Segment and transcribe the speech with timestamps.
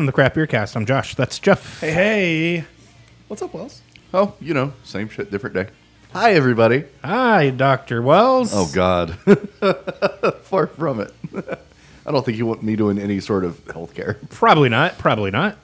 [0.00, 0.76] welcome to the Craft Beer Cast.
[0.76, 1.14] I'm Josh.
[1.14, 1.80] That's Jeff.
[1.82, 2.64] Hey, hey.
[3.28, 3.82] What's up, Wells?
[4.14, 5.66] Oh, you know, same shit, different day.
[6.14, 6.84] Hi, everybody.
[7.04, 8.50] Hi, Doctor Wells.
[8.54, 9.18] Oh God,
[10.44, 11.12] far from it.
[12.06, 14.16] I don't think you want me doing any sort of healthcare.
[14.30, 14.96] Probably not.
[14.96, 15.58] Probably not.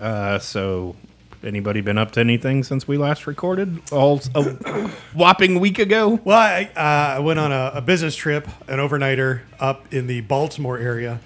[0.00, 0.94] Uh, so,
[1.42, 3.80] anybody been up to anything since we last recorded?
[3.90, 4.44] All a
[5.12, 6.20] whopping week ago.
[6.22, 10.20] Well, I, uh, I went on a, a business trip, an overnighter up in the
[10.20, 11.18] Baltimore area.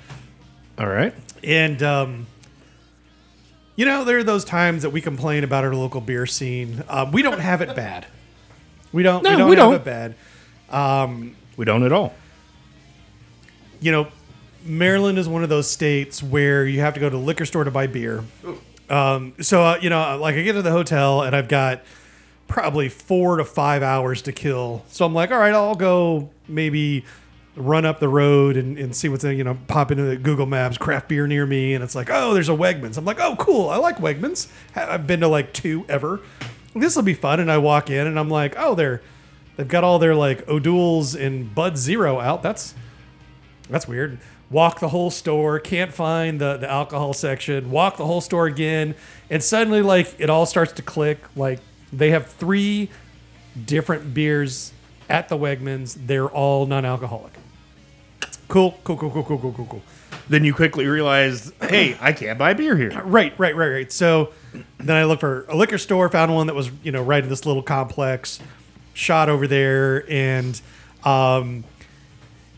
[0.79, 1.13] All right.
[1.45, 2.27] And, um,
[3.77, 6.83] you know, there are those times that we complain about our local beer scene.
[6.89, 8.07] Um, we don't have it bad.
[8.93, 9.75] We don't, No, we don't we have don't.
[9.75, 11.31] it bad.
[11.57, 12.15] We don't at all.
[13.81, 14.09] you know,
[14.65, 17.65] Maryland is one of those states where you have to go to the liquor store
[17.65, 18.25] to buy beer.
[18.91, 21.83] Um, so, uh, you know, like I get to the hotel and I've got
[22.49, 24.85] probably four to five hours to kill.
[24.89, 27.05] So I'm like, all right, I'll go maybe
[27.57, 30.47] run up the road and, and see what's in, you know, pop into the Google
[30.47, 31.75] Maps, craft beer near me.
[31.75, 32.97] And it's like, oh, there's a Wegmans.
[32.97, 33.69] I'm like, oh, cool.
[33.69, 34.49] I like Wegmans.
[34.75, 36.21] I've been to like two ever.
[36.75, 37.41] This will be fun.
[37.41, 39.03] And I walk in and I'm like, oh, they're,
[39.57, 42.43] they've got all their like O'Doul's and Bud Zero out.
[42.43, 42.75] That's,
[43.69, 44.19] that's weird.
[44.51, 47.71] Walk the whole store, can't find the, the alcohol section.
[47.71, 48.97] Walk the whole store again,
[49.31, 51.21] and suddenly, like, it all starts to click.
[51.37, 51.61] Like,
[51.93, 52.91] they have three
[53.65, 54.73] different beers
[55.09, 55.97] at the Wegmans.
[56.05, 57.33] They're all non alcoholic.
[58.51, 59.83] Cool, cool, cool, cool, cool, cool, cool, cool.
[60.29, 62.91] Then you quickly realize, hey, I can't buy beer here.
[63.05, 63.93] Right, right, right, right.
[63.93, 64.33] So
[64.79, 67.31] then I looked for a liquor store, found one that was, you know, right in
[67.31, 68.41] this little complex,
[68.93, 70.61] shot over there, and,
[71.05, 71.63] um,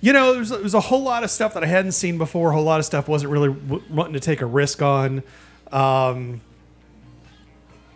[0.00, 2.50] you know, there's, there's a whole lot of stuff that I hadn't seen before.
[2.50, 5.22] A whole lot of stuff wasn't really w- wanting to take a risk on.
[5.70, 6.40] Um,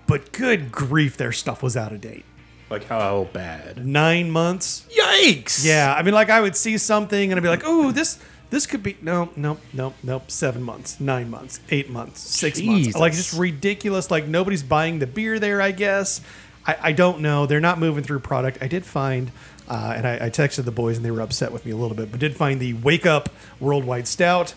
[0.06, 2.26] but good grief, their stuff was out of date.
[2.68, 3.86] Like, how bad?
[3.86, 4.86] Nine months.
[4.90, 5.64] Yikes!
[5.64, 8.18] Yeah, I mean, like I would see something and I'd be like, "Oh, this
[8.50, 12.86] this could be no, no, no, no, seven months, nine months, eight months, six months,
[12.86, 13.00] Jesus.
[13.00, 14.10] like just ridiculous.
[14.10, 15.60] Like nobody's buying the beer there.
[15.60, 16.20] I guess
[16.66, 17.46] I, I don't know.
[17.46, 18.58] They're not moving through product.
[18.60, 19.30] I did find,
[19.68, 21.96] uh, and I, I texted the boys and they were upset with me a little
[21.96, 23.28] bit, but did find the Wake Up
[23.60, 24.54] Worldwide Stout,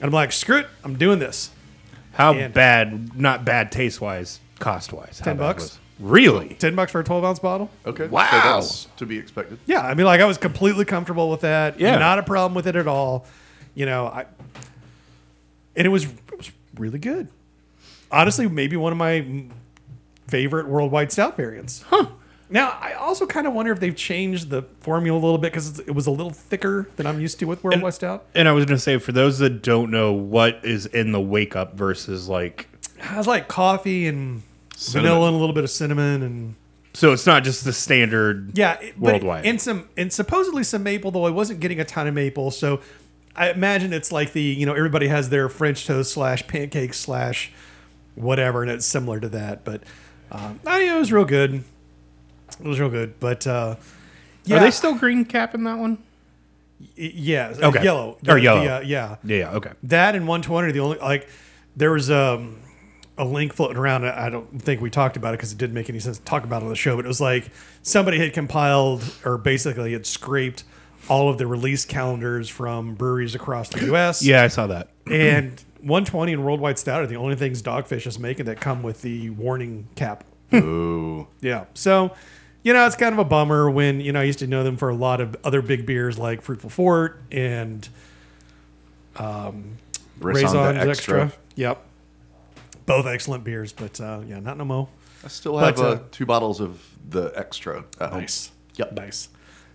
[0.00, 1.50] and I'm like, screw it, I'm doing this.
[2.12, 3.16] How And- bad?
[3.18, 5.20] Not bad taste wise, cost wise.
[5.22, 5.78] 10 bucks?
[5.98, 6.54] Really?
[6.54, 7.70] Ten bucks for a 12 ounce bottle.
[7.86, 8.06] Okay.
[8.06, 8.28] Wow.
[8.30, 9.58] So that's to be expected.
[9.66, 11.80] Yeah, I mean, like I was completely comfortable with that.
[11.80, 11.98] Yeah.
[11.98, 13.26] not a problem with it at all.
[13.74, 14.26] You know, I
[15.76, 17.28] and it was it was really good.
[18.10, 19.44] Honestly, maybe one of my
[20.28, 21.82] favorite worldwide stout variants.
[21.82, 22.06] Huh.
[22.50, 25.80] Now, I also kind of wonder if they've changed the formula a little bit because
[25.80, 28.24] it was a little thicker than I'm used to with worldwide stout.
[28.34, 31.20] And I was going to say, for those that don't know, what is in the
[31.20, 34.42] wake up versus like, It has like coffee and
[34.80, 35.10] Cinnamon.
[35.10, 36.54] vanilla and a little bit of cinnamon and
[36.94, 38.56] so it's not just the standard.
[38.56, 39.46] Yeah, it- but Worldwide.
[39.46, 42.80] and some and supposedly some maple though I wasn't getting a ton of maple, so
[43.36, 47.52] I imagine it's like the you know everybody has their French toast slash pancake slash
[48.16, 49.64] whatever, and it's similar to that.
[49.64, 49.82] But
[50.32, 51.62] um, I it was real good.
[52.58, 53.76] It was real good, but uh,
[54.44, 55.98] yeah, Are they still green cap in that one?
[56.96, 57.84] yeah, Okay.
[57.84, 58.64] yellow Or The- yellow.
[58.64, 59.16] the, uh, yeah.
[59.24, 59.36] Yeah.
[59.38, 59.70] yeah, Okay.
[59.84, 61.28] That and 120 are the only like
[61.76, 62.56] there was um,
[63.18, 64.06] a link floating around.
[64.06, 66.44] I don't think we talked about it because it didn't make any sense to talk
[66.44, 66.96] about it on the show.
[66.96, 67.50] But it was like
[67.82, 70.64] somebody had compiled or basically had scraped
[71.08, 74.22] all of the release calendars from breweries across the U.S.
[74.22, 74.90] Yeah, I saw that.
[75.10, 79.02] and 120 and Worldwide Stout are the only things Dogfish is making that come with
[79.02, 80.24] the warning cap.
[80.52, 81.26] Ooh.
[81.40, 81.66] Yeah.
[81.74, 82.14] So,
[82.62, 84.76] you know, it's kind of a bummer when, you know, I used to know them
[84.76, 87.88] for a lot of other big beers like Fruitful Fort and
[89.18, 89.78] Raison
[90.20, 91.32] Raison's de extra.
[91.54, 91.84] Yep.
[92.88, 94.88] Both excellent beers, but uh, yeah, not no mo.
[95.24, 97.84] I still have But, uh, uh, two bottles of the extra.
[98.00, 98.20] At home.
[98.20, 98.50] Nice.
[98.76, 98.92] Yep.
[98.92, 99.28] Nice.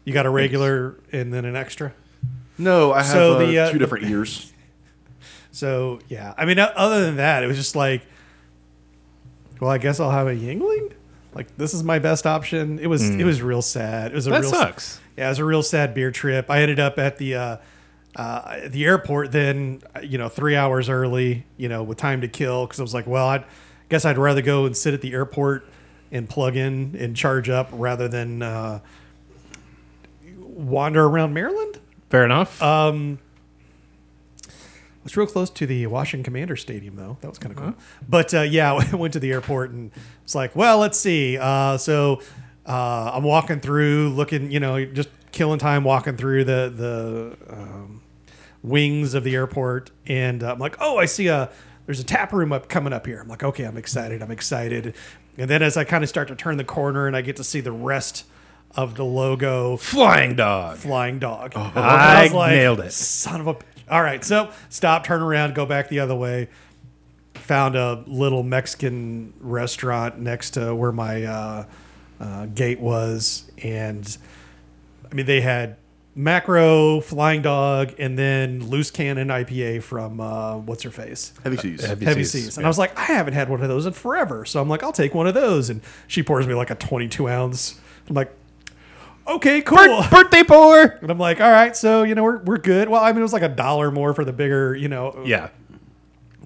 [0.04, 1.94] You got a regular and then an extra.
[2.58, 4.50] No, I have So uh, the, uh, two different years.
[5.56, 8.02] So yeah, I mean, other than that, it was just like,
[9.62, 10.94] well, I guess I'll have a Yuengling.
[11.36, 12.80] Like this is my best option.
[12.80, 14.14] It was it was real sad.
[14.14, 15.00] It was a That real sucks.
[15.16, 16.50] Yeah, it was a real sad beer trip.
[16.50, 17.36] I ended up at the
[18.16, 22.66] uh, the airport then, you know, three hours early, you know, with time to kill
[22.66, 23.44] because I was like, well, I
[23.90, 25.68] guess I'd rather go and sit at the airport
[26.12, 28.80] and plug in and charge up rather than uh,
[30.38, 31.80] wander around Maryland.
[32.10, 32.62] Fair enough.
[32.62, 33.18] Um,
[35.04, 37.18] it's real close to the Washington Commander Stadium, though.
[37.22, 37.74] That was kind of cool.
[38.08, 39.92] But uh, yeah, I went to the airport and
[40.24, 41.38] it's like, well, let's see.
[41.38, 42.22] Uh, so
[42.68, 48.03] uh, I'm walking through, looking, you know, just killing time walking through the the um,
[48.64, 51.52] wings of the airport, and uh, I'm like, oh, I see a
[51.86, 53.20] there's a tap room up coming up here.
[53.20, 54.22] I'm like, okay, I'm excited.
[54.24, 54.96] I'm excited.
[55.38, 57.44] And then as I kind of start to turn the corner and I get to
[57.44, 58.26] see the rest
[58.76, 60.78] of the logo Flying dog.
[60.78, 61.52] flying dog.
[61.56, 62.94] I was like, nailed it.
[62.94, 63.54] Son of a.
[63.56, 63.64] bitch.
[63.90, 66.48] All right, so stop, turn around, go back the other way.
[67.34, 71.66] found a little Mexican restaurant next to where my uh,
[72.22, 74.18] uh, gate was, and
[75.12, 75.76] I mean they had
[76.16, 81.34] macro, flying dog, and then loose cannon IPA from uh, what's her face.
[81.44, 81.84] Heavy seas.
[81.86, 82.58] Heavy- Heavy Seas, Seas.
[82.58, 82.68] And yeah.
[82.68, 84.46] I was like, I haven't had one of those in forever.
[84.46, 85.70] So I'm like, I'll take one of those.
[85.70, 87.80] And she pours me like a 22 ounce.
[88.08, 88.32] I'm like,
[89.28, 89.78] okay, cool.
[89.78, 90.82] Bir- birthday pour.
[90.84, 92.90] And I'm like, all right, so you know we're, we're good.
[92.90, 95.22] Well, I mean, it was like a dollar more for the bigger, you know.
[95.26, 95.50] Yeah.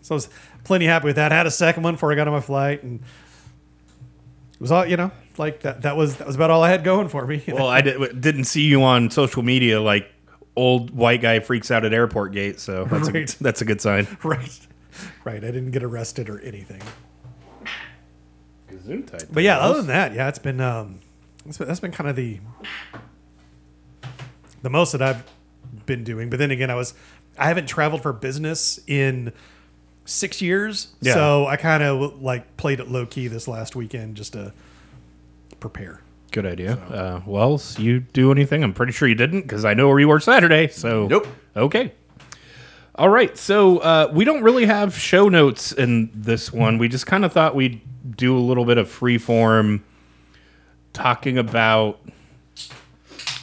[0.02, 0.30] So I was
[0.64, 1.32] plenty happy with that.
[1.34, 3.02] I had a second one before I got on my flight, and
[4.58, 5.84] it was all you know, like that.
[5.84, 7.44] That was that was about all I had going for me.
[7.46, 7.62] you know?
[7.62, 10.12] Well, I did, didn't see you on social media like
[10.56, 13.32] old white guy freaks out at airport gate, so that's Right.
[13.34, 14.08] a, that's a good sign.
[14.24, 14.60] right,
[15.24, 15.44] right.
[15.44, 16.82] I didn't get arrested or anything.
[19.32, 21.00] But yeah, other than that, yeah, it's been um,
[21.46, 22.40] it's been, that's been kind of the
[24.62, 25.24] the most that I've
[25.86, 26.30] been doing.
[26.30, 26.94] But then again, I was
[27.38, 29.34] I haven't traveled for business in
[30.08, 31.14] six years, Yeah.
[31.14, 34.54] so I kind of like played it low key this last weekend just to
[35.60, 36.02] prepare.
[36.32, 36.74] Good idea.
[36.74, 38.64] Uh, Wells, you do anything?
[38.64, 40.68] I'm pretty sure you didn't because I know where you were Saturday.
[40.70, 41.28] So Nope.
[41.56, 41.92] Okay.
[42.96, 43.38] All right.
[43.38, 46.78] So uh, we don't really have show notes in this one.
[46.78, 47.82] We just kind of thought we'd
[48.16, 49.84] do a little bit of free form
[50.94, 52.00] talking about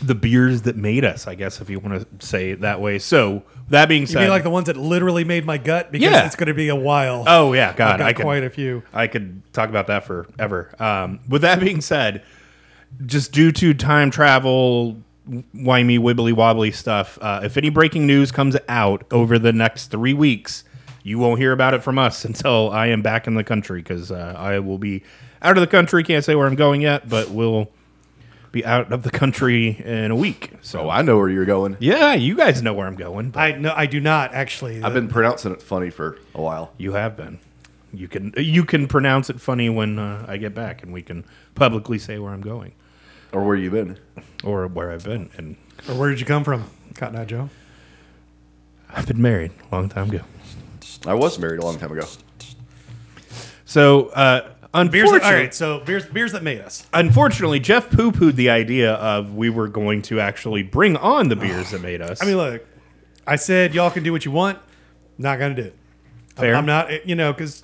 [0.02, 1.26] the beers that made us.
[1.26, 2.98] I guess if you want to say it that way.
[2.98, 6.10] So that being You said, mean like the ones that literally made my gut because
[6.10, 6.26] Yeah.
[6.26, 7.24] it's going to be a while.
[7.26, 8.82] oh yeah, God, got I could quite a few.
[8.92, 10.70] I could talk about that forever.
[10.78, 12.22] Um, with that being said,
[13.06, 14.96] just due to time travel,
[15.28, 20.12] whimy, wibbly wobbly stuff, uh, if any breaking news comes out over the next three
[20.14, 20.64] weeks,
[21.02, 24.10] you won't hear about it from us until I am back in the country because
[24.12, 25.02] uh, I will be
[25.42, 26.02] out of the country.
[26.04, 27.70] Can't say where I'm going yet, but we'll
[28.54, 30.52] be out of the country in a week.
[30.62, 31.76] So Oh, I know where you're going.
[31.80, 33.30] yeah, you guys know where I'm going.
[33.30, 34.82] But I no, I do not actually.
[34.82, 36.72] I've been pronouncing it funny for a while.
[36.78, 37.38] You have been.
[37.92, 41.24] You can you can pronounce it funny when uh, I get back, and we can
[41.54, 42.72] publicly say where I'm going
[43.32, 43.98] Or where you've been?
[44.42, 45.30] or where I've been.
[45.36, 45.56] And
[45.88, 46.64] Or where did you come from,
[46.94, 47.50] Cotton Eye Joe?
[48.90, 50.20] I've been married a long time ago.
[51.06, 52.06] I was married a long time ago.
[53.64, 55.10] So uh, On beers.
[55.10, 56.86] That, all right, so beers, beers that made us.
[56.92, 61.36] unfortunately, Jeff poo pooed the idea of we were going to actually bring on the
[61.36, 62.20] beers that made us.
[62.20, 62.66] I mean, look,
[63.26, 64.58] I said y'all can do what you want.
[65.16, 65.76] Not gonna do it.
[66.36, 66.54] I'm- Fair.
[66.56, 67.06] I'm not.
[67.06, 67.62] You know, because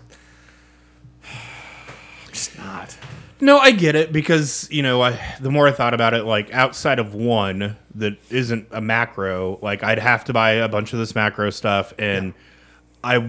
[2.31, 2.97] just not.
[3.41, 6.53] No, I get it because you know, I the more I thought about it, like
[6.53, 10.99] outside of one that isn't a macro, like I'd have to buy a bunch of
[10.99, 12.35] this macro stuff, and
[13.02, 13.26] I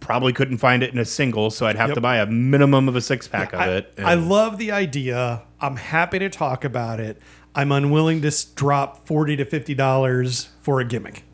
[0.00, 1.94] probably couldn't find it in a single, so I'd have Yep.
[1.96, 3.94] to buy a minimum of a six pack of I, it.
[3.98, 5.42] I love the idea.
[5.60, 7.20] I'm happy to talk about it.
[7.54, 11.24] I'm unwilling to drop forty to fifty dollars for a gimmick.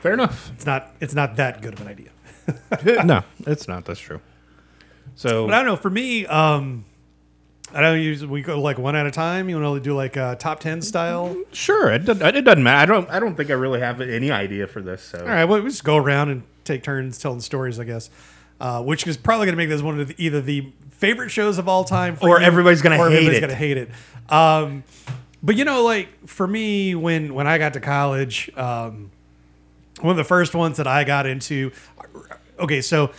[0.00, 0.50] fair enough.
[0.54, 0.94] It's not.
[1.00, 3.04] It's not that good of an idea.
[3.04, 3.84] no, it's not.
[3.84, 4.20] That's true.
[5.14, 5.76] So But I don't know.
[5.76, 6.84] For me, um,
[7.72, 8.26] I don't use.
[8.26, 9.48] We go like one at a time.
[9.48, 11.36] You want to do like a top ten style?
[11.52, 12.92] sure, it, doesn't- it doesn't matter.
[12.92, 13.10] I don't.
[13.10, 15.02] I don't think I really have any idea for this.
[15.02, 18.10] So All right, well, we just go around and take turns telling stories, I guess.
[18.60, 21.58] Uh, which is probably going to make this one of the, either the favorite shows
[21.58, 23.40] of all time, for Or you, everybody's gonna or hate everybody's it.
[23.40, 23.90] going to hate it.
[24.32, 24.84] Um,
[25.42, 29.10] but you know, like for me, when when I got to college, um,
[30.00, 31.72] one of the first ones that I got into.
[32.60, 33.10] Okay, so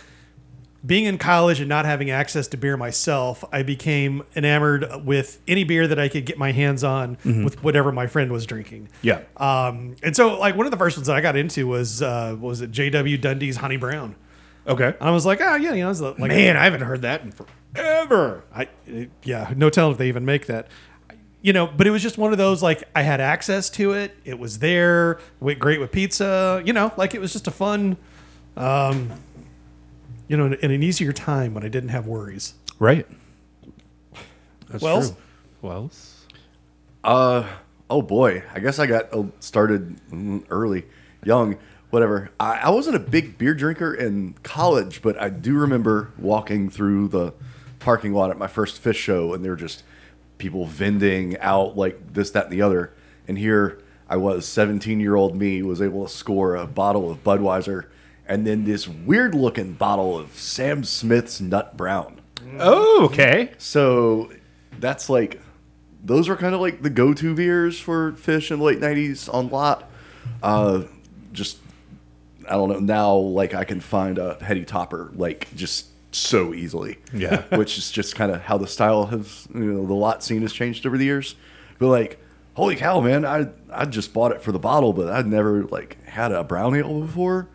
[0.86, 5.64] being in college and not having access to beer myself, I became enamored with any
[5.64, 7.44] beer that I could get my hands on Mm-hmm.
[7.44, 8.88] with whatever my friend was drinking.
[9.02, 12.02] yeah, Um, and so, like, one of the first ones that I got into was
[12.02, 13.16] uh, was it J.W.
[13.18, 14.14] Dundee's Honey Brown.
[14.66, 14.94] okay.
[15.00, 17.22] And I was like, oh yeah, you know, it's like Man, I haven't heard that
[17.22, 18.44] in forever.
[18.54, 18.68] I,
[19.22, 20.68] yeah, no telling if they even make that.
[21.42, 24.16] You know, but it was just one of those like I had access to it.
[24.24, 25.18] It was there.
[25.40, 26.62] Went great with pizza.
[26.64, 27.98] You know, like it was just a fun,
[28.56, 29.10] um,
[30.28, 32.54] you know, in an easier time when I didn't have worries.
[32.78, 33.06] Right.
[34.68, 35.10] That's Wells?
[35.10, 35.18] true.
[35.62, 36.26] Wells.
[37.02, 37.46] Uh
[37.90, 40.00] oh boy, I guess I got uh, started
[40.50, 40.86] early,
[41.22, 41.58] young,
[41.90, 42.30] whatever.
[42.40, 47.08] I, I wasn't a big beer drinker in college, but I do remember walking through
[47.08, 47.34] the
[47.78, 49.82] parking lot at my first Phish show, and there were just
[50.38, 52.92] people vending out like this, that, and the other.
[53.28, 53.78] And here
[54.08, 57.84] I was, seventeen-year-old me was able to score a bottle of Budweiser,
[58.26, 62.20] and then this weird-looking bottle of Sam Smith's Nut Brown.
[62.58, 63.52] Oh, okay.
[63.58, 64.30] So
[64.78, 65.40] that's like
[66.02, 69.48] those are kind of like the go-to beers for Phish in the late '90s on
[69.48, 69.90] lot.
[70.42, 70.82] Uh,
[71.32, 71.58] just
[72.48, 73.14] I don't know now.
[73.14, 76.98] Like I can find a heady topper like just so easily.
[77.12, 77.42] Yeah.
[77.56, 80.52] which is just kind of how the style has you know the lot scene has
[80.52, 81.34] changed over the years.
[81.78, 82.18] But like,
[82.54, 83.24] holy cow, man!
[83.24, 86.76] I I just bought it for the bottle, but I'd never like had a brown
[86.76, 87.48] ale before.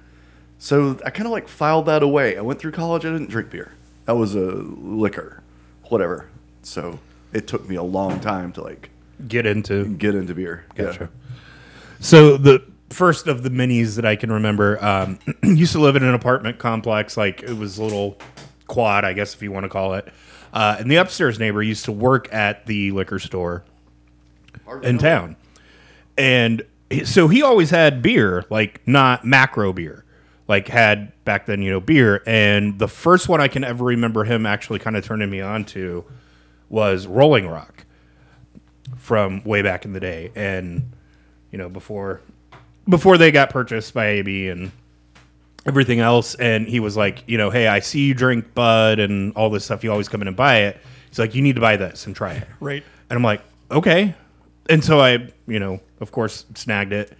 [0.59, 2.37] So I kind of like filed that away.
[2.37, 3.05] I went through college.
[3.05, 3.71] I didn't drink beer.
[4.05, 5.41] That was a liquor,
[5.85, 6.29] whatever.
[6.61, 6.99] So
[7.33, 8.89] it took me a long time to like
[9.27, 10.65] Get into get into beer.
[10.75, 11.09] Gotcha.
[11.99, 16.03] So the first of the minis that I can remember, um, used to live in
[16.03, 18.17] an apartment complex, like it was a little
[18.67, 20.07] quad, I guess if you want to call it.
[20.53, 23.65] Uh, and the upstairs neighbor used to work at the liquor store
[24.83, 25.35] in town,
[26.17, 26.63] and
[27.03, 30.05] so he always had beer, like not macro beer,
[30.49, 32.23] like had back then, you know, beer.
[32.25, 35.63] And the first one I can ever remember him actually kind of turning me on
[35.65, 36.03] to
[36.67, 37.85] was Rolling Rock
[38.97, 40.91] from way back in the day, and
[41.51, 42.21] you know before
[42.87, 44.71] before they got purchased by AB and
[45.65, 46.33] everything else.
[46.35, 49.65] And he was like, you know, hey, I see you drink Bud and all this
[49.65, 49.83] stuff.
[49.83, 50.77] You always come in and buy it.
[51.09, 52.47] He's like, you need to buy this and try it.
[52.59, 52.83] Right.
[53.09, 53.41] And I'm like,
[53.71, 54.15] okay.
[54.69, 57.13] And so I, you know, of course, snagged it.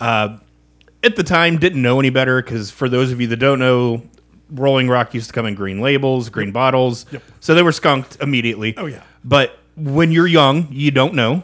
[0.00, 0.38] Uh,
[1.04, 4.02] at the time, didn't know any better because for those of you that don't know,
[4.50, 7.06] Rolling Rock used to come in green labels, green bottles.
[7.40, 8.74] So they were skunked immediately.
[8.76, 9.02] Oh, yeah.
[9.24, 11.42] But when you're young, you don't know.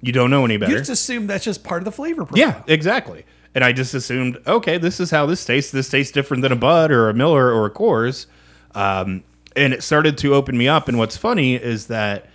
[0.00, 0.72] You don't know any better.
[0.72, 2.38] You just assume that's just part of the flavor profile.
[2.38, 3.24] Yeah, exactly.
[3.54, 5.70] And I just assumed, okay, this is how this tastes.
[5.70, 8.26] This tastes different than a Bud or a Miller or a Coors.
[8.74, 9.22] Um,
[9.54, 10.88] and it started to open me up.
[10.88, 12.26] And what's funny is that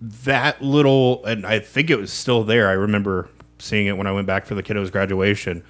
[0.00, 2.68] that little, and I think it was still there.
[2.68, 3.28] I remember
[3.60, 5.62] seeing it when I went back for the kiddos' graduation.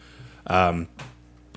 [0.46, 0.88] Um,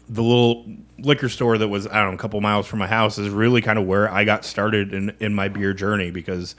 [0.09, 0.65] the little
[0.99, 3.61] liquor store that was, I don't know, a couple miles from my house is really
[3.61, 6.55] kind of where I got started in, in my beer journey because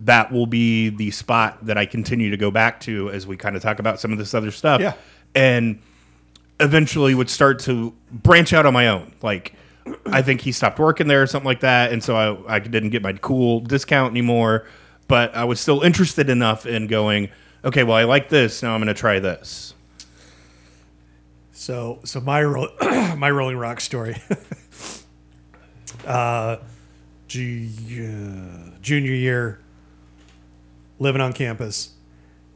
[0.00, 3.56] that will be the spot that I continue to go back to as we kind
[3.56, 4.80] of talk about some of this other stuff.
[4.80, 4.94] Yeah.
[5.34, 5.80] And
[6.58, 9.12] eventually would start to branch out on my own.
[9.22, 9.54] Like,
[10.06, 11.92] I think he stopped working there or something like that.
[11.92, 14.66] And so I, I didn't get my cool discount anymore.
[15.08, 17.28] But I was still interested enough in going,
[17.66, 18.62] okay, well, I like this.
[18.62, 19.74] Now I'm going to try this.
[21.52, 22.72] So, so my ro-
[23.16, 24.16] my Rolling Rock story.
[26.06, 26.58] uh, uh,
[27.28, 29.60] junior year,
[30.98, 31.90] living on campus,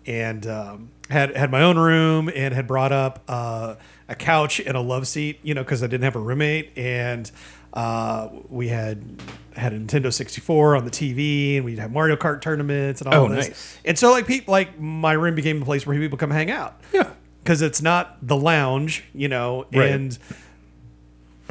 [0.07, 3.75] and um, had had my own room and had brought up uh,
[4.09, 7.31] a couch and a love seat, you know, because I didn't have a roommate, and
[7.73, 9.21] uh, we had
[9.57, 13.25] had a Nintendo 64 on the TV, and we'd have Mario Kart tournaments and all
[13.25, 13.49] Oh, this.
[13.49, 13.79] nice.
[13.85, 16.81] And so, like, people, like my room became a place where people come hang out
[16.93, 17.11] Yeah.
[17.43, 19.91] because it's not the lounge, you know, Right.
[19.91, 20.19] and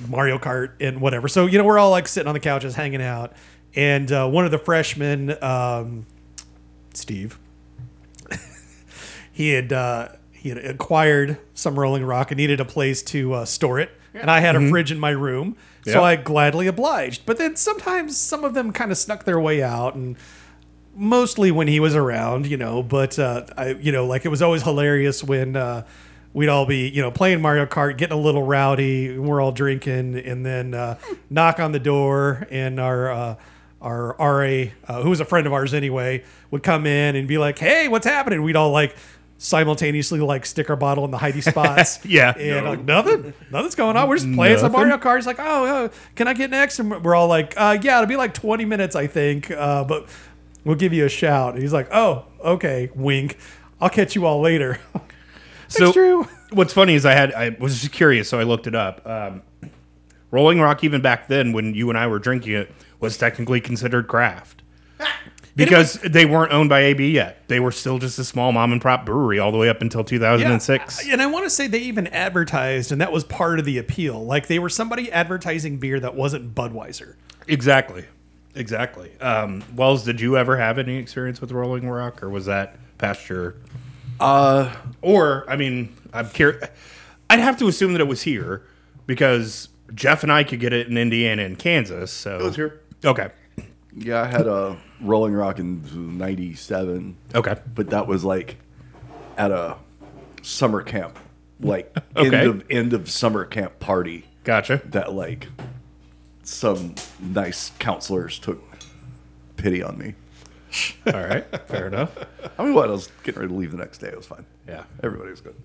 [0.08, 1.28] Mario Kart and whatever.
[1.28, 3.34] So you know, we're all like sitting on the couches hanging out,
[3.76, 6.06] and uh, one of the freshmen, um,
[6.94, 7.38] Steve,
[9.32, 13.46] he had uh, he had acquired some Rolling Rock and needed a place to uh,
[13.46, 15.58] store it, and I had a fridge in my room,
[15.94, 17.26] so I gladly obliged.
[17.26, 20.18] But then sometimes some of them kind of snuck their way out and
[20.96, 22.84] mostly when he was around, you know.
[22.84, 25.86] But uh, I, you know, like it was always hilarious when uh,
[26.34, 29.52] we'd all be, you know, playing Mario Kart, getting a little rowdy, and we're all
[29.52, 30.98] drinking, and then uh,
[31.30, 33.36] knock on the door, and our uh,
[33.82, 37.38] our RA, uh, who was a friend of ours anyway, would come in and be
[37.38, 38.96] like, "Hey, what's happening?" We'd all like
[39.42, 42.00] simultaneously like stick our bottle in the Heidi spots.
[42.06, 42.38] Yeah.
[42.38, 44.08] and like nothing, nothing's going on.
[44.08, 45.16] We're just playing some Mario Kart.
[45.16, 48.08] He's like, "Oh, oh, can I get next?" And we're all like, uh, "Yeah, it'll
[48.08, 50.08] be like 20 minutes, I think, uh, but
[50.66, 53.38] we'll give you a shout." And he's like, "Oh, okay." Wink.
[53.82, 54.80] I'll catch you all later.
[55.72, 56.24] So Drew.
[56.52, 59.06] what's funny is I had I was just curious, so I looked it up.
[59.08, 59.44] Um,
[60.32, 64.08] Rolling Rock, even back then when you and I were drinking it, was technically considered
[64.08, 64.64] craft
[65.56, 67.48] because they weren't owned by AB yet.
[67.48, 70.04] They were still just a small mom and pop brewery all the way up until
[70.04, 71.08] 2006.
[71.08, 74.24] And I want to say they even advertised, and that was part of the appeal.
[74.26, 77.16] Like they were somebody advertising beer that wasn't Budweiser.
[77.48, 78.06] Exactly,
[78.56, 79.12] exactly.
[79.20, 83.28] Um, Wells, did you ever have any experience with Rolling Rock, or was that past
[83.30, 83.56] your?
[84.20, 86.64] Uh, Or I mean, I'm curious.
[87.30, 88.64] I'd have to assume that it was here
[89.06, 92.12] because Jeff and I could get it in Indiana and Kansas.
[92.12, 92.82] So it was here.
[93.06, 93.30] Okay.
[93.96, 97.56] Yeah, I had a Rolling Rock in '97, Okay.
[97.74, 98.58] but that was like
[99.38, 99.78] at a
[100.42, 101.18] summer camp,
[101.60, 102.26] like Okay.
[102.38, 104.26] end of end of summer camp party.
[104.44, 104.82] Gotcha.
[104.86, 105.48] That like
[106.44, 108.62] some nice counselors took
[109.58, 110.14] pity on me.
[111.08, 111.46] All right.
[111.68, 112.16] Fair enough.
[112.58, 112.90] I mean, what?
[112.90, 114.08] I was getting ready to leave the next day.
[114.08, 114.46] It was fine.
[114.68, 114.84] Yeah.
[115.04, 115.56] Everybody was good.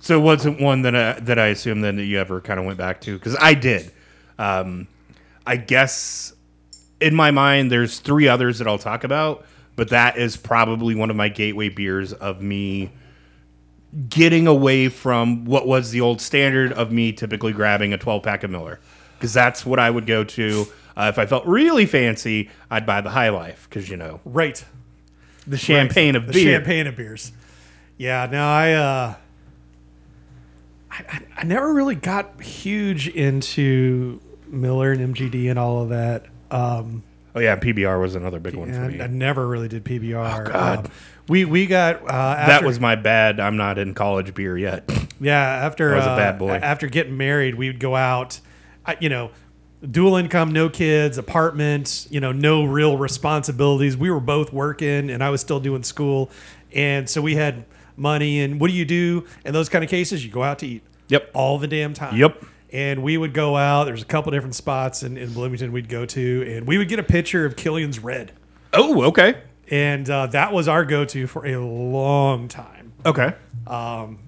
[0.00, 2.66] So it wasn't one that I, that I assumed then that you ever kind of
[2.66, 3.90] went back to because I did.
[4.38, 4.86] Um,
[5.46, 6.32] I guess
[7.00, 9.44] in my mind, there's three others that I'll talk about,
[9.76, 12.90] but that is probably one of my gateway beers of me
[14.08, 18.42] getting away from what was the old standard of me typically grabbing a 12 pack
[18.42, 18.78] of Miller
[19.16, 20.66] because that's what I would go to.
[20.96, 24.62] Uh, if I felt really fancy, I'd buy the High Life because you know Right.
[25.46, 26.54] the champagne of the beer.
[26.56, 27.32] champagne of beers.
[27.96, 29.14] Yeah, no, I uh
[30.90, 36.26] I, I never really got huge into Miller and MGD and all of that.
[36.50, 37.02] Um,
[37.38, 39.00] Oh yeah, PBR was another big one for me.
[39.00, 40.48] I never really did PBR.
[40.48, 40.86] Oh, God.
[40.86, 40.92] Um,
[41.28, 43.38] we we got uh, after, that was my bad.
[43.38, 44.90] I'm not in college beer yet.
[45.20, 45.38] yeah.
[45.38, 46.54] After I was a uh, bad boy.
[46.54, 48.40] After getting married, we would go out.
[49.00, 49.30] You know,
[49.88, 52.08] dual income, no kids, apartment.
[52.10, 53.96] You know, no real responsibilities.
[53.96, 56.30] We were both working, and I was still doing school,
[56.72, 58.40] and so we had money.
[58.40, 60.24] And what do you do in those kind of cases?
[60.24, 60.82] You go out to eat.
[61.08, 61.30] Yep.
[61.34, 62.16] all the damn time.
[62.16, 62.44] Yep.
[62.72, 63.84] And we would go out.
[63.84, 66.98] There's a couple different spots in, in Bloomington we'd go to, and we would get
[66.98, 68.32] a picture of Killian's Red.
[68.74, 69.40] Oh, okay.
[69.70, 72.92] And uh, that was our go to for a long time.
[73.06, 73.34] Okay.
[73.66, 74.18] Um,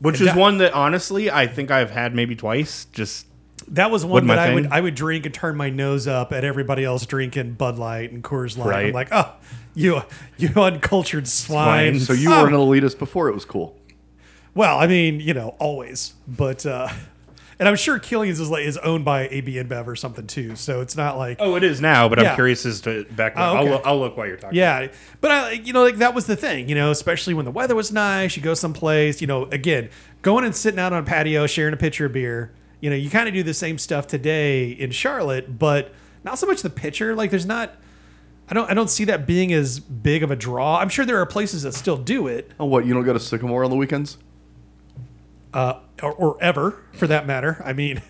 [0.00, 2.86] which is that- one that honestly I think I've had maybe twice.
[2.92, 3.26] Just
[3.68, 4.72] That was one Wasn't that my I would thing.
[4.72, 8.22] I would drink and turn my nose up at everybody else drinking Bud Light and
[8.22, 8.66] Coors Light.
[8.66, 8.94] I'm Right.
[8.94, 9.32] like, oh,
[9.74, 10.02] you
[10.38, 11.98] you uncultured swine.
[11.98, 12.00] Swine.
[12.00, 12.42] So you Oh.
[12.42, 13.76] were an elitist before it was cool.
[14.54, 16.88] Well, I mean, you know, always, but uh,
[17.58, 20.56] and I'm sure Killian's is like is owned by AB InBev or something too.
[20.56, 22.08] So it's not like oh, it is now.
[22.08, 22.30] But Yeah.
[22.30, 23.34] I'm curious as to back.
[23.36, 23.70] Oh, I'll, okay.
[23.70, 24.58] look, I'll look while you're talking.
[24.58, 24.88] Yeah,
[25.20, 27.74] but I, you know, like that was the thing, you know, especially when the weather
[27.74, 28.36] was nice.
[28.36, 29.88] You go someplace, you know, again,
[30.22, 32.52] going and sitting out on a patio, sharing a pitcher of beer.
[32.80, 35.92] You know, you kind of do the same stuff today in Charlotte, but
[36.24, 37.14] not so much the pitcher.
[37.14, 37.74] Like, there's not.
[38.48, 38.70] I don't.
[38.70, 40.78] I don't see that being as big of a draw.
[40.78, 42.84] I'm sure there are places that still do it, Oh, what?
[42.86, 44.18] You don't go to Sycamore on the weekends?
[45.56, 47.62] Uh, or, or ever for that matter.
[47.64, 48.02] I mean,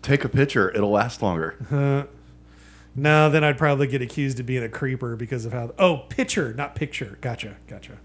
[0.00, 0.68] Take a picture.
[0.74, 1.54] It'll last longer.
[2.96, 5.72] no, then I'd probably get accused of being a creeper because of how.
[5.78, 7.18] Oh, picture, not picture.
[7.20, 7.98] Gotcha, gotcha.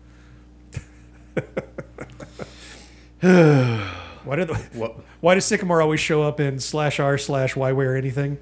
[4.24, 4.98] why did the, What?
[5.22, 8.38] why does Sycamore always show up in slash r slash why wear anything?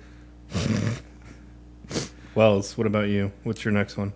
[2.34, 3.32] Wells, what about you?
[3.44, 4.12] What's your next one?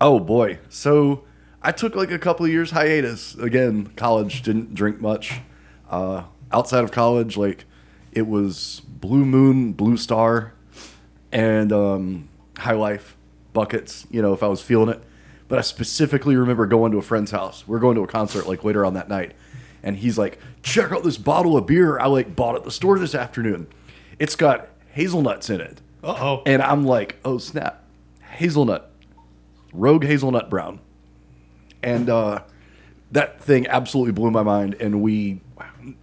[0.00, 0.58] Oh boy.
[0.68, 1.24] So
[1.62, 3.34] I took like a couple of years hiatus.
[3.34, 5.40] Again, college didn't drink much.
[5.90, 7.64] Uh, outside of college, like
[8.12, 10.54] it was Blue Moon, Blue Star,
[11.32, 13.16] and um, High Life
[13.52, 14.06] buckets.
[14.10, 15.02] You know, if I was feeling it.
[15.48, 17.66] But I specifically remember going to a friend's house.
[17.66, 19.32] We are going to a concert like later on that night,
[19.82, 22.98] and he's like, "Check out this bottle of beer I like bought at the store
[22.98, 23.66] this afternoon.
[24.18, 26.42] It's got hazelnuts in it." Uh oh.
[26.46, 27.84] And I'm like, oh snap,
[28.36, 28.90] hazelnut,
[29.72, 30.80] rogue hazelnut brown,
[31.82, 32.42] and uh,
[33.12, 34.74] that thing absolutely blew my mind.
[34.74, 35.40] And we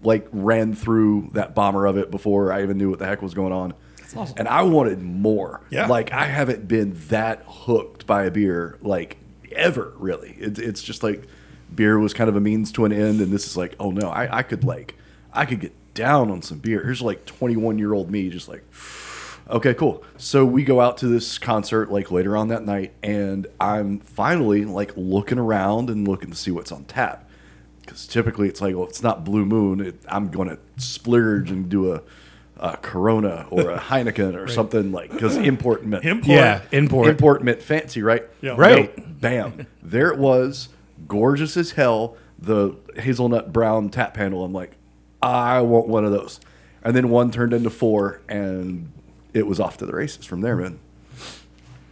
[0.03, 3.33] like ran through that bomber of it before I even knew what the heck was
[3.33, 3.73] going on.
[4.15, 4.35] awesome.
[4.37, 5.61] And I wanted more.
[5.69, 5.87] Yeah.
[5.87, 9.17] like I haven't been that hooked by a beer like
[9.51, 9.93] ever.
[9.97, 11.27] Really, it, it's just like
[11.73, 14.09] beer was kind of a means to an end, and this is like, oh no,
[14.09, 14.95] I, I could like,
[15.33, 16.83] I could get down on some beer.
[16.83, 18.63] Here's like 21 year old me, just like.
[19.49, 20.03] Okay, cool.
[20.17, 24.65] So we go out to this concert like later on that night, and I'm finally
[24.65, 27.29] like looking around and looking to see what's on tap.
[27.81, 31.69] Because typically it's like, well, it's not Blue Moon, it, I'm going to splurge and
[31.69, 32.01] do a,
[32.57, 36.27] a Corona or a Heineken or something like because import meant Import.
[36.27, 37.07] Yeah, import.
[37.07, 38.23] import meant fancy, right?
[38.41, 38.55] Yeah.
[38.57, 38.97] Right.
[38.97, 39.07] Nope.
[39.21, 39.67] Bam.
[39.81, 40.69] there it was,
[41.07, 42.17] gorgeous as hell.
[42.37, 44.43] The hazelnut brown tap handle.
[44.43, 44.75] I'm like,
[45.21, 46.39] I want one of those.
[46.83, 48.91] And then one turned into four, and
[49.37, 50.79] it was off to the races from there, man.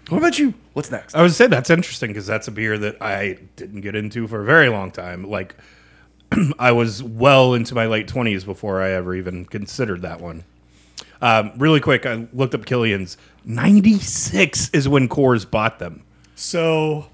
[0.10, 0.54] What about you?
[0.74, 1.16] What's next?
[1.16, 4.42] I would say that's interesting because that's a beer that I didn't get into for
[4.42, 5.24] a very long time.
[5.24, 5.56] Like,
[6.60, 10.44] I was well into my late twenties before I ever even considered that one.
[11.22, 13.18] Um, really quick, I looked up Killian's.
[13.46, 16.04] Ninety six is when Coors bought them.
[16.36, 17.08] So,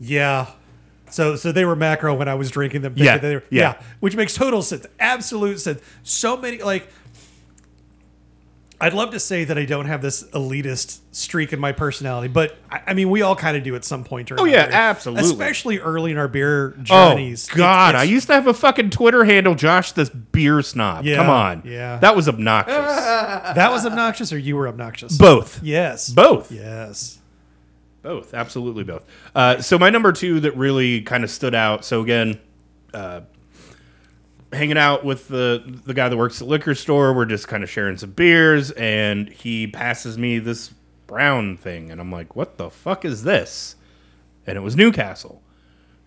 [0.00, 0.50] yeah.
[1.08, 2.94] So, so they were macro when I was drinking them.
[2.96, 3.80] Yeah, They were- yeah.
[4.00, 4.86] Which makes total sense.
[4.98, 5.80] Absolute sense.
[6.02, 6.88] So many, like,
[8.78, 12.56] I'd love to say that I don't have this elitist streak in my personality, but
[12.70, 14.30] I, I mean, we all kind of do at some point.
[14.30, 15.24] Or Oh, yeah, absolutely.
[15.30, 17.48] Especially early in our beer Oh journeys.
[17.48, 17.94] It- God!
[17.94, 21.06] I it's- used to have a fucking Twitter handle, Josh, this beer snob.
[21.06, 21.96] Yeah, Come on, yeah.
[22.00, 22.74] that was obnoxious.
[22.76, 25.16] that was obnoxious, or you were obnoxious.
[25.16, 26.10] Both, Yes.
[26.10, 26.52] both.
[26.52, 27.18] Yes.
[28.02, 29.04] Both, absolutely both.
[29.34, 31.84] Uh, so my number two that really kind of stood out.
[31.84, 32.38] So again,
[32.94, 33.22] uh,
[34.56, 37.12] hanging out with the the guy that works at the liquor store.
[37.12, 40.72] We're just kind of sharing some beers, and he passes me this
[41.06, 43.76] brown thing, and I'm like, "What the fuck is this?"
[44.46, 45.42] And it was Newcastle.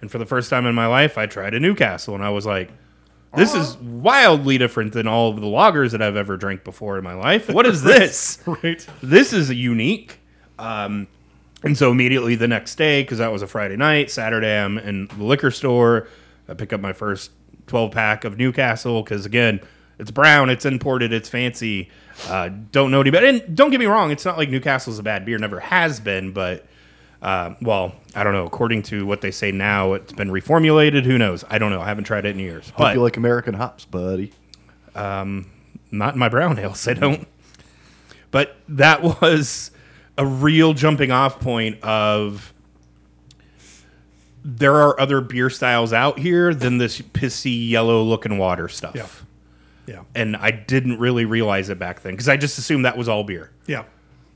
[0.02, 2.46] And for the first time in my life, I tried a Newcastle, and I was
[2.46, 2.72] like,
[3.36, 7.04] "This is wildly different than all of the lagers that I've ever drank before in
[7.04, 7.50] my life.
[7.50, 8.86] What is this?" Right.
[9.02, 10.20] this is unique.
[10.58, 11.08] Um,
[11.64, 15.08] and so immediately the next day, because that was a Friday night, Saturday, I'm in
[15.08, 16.08] the liquor store.
[16.48, 17.32] I pick up my first
[17.70, 19.62] 12 pack of Newcastle because, again,
[19.98, 21.90] it's brown, it's imported, it's fancy.
[22.28, 23.26] Uh, don't know any better.
[23.28, 26.34] And don't get me wrong, it's not like Newcastle's a bad beer, never has been,
[26.34, 26.66] but
[27.22, 28.46] Uh, well, I don't know.
[28.46, 31.04] According to what they say now, it's been reformulated.
[31.04, 31.44] Who knows?
[31.50, 31.82] I don't know.
[31.82, 32.70] I haven't tried it in years.
[32.70, 34.32] Hope But you like American hops, buddy.
[35.92, 36.88] not in my brown ales.
[36.88, 37.28] I don't.
[38.32, 39.72] But that was
[40.18, 42.54] a real jumping off point of
[44.44, 48.96] there are other beer styles out here than this pissy yellow looking water stuff.
[48.96, 49.08] Yeah.
[49.88, 50.04] Yeah.
[50.14, 53.24] And I didn't really realize it back then because I just assumed that was all
[53.24, 53.52] beer.
[53.66, 53.86] Yeah.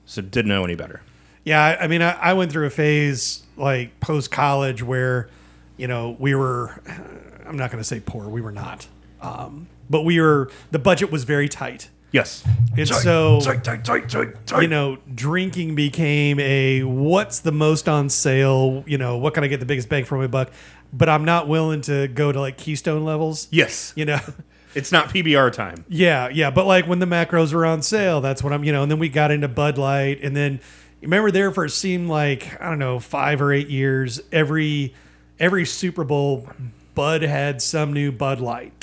[0.05, 1.01] So didn't know any better.
[1.43, 5.29] Yeah, I mean, I, I went through a phase like post college where,
[5.77, 6.81] you know, we were,
[7.45, 8.87] I'm not going to say poor, we were not,
[9.21, 11.89] um, but we were, the budget was very tight.
[12.13, 12.45] Yes.
[12.77, 14.61] And so, tight, tight, tight, tight, tight.
[14.61, 19.47] you know, drinking became a what's the most on sale, you know, what can I
[19.47, 20.51] get the biggest bang for my buck?
[20.93, 23.91] But I'm not willing to go to like Keystone levels, Yes.
[23.95, 24.19] you know?
[24.75, 25.85] It's not PBR time.
[25.87, 28.81] Yeah, yeah, but like when the macros were on sale, that's what I'm, you know,
[28.81, 30.61] and then we got into Bud Light, and then
[30.99, 34.95] remember there for it seemed like I don't know five or eight years, every
[35.39, 36.49] every Super Bowl,
[36.95, 38.73] Bud had some new Bud Light,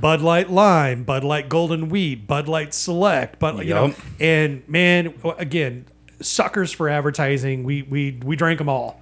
[0.00, 5.14] Bud Light Lime, Bud Light Golden Wheat, Bud Light Select, but you know, and man,
[5.38, 5.86] again,
[6.20, 7.64] suckers for advertising.
[7.64, 9.00] We we we drank them all,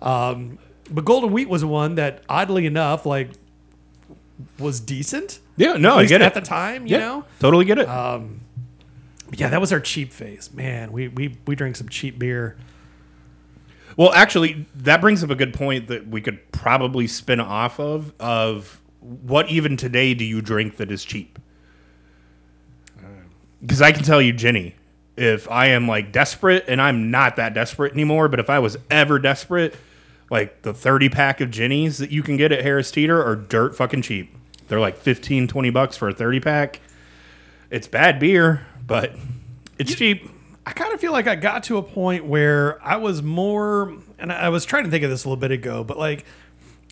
[0.00, 0.58] um,
[0.90, 3.30] but Golden Wheat was one that oddly enough, like,
[4.58, 5.38] was decent.
[5.56, 6.40] Yeah, no, At I get at it.
[6.40, 7.24] the time, you yeah, know.
[7.38, 7.88] totally get it.
[7.88, 8.40] Um,
[9.34, 10.52] Yeah, that was our cheap phase.
[10.52, 12.56] Man, we we we drank some cheap beer.
[13.96, 18.12] Well, actually, that brings up a good point that we could probably spin off of
[18.18, 21.38] of what even today do you drink that is cheap?
[23.60, 24.74] Because I can tell you, Genny,
[25.16, 28.76] if I am like desperate, and I'm not that desperate anymore, but if I was
[28.90, 29.76] ever desperate,
[30.30, 33.76] like the 30 pack of Gennies that you can get at Harris Teeter are dirt
[33.76, 34.34] fucking cheap.
[34.68, 36.80] They're like 15, 20 bucks for a 30 pack.
[37.70, 39.14] It's bad beer, but
[39.78, 40.28] it's cheap.
[40.64, 44.32] I kind of feel like I got to a point where I was more, and
[44.32, 46.24] I was trying to think of this a little bit ago, but like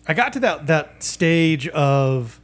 [0.07, 2.39] I got to that that stage of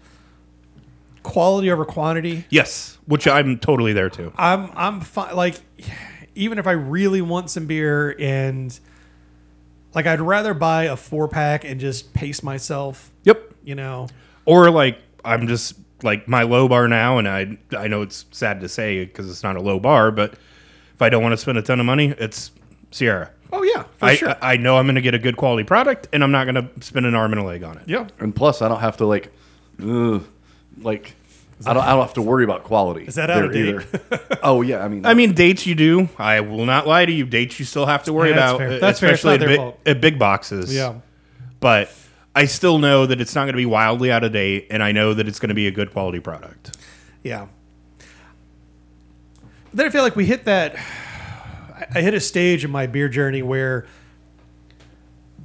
[1.23, 2.45] quality over quantity.
[2.49, 4.31] Yes, which I'm totally there too.
[4.37, 5.55] I'm I'm fi- like
[6.35, 8.77] even if I really want some beer and
[9.93, 13.53] like I'd rather buy a four pack and just pace myself, Yep.
[13.63, 14.07] you know.
[14.45, 18.61] or like I'm just like my low bar now, and I I know it's sad
[18.61, 20.33] to say because it's not a low bar, but
[20.93, 22.51] if I don't want to spend a ton of money, it's
[22.91, 23.31] Sierra.
[23.51, 24.29] Oh yeah, for I, sure.
[24.41, 26.55] I I know I'm going to get a good quality product, and I'm not going
[26.55, 27.83] to spend an arm and a leg on it.
[27.87, 28.07] yeah.
[28.19, 29.31] And plus, I don't have to like,
[29.81, 30.23] ugh,
[30.81, 31.15] like,
[31.65, 33.05] I don't, I don't have to worry about quality.
[33.05, 33.87] Is that out of there date?
[34.11, 34.39] either.
[34.43, 36.09] oh yeah, I mean, I mean, dates you do.
[36.17, 37.25] I will not lie to you.
[37.25, 38.71] Dates you still have to worry Yeah, that's about, fair.
[38.71, 39.09] uh, That's fair.
[39.11, 39.83] It's especially not their at, fault.
[39.85, 40.75] big, at big boxes.
[40.75, 40.95] Yeah.
[41.59, 41.89] but
[42.35, 44.91] I still know that it's not going to be wildly out of date, and I
[44.91, 46.77] know that it's going to be a good quality product.
[47.23, 47.47] Yeah.
[49.73, 50.75] Then I feel like we hit that.
[51.93, 53.85] I- hit a stage in my beer journey where.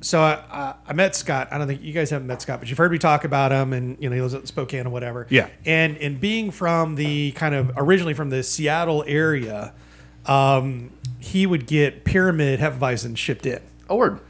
[0.01, 1.47] So I, I, met Scott.
[1.53, 3.73] I don't think you guys haven't met Scott, but you've heard me talk about him,
[3.73, 5.29] and you know he lives at Spokane or whatever.
[5.31, 5.49] Yeah.
[5.65, 9.73] And and being from the kind of originally from the Seattle area,
[10.27, 10.91] um,
[11.21, 14.21] he would get Pyramid Hefeweizen shipped in oh word.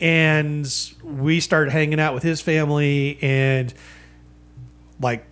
[0.00, 3.72] and we started hanging out with his family and
[5.00, 5.26] like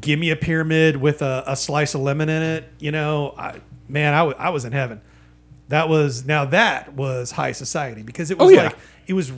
[0.00, 3.60] give me a pyramid with a, a slice of lemon in it you know I,
[3.88, 5.00] man I I was in heaven
[5.68, 8.62] that was now that was high society because it oh, was Oh, yeah.
[8.64, 8.76] like
[9.06, 9.32] it was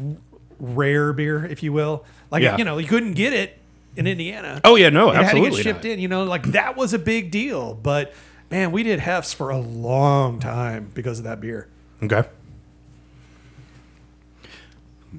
[0.60, 2.56] rare beer if you will like Yeah.
[2.56, 3.58] you know you couldn't get it
[3.96, 5.92] in indiana Oh yeah, no, it had to get shipped not.
[5.92, 8.12] in you know like that was a big deal but
[8.50, 11.68] man we did hefts for a long time because of that beer
[12.02, 12.22] Okay,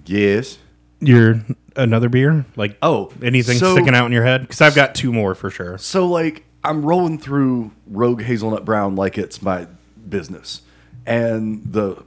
[0.05, 0.57] Yes.
[0.99, 1.41] you're
[1.75, 4.41] another beer like Oh, anything so- sticking out in your head?
[4.41, 5.77] Because I've got two more for sure.
[5.77, 9.67] So like I'm rolling through Rogue Hazelnut Brown like it's my
[10.07, 10.61] business.
[11.09, 12.05] And the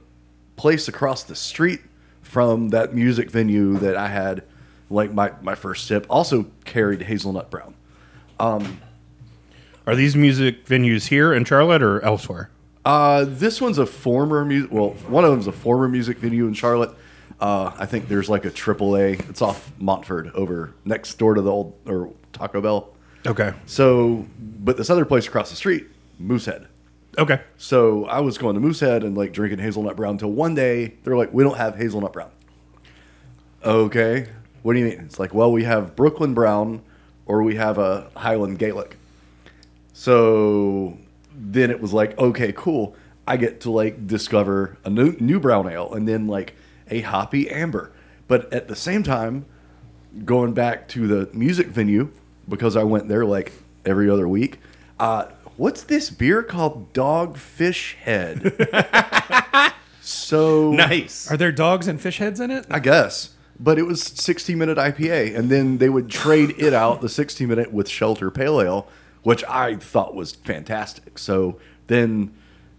[0.55, 1.81] place across the street
[2.21, 4.43] from that music venue that I had
[4.89, 7.75] like my, my first sip also carried Hazelnut Brown.
[9.85, 12.49] Are these music venues here in Charlotte or elsewhere?
[12.85, 14.71] Uh, this one's a former music.
[14.71, 16.91] Well, one of them's a former music venue in Charlotte.
[17.39, 19.29] Uh, I think there's like a AAA.
[19.29, 22.89] It's off Montford, over next door to the old or Taco Bell.
[23.25, 23.53] Okay.
[23.65, 25.87] So, but this other place across the street,
[26.19, 26.67] Moosehead.
[27.17, 27.41] Okay.
[27.57, 31.17] So I was going to Moosehead and like drinking hazelnut brown until one day they're
[31.17, 32.31] like, we don't have hazelnut brown.
[33.63, 34.27] Okay,
[34.61, 34.99] what do you mean?
[34.99, 36.81] It's like, well, we have Brooklyn brown
[37.25, 38.97] or we have a Highland Gaelic.
[39.93, 40.97] So
[41.33, 42.95] then it was like, okay, cool.
[43.25, 46.55] I get to like discover a new, new brown ale and then like
[46.89, 47.93] a hoppy amber.
[48.27, 49.45] But at the same time,
[50.25, 52.11] going back to the music venue
[52.49, 53.53] because I went there like
[53.85, 54.59] every other week.
[54.99, 59.73] Uh, what's this beer called Dogfish Head?
[60.05, 61.31] So Nice.
[61.31, 62.65] Are there dogs and fish heads in it?
[62.69, 63.29] I guess.
[63.57, 67.45] But it was 60 minute IPA, and then they would trade it out, the 60
[67.45, 68.87] minute, with Shelter Pale Ale,
[69.21, 71.17] which I thought was fantastic.
[71.17, 72.33] So then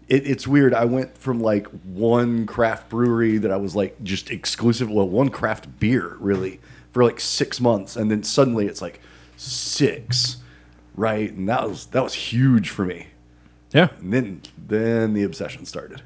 [0.07, 0.73] it, it's weird.
[0.75, 5.29] I went from like one craft brewery that I was like just exclusive, well, one
[5.29, 6.59] craft beer really
[6.91, 9.01] for like six months, and then suddenly it's like
[9.35, 10.37] six,
[10.95, 11.31] right?
[11.31, 13.07] And that was that was huge for me.
[13.71, 13.89] Yeah.
[13.99, 16.01] And then then the obsession started.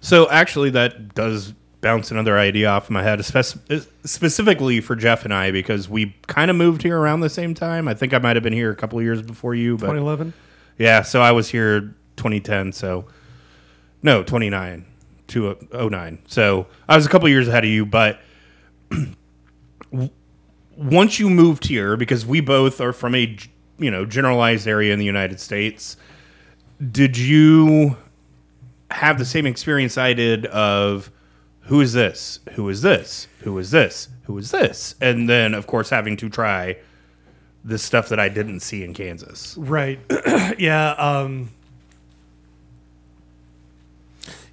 [0.00, 5.32] So actually, that does bounce another idea off my head, spec- specifically for Jeff and
[5.32, 7.88] I, because we kind of moved here around the same time.
[7.88, 10.32] I think I might have been here a couple of years before you, but 2011.
[10.78, 11.02] yeah.
[11.02, 12.72] So I was here 2010.
[12.72, 13.06] So
[14.02, 14.86] no, 29
[15.28, 16.18] to 09.
[16.26, 18.20] So I was a couple of years ahead of you, but
[20.76, 23.36] once you moved here, because we both are from a
[23.80, 25.96] you know generalized area in the United States,
[26.90, 27.96] did you
[28.90, 31.10] have the same experience I did of
[31.62, 32.40] who is this?
[32.52, 33.28] Who is this?
[33.40, 34.08] Who is this?
[34.24, 34.94] Who is this?
[35.00, 36.76] And then, of course, having to try
[37.64, 39.56] this stuff that I didn't see in Kansas.
[39.56, 40.00] Right.
[40.58, 40.92] yeah.
[40.92, 41.50] Um,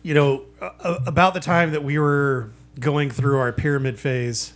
[0.04, 4.54] you know, about the time that we were going through our pyramid phase,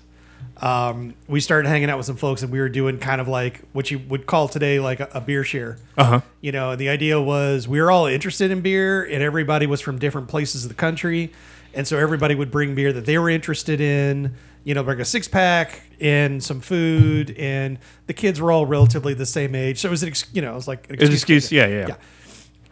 [0.61, 3.61] um, we started hanging out with some folks and we were doing kind of like
[3.73, 5.77] what you would call today like a, a beer share.
[5.97, 6.21] Uh huh.
[6.39, 9.81] You know, and the idea was we were all interested in beer and everybody was
[9.81, 11.31] from different places of the country.
[11.73, 15.05] And so everybody would bring beer that they were interested in, you know, bring a
[15.05, 17.31] six pack and some food.
[17.37, 19.79] And the kids were all relatively the same age.
[19.79, 21.51] So it was, an ex- you know, it was like an It's an excuse.
[21.51, 21.87] Yeah, yeah.
[21.87, 21.95] yeah.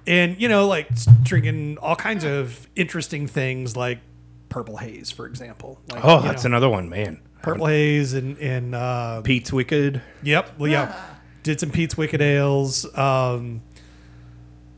[0.06, 0.90] And, you know, like
[1.24, 4.00] drinking all kinds of interesting things like
[4.50, 5.80] purple haze, for example.
[5.92, 7.22] Like, Oh, that's know, another one, man.
[7.42, 10.02] Purple haze and, and, uh, Pete's Wicked.
[10.24, 10.60] Yep.
[10.60, 10.96] Well, yeah.
[11.44, 12.86] Did some Pete's Wicked Ales.
[12.98, 13.62] Um,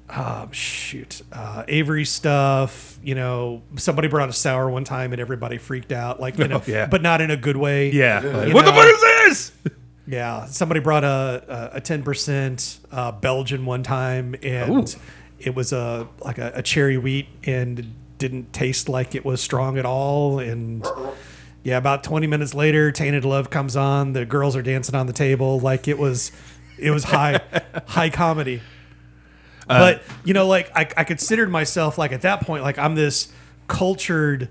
[0.09, 1.21] um, shoot.
[1.31, 2.99] Uh, Avery stuff.
[3.03, 6.19] You know, somebody brought a sour one time and everybody freaked out.
[6.19, 6.85] Like, you know, Oh, yeah.
[6.87, 7.91] but not in a good way.
[7.91, 8.19] Yeah.
[8.19, 9.51] Like, You what the know, fuck is this?
[10.07, 10.45] Yeah.
[10.47, 14.99] Somebody brought a a ten percent uh, Belgian one time, and Ooh.
[15.39, 17.85] it was a like a, a cherry wheat, and it
[18.17, 20.39] didn't taste like it was strong at all.
[20.39, 20.85] And
[21.63, 24.13] yeah, about twenty minutes later, Tainted Love comes on.
[24.13, 26.31] The girls are dancing on the table like it was
[26.77, 27.39] it was high
[27.87, 28.61] high comedy.
[29.67, 33.31] but you know, like I, I considered myself like at that point, like I'm this
[33.67, 34.49] cultured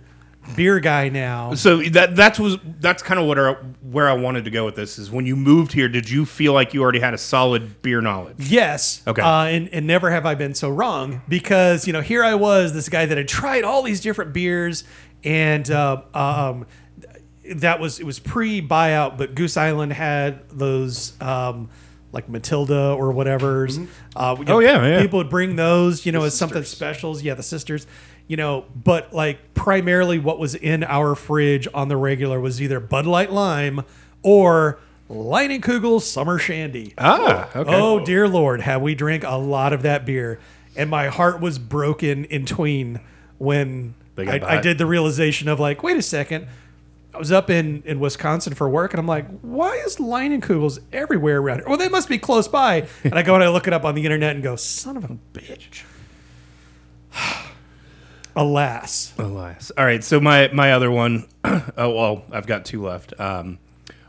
[0.57, 1.55] beer guy now.
[1.55, 4.75] So that that's was that's kind of what I, where I wanted to go with
[4.75, 7.83] this is when you moved here, did you feel like you already had a solid
[7.83, 8.37] beer knowledge?
[8.39, 9.03] Yes.
[9.07, 9.23] Okay.
[9.23, 12.73] Uh, and, and never have I been so wrong because, you know, here I was,
[12.73, 14.85] this guy that had tried all these different beers
[15.23, 16.67] and uh, um,
[17.57, 21.21] that was, it was pre buyout, but Goose Island had those.
[21.21, 21.69] Um,
[22.13, 23.79] like Matilda or whatever's.
[24.17, 25.01] Uh, you know, Oh, yeah, yeah.
[25.01, 26.77] People would bring those, you know, as something sisters.
[26.77, 27.23] specials.
[27.23, 27.87] Yeah, the sisters.
[28.27, 32.81] You know, but like primarily what was in our fridge on the regular was either
[32.81, 33.85] Bud Light Lime
[34.25, 36.95] or Leinenkugel Summer Shandy.
[36.99, 37.71] Ah, okay.
[37.73, 40.41] Oh dear Lord, have we drank a lot of that beer?
[40.77, 43.01] And my heart was broken in tween
[43.39, 46.47] when I, I did the realization of like, wait a second.
[47.13, 51.39] I was up in, in Wisconsin for work, and I'm like, why is Leinenkugels everywhere
[51.41, 51.69] around here?
[51.69, 52.87] Well, they must be close by.
[53.03, 55.05] And I go and I look it up on the internet and go, son of
[55.05, 55.83] a bitch.
[58.37, 59.13] Alas.
[59.19, 59.73] Alas.
[59.77, 60.03] All right.
[60.05, 63.19] So my my other one, oh well, I've got two left.
[63.19, 63.59] Um,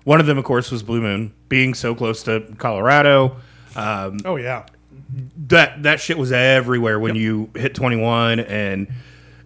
[0.03, 1.33] one of them, of course, was Blue Moon.
[1.49, 3.37] Being so close to Colorado,
[3.75, 4.65] um, Oh, yeah.
[5.47, 8.87] that that shit was everywhere when you hit 21 and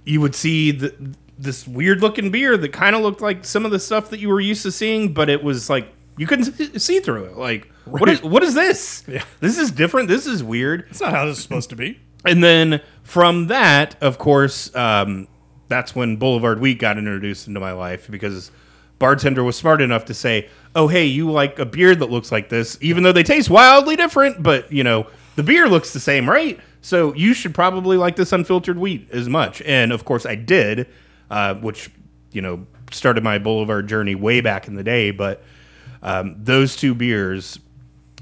[0.05, 0.93] you would see the,
[1.37, 4.29] this weird looking beer that kind of looked like some of the stuff that you
[4.29, 7.37] were used to seeing but it was like you couldn't see through it.
[7.37, 9.03] Like what is what is this?
[9.07, 9.23] Yeah.
[9.41, 10.07] this is different.
[10.07, 10.85] This is weird.
[10.89, 11.99] It's not how this is supposed to be.
[12.25, 15.27] and then from that of course um,
[15.67, 18.49] that's when boulevard wheat got introduced into my life because
[18.97, 22.49] bartender was smart enough to say oh hey you like a beer that looks like
[22.49, 26.29] this even though they taste wildly different but you know the beer looks the same
[26.29, 26.59] right?
[26.81, 29.61] So you should probably like this unfiltered wheat as much.
[29.63, 30.87] And of course i did
[31.29, 31.89] uh, which
[32.31, 35.43] you know started my boulevard journey way back in the day but
[36.03, 37.59] um, those two beers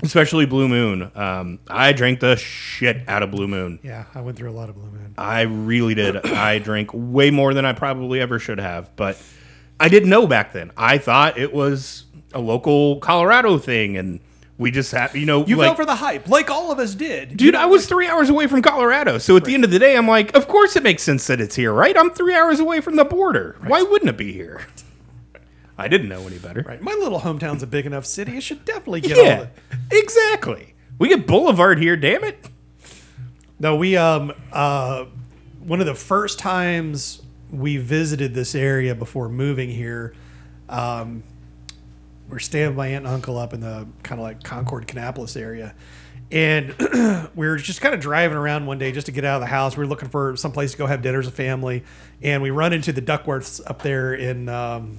[0.01, 4.37] especially blue moon um, i drank the shit out of blue moon Yeah, I went
[4.37, 5.13] through a lot of Blue Moon.
[5.17, 6.25] I really did.
[6.25, 9.21] I drank way more than I probably ever should have, but
[9.79, 10.71] I didn't know back then.
[10.75, 14.19] I thought it was a local Colorado thing, and
[14.57, 16.93] we just had, you know, You like, fell for the hype, like all of us
[16.95, 17.35] did.
[17.37, 17.55] dude.
[17.55, 20.07] I was three hours away from Colorado, so at the end of the day, I'm
[20.07, 21.97] like, of course it makes sense that it's here, right?
[21.97, 23.55] I'm three hours away from the border.
[23.65, 24.61] Why wouldn't it be here?
[25.77, 26.61] I didn't know any better.
[26.61, 26.81] Right.
[26.81, 28.37] My little hometown's a big enough city.
[28.37, 29.47] It should definitely get all Yeah,
[29.89, 29.97] the.
[29.97, 30.75] exactly.
[30.99, 32.47] We get Boulevard here, damn it.
[33.59, 35.05] No, we um uh
[35.59, 40.13] one of the first times we visited this area before moving here.
[40.69, 41.23] Um,
[42.33, 45.39] we're staying with my aunt and uncle up in the kind of like Concord, Kannapolis
[45.39, 45.75] area.
[46.31, 46.73] And
[47.35, 49.47] we were just kind of driving around one day just to get out of the
[49.47, 49.77] house.
[49.77, 51.83] We were looking for some place to go have dinner as a family.
[52.23, 54.97] And we run into the Duckworths up there in, um,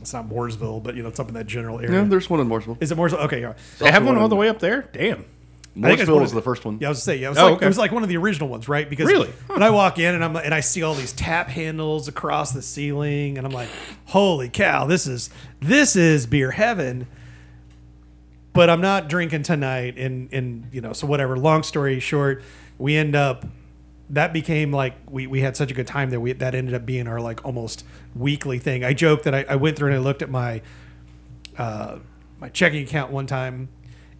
[0.00, 2.02] it's not Mooresville, but you know, it's up in that general area.
[2.02, 2.82] Yeah, there's one in Mooresville.
[2.82, 3.24] Is it Mooresville?
[3.26, 3.56] Okay, right.
[3.78, 4.88] They have one all the way up there.
[4.92, 5.24] Damn.
[5.74, 6.78] I think it's one Mooresville of was the first one.
[6.80, 7.64] Yeah, I was to say, yeah, it was, Oh, like, okay.
[7.64, 8.88] it was like one of the original ones, right?
[8.88, 9.30] Because Really?
[9.46, 12.60] when I walk in and I'm and I see all these tap handles across the
[12.60, 13.68] ceiling, and I'm like,
[14.06, 15.30] holy cow, this is
[15.60, 17.06] this is beer heaven.
[18.52, 21.38] But I'm not drinking tonight, and and you know, so whatever.
[21.38, 22.42] Long story short,
[22.78, 23.46] we end up
[24.10, 26.84] that became like we, we had such a good time that we that ended up
[26.84, 27.82] being our like almost
[28.14, 28.84] weekly thing.
[28.84, 30.60] I joked that I, I went through and I looked at my
[31.56, 31.96] uh,
[32.40, 33.70] my checking account one time,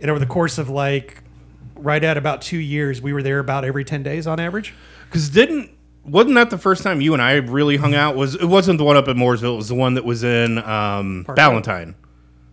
[0.00, 1.22] and over the course of like
[1.82, 4.74] right at about two years, we were there about every ten days on average.
[5.06, 5.70] Because didn't
[6.04, 8.16] wasn't that the first time you and I really hung out?
[8.16, 9.54] Was it wasn't the one up in Mooresville?
[9.54, 11.24] It was the one that was in um.
[11.36, 11.94] Valentine.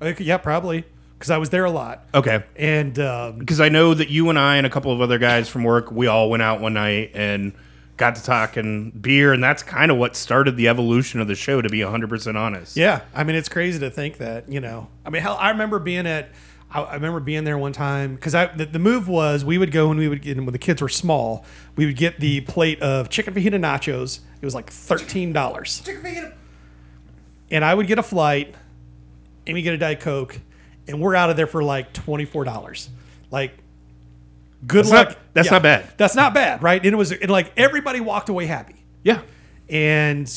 [0.02, 0.86] Like, yeah, probably
[1.18, 2.44] because I was there a lot, Okay.
[2.56, 5.50] and um, Because I know that you and I and a couple of other guys
[5.50, 7.52] from work, we all went out one night and
[7.98, 11.62] got to talking beer, and that's kind of what started the evolution of the show.
[11.62, 12.78] To be hundred percent honest.
[12.78, 14.88] yeah, I mean it's crazy to think that you know.
[15.06, 16.30] I mean, hell, I remember being at.
[16.72, 19.72] I I remember being there one time because I the, the move was we would
[19.72, 22.82] go when we would get when the kids were small we would get the plate
[22.82, 25.82] of chicken fajita nachos it was like thirteen dollars
[27.52, 28.54] and I would get a flight,
[29.48, 30.40] and we get a Diet Coke,
[30.88, 32.90] and we're out of there for like twenty four dollars.
[33.32, 33.58] Like,
[34.68, 35.08] good That's luck.
[35.10, 35.92] not- that's not bad.
[35.98, 36.84] That's not bad, right?
[36.84, 39.22] And it was and like everybody walked away happy, Yeah.
[39.70, 40.32] and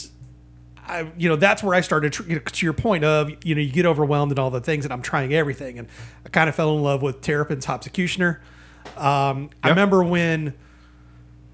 [0.86, 2.12] I, you know, that's where I started.
[2.12, 4.60] tr- You know, to your point of, you know, you get overwhelmed and all the
[4.60, 5.88] things, and I'm trying everything, and
[6.26, 8.38] I kind of fell in love with Terrapin's Hopsecutioner.
[8.96, 10.54] Um, I remember when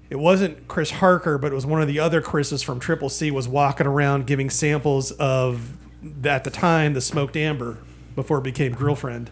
[0.09, 3.29] it wasn't Chris Harker, but it was one of the other Chris's from Triple C
[3.29, 5.77] was walking around giving samples of
[6.25, 7.77] at the time the smoked amber
[8.15, 9.29] before it became girlfriend.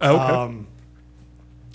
[0.00, 0.32] Oh, okay.
[0.32, 0.66] Um,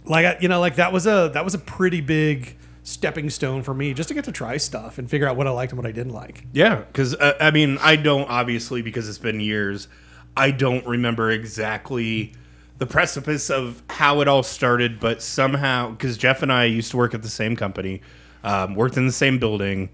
[0.06, 2.56] like I, you know, like that was a that was a pretty big
[2.88, 5.50] stepping stone for me just to get to try stuff and figure out what I
[5.50, 6.46] liked and what I didn't like.
[6.54, 9.90] Yeah, because uh, I mean, I don't obviously because it's been years.
[10.38, 12.34] I don't remember exactly
[12.78, 16.98] the precipice of how it all started, but somehow because Jeff and I used to
[16.98, 18.02] work at the same company,
[18.46, 19.90] um, worked in the same building.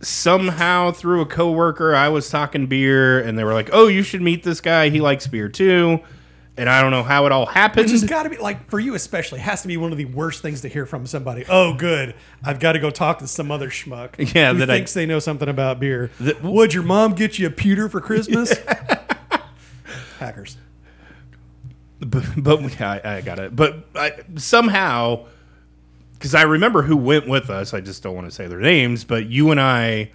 [0.00, 4.22] Somehow through a coworker, I was talking beer, and they were like, "Oh, you should
[4.22, 4.88] meet this guy.
[4.88, 6.00] He likes beer too."
[6.56, 7.86] And I don't know how it all happened.
[7.86, 10.04] Which has got to be like for you especially has to be one of the
[10.04, 11.44] worst things to hear from somebody.
[11.48, 12.14] Oh, good,
[12.44, 14.14] I've got to go talk to some other schmuck.
[14.34, 16.12] Yeah, who that I- thinks they know something about beer.
[16.20, 18.54] That- Would your mom get you a pewter for Christmas?
[20.20, 20.56] Hackers.
[22.00, 23.54] but, but yeah, I, I got it.
[23.56, 25.26] But I, somehow,
[26.14, 29.04] because I remember who went with us, I just don't want to say their names.
[29.04, 30.10] But you and I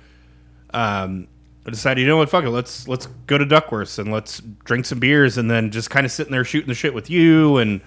[0.73, 1.27] um,
[1.69, 4.99] decided, you know what, fuck it, let's let's go to Duckworth's and let's drink some
[4.99, 7.81] beers, and then just kind of sitting there shooting the shit with you, and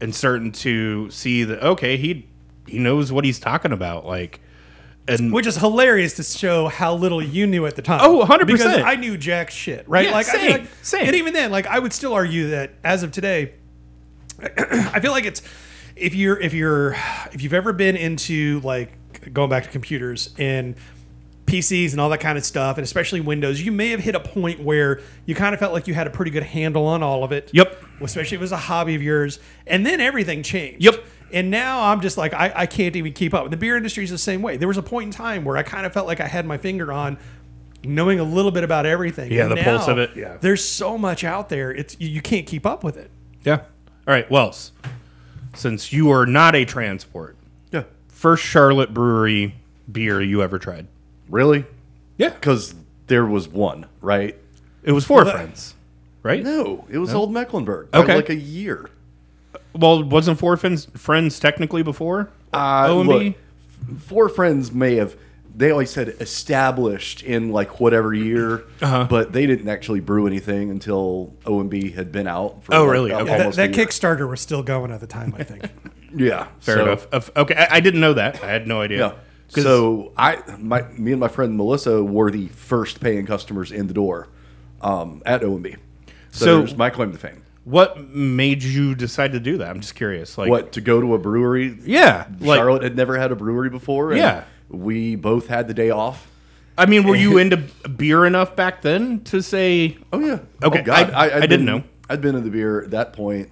[0.00, 2.26] and starting to see that okay, he
[2.66, 4.40] he knows what he's talking about, like.
[5.06, 8.00] And Which is hilarious to show how little you knew at the time.
[8.02, 8.46] Oh, 100%.
[8.46, 10.06] Because I knew jack shit, right?
[10.06, 11.06] Yeah, like, same, feel like, same.
[11.08, 13.52] And even then, like, I would still argue that as of today,
[14.40, 15.42] I feel like it's
[15.96, 16.96] if you're if you're
[17.32, 18.92] if you've ever been into like
[19.32, 20.74] going back to computers and
[21.46, 24.20] PCs and all that kind of stuff, and especially Windows, you may have hit a
[24.20, 27.22] point where you kind of felt like you had a pretty good handle on all
[27.22, 27.50] of it.
[27.52, 27.82] Yep.
[28.00, 30.82] Especially if it was a hobby of yours, and then everything changed.
[30.82, 31.04] Yep.
[31.32, 33.50] And now I'm just like I, I can't even keep up.
[33.50, 34.56] The beer industry is the same way.
[34.56, 36.56] There was a point in time where I kind of felt like I had my
[36.58, 37.18] finger on
[37.82, 39.30] knowing a little bit about everything.
[39.32, 40.36] Yeah, And the pulse of it, yeah.
[40.40, 41.70] There's so much out there.
[41.70, 43.10] It's you, you can't keep up with it.
[43.42, 43.56] yeah,
[44.06, 44.72] all right, Wells,
[45.54, 47.36] since you are not a transport,
[47.72, 47.84] Yeah.
[48.08, 49.54] first Charlotte Brewery
[49.90, 50.86] beer you ever tried?
[51.28, 51.64] Really?
[52.16, 52.74] Yeah, Because
[53.06, 54.36] there was one, right?
[54.82, 55.74] It was four that- friends,
[56.22, 56.42] right?
[56.42, 57.88] No, it was Old Mecklenburg.
[57.94, 58.14] Okay.
[58.16, 58.90] like a year.
[59.74, 63.06] Well, wasn't four friends friends technically before Uh, OMB?
[63.90, 65.16] look, four friends may have.
[65.56, 69.06] They always said established in like whatever year, Uh-huh.
[69.08, 72.64] but they didn't actually brew anything until OMB had been out.
[72.64, 73.12] For Oh, like, really?
[73.12, 73.38] uh, Okay.
[73.38, 73.70] That, that.
[73.72, 75.64] Kickstarter was still going at the time, I think.
[76.16, 77.30] Yeah, Fair so- enough.
[77.36, 78.40] Okay, I, I didn't know that.
[78.44, 78.98] I had no idea.
[78.98, 79.12] Yeah.
[79.62, 83.94] So I, my, me and my friend Melissa were the first paying customers in the
[83.94, 84.28] door
[84.80, 85.76] um, at OMB.
[86.30, 87.42] So, So- there's my claim to fame.
[87.64, 89.68] what made you decide to do that?
[89.70, 90.36] I'm just curious.
[90.36, 91.78] Like, What to go to a brewery?
[91.84, 94.10] Yeah, like, Charlotte had never had a brewery before.
[94.10, 94.44] and Yeah.
[94.68, 96.28] we both had the day off.
[96.76, 97.56] I mean, were you into
[97.88, 99.96] beer enough back then to say?
[100.12, 100.40] Oh yeah.
[100.62, 101.10] Okay, Oh, God.
[101.12, 101.84] I- I'd I didn't know.
[102.10, 103.50] I'd been in the beer at that point.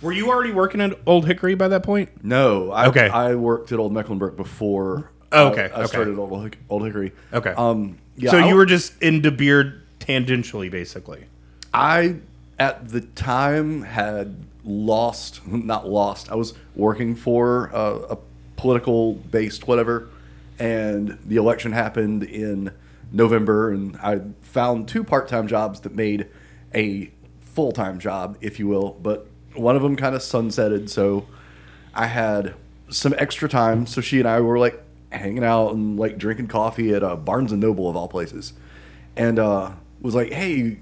[0.00, 2.24] Were you already working at Old Hickory by that point?
[2.24, 3.08] No, I, Okay.
[3.08, 5.86] I worked at Old Mecklenburg before Oh, okay, I, I okay.
[5.86, 7.12] started Old, Hick- Old Hickory.
[7.32, 7.50] Okay.
[7.50, 11.24] Um, yeah, so I- you were just into beer tangentially, basically.
[11.72, 12.16] I
[12.58, 16.30] at the time had lost, not lost.
[16.30, 18.18] I was working for a, a
[18.56, 20.08] political based whatever,
[20.58, 22.72] and the election happened in
[23.10, 26.28] November, and I found two part time jobs that made
[26.74, 27.10] a
[27.40, 28.96] full time job, if you will.
[29.02, 31.26] But one of them kind of sunsetted, so
[31.94, 32.54] I had
[32.88, 33.86] some extra time.
[33.86, 34.82] So she and I were like
[35.12, 38.52] hanging out and like drinking coffee at uh, Barnes and Noble of all places,
[39.16, 40.78] and uh, was like, "Hey,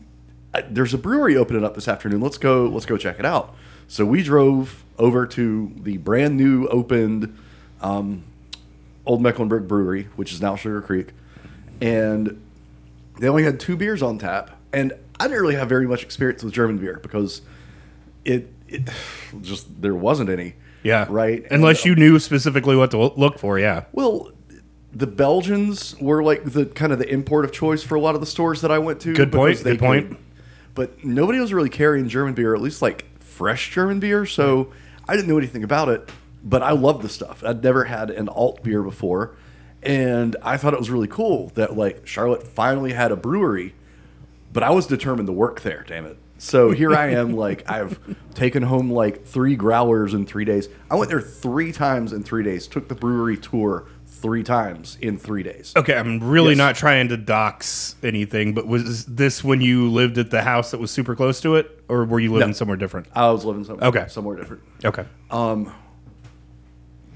[0.68, 2.20] there's a brewery opening up this afternoon.
[2.20, 2.66] Let's go.
[2.66, 3.54] Let's go check it out."
[3.88, 7.36] So we drove over to the brand new opened
[7.80, 8.22] um,
[9.04, 11.08] Old Mecklenburg Brewery, which is now Sugar Creek,
[11.80, 12.40] and
[13.18, 14.56] they only had two beers on tap.
[14.72, 17.42] And I didn't really have very much experience with German beer because
[18.24, 18.88] it, it
[19.40, 20.54] just there wasn't any.
[20.82, 21.06] Yeah.
[21.08, 21.44] Right.
[21.50, 23.58] Unless And, you knew specifically what to look for.
[23.58, 23.84] Yeah.
[23.92, 24.32] well,
[24.92, 28.20] the Belgians were like the kind of the import of choice for a lot of
[28.20, 29.14] the stores that I went to.
[29.14, 30.18] Good point, good point.
[30.74, 34.26] but nobody was really carrying German beer, at least like fresh German beer.
[34.26, 34.72] So
[35.06, 36.10] I didn't know anything about it,
[36.42, 37.44] but I loved the stuff.
[37.46, 39.36] I'd never had an alt beer before,
[39.82, 43.74] and I thought it was really cool that like Charlotte finally had a brewery.
[44.52, 45.84] But I was determined to work there.
[45.86, 46.18] Damn it.
[46.40, 48.00] So here I am, like I've
[48.34, 50.68] taken home like three growlers in three days.
[50.90, 52.66] I went there three times in three days.
[52.66, 55.72] Took the brewery tour three times in three days.
[55.76, 56.58] Okay, I'm really Yes.
[56.58, 60.80] not trying to dox anything, but was this when you lived at the house that
[60.80, 62.52] was super close to it, or were you living No.
[62.54, 63.06] somewhere different?
[63.14, 64.04] I was living somewhere, Okay.
[64.08, 64.62] somewhere different.
[64.84, 65.04] Okay.
[65.30, 65.72] Um.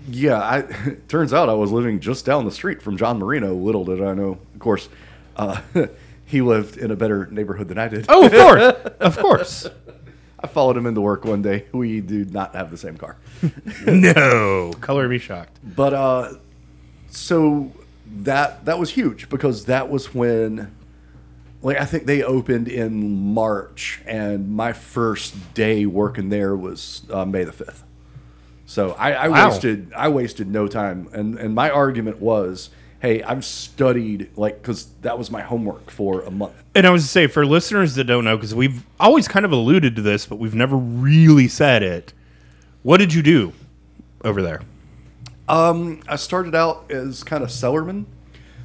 [0.08, 0.62] Yeah, I
[1.08, 3.54] turns out I was living just down the street from John Marino.
[3.54, 4.38] Little did I know.
[4.54, 4.88] Of course,
[5.36, 5.60] uh,
[6.34, 8.06] he lived in a better neighborhood than I did.
[8.08, 9.68] Oh, of course, of course.
[10.40, 11.66] I followed him into work one day.
[11.72, 13.16] We do not have the same car.
[13.86, 15.58] No, color me shocked.
[15.76, 16.32] But uh,
[17.10, 17.72] so
[18.22, 20.74] that that was huge because that was when,
[21.62, 27.24] like, I think they opened in March, and my first day working there was uh,
[27.24, 27.84] May the fifth.
[28.66, 29.48] So I, I Wow.
[29.48, 32.70] wasted I wasted no time, and and my argument was,
[33.04, 36.54] hey, I've studied like because that was my homework for a month.
[36.74, 39.52] And I was to say for listeners that don't know, because we've always kind of
[39.52, 42.14] alluded to this, but we've never really said it.
[42.82, 43.52] What did you do
[44.24, 44.62] over there?
[45.50, 48.06] Um, I started out as kind of cellarman,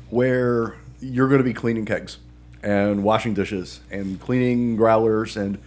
[0.10, 2.18] where you're going to be cleaning kegs
[2.64, 5.60] and washing dishes and cleaning growlers and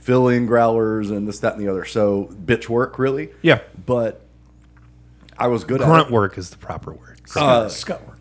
[0.00, 1.86] filling growlers and this, that, and the other.
[1.86, 3.30] So bitch work, really.
[3.40, 3.60] Yeah.
[3.86, 4.20] But
[5.38, 6.12] I was good Grunt at it.
[6.12, 7.22] work is the proper word.
[7.34, 8.17] Uh, Scut work.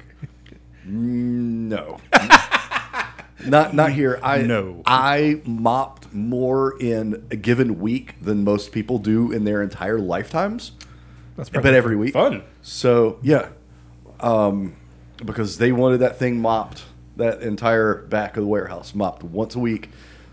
[0.88, 2.00] No.
[3.46, 4.20] not not here.
[4.24, 4.82] I No.
[4.86, 10.72] I mopped more in a given week than most people do in their entire lifetimes.
[11.36, 12.14] That's but every week.
[12.14, 12.44] fun.
[12.62, 13.50] So yeah,
[14.20, 14.76] um,
[15.24, 16.84] because they wanted that thing mopped,
[17.16, 19.90] that entire back of the warehouse mopped once a week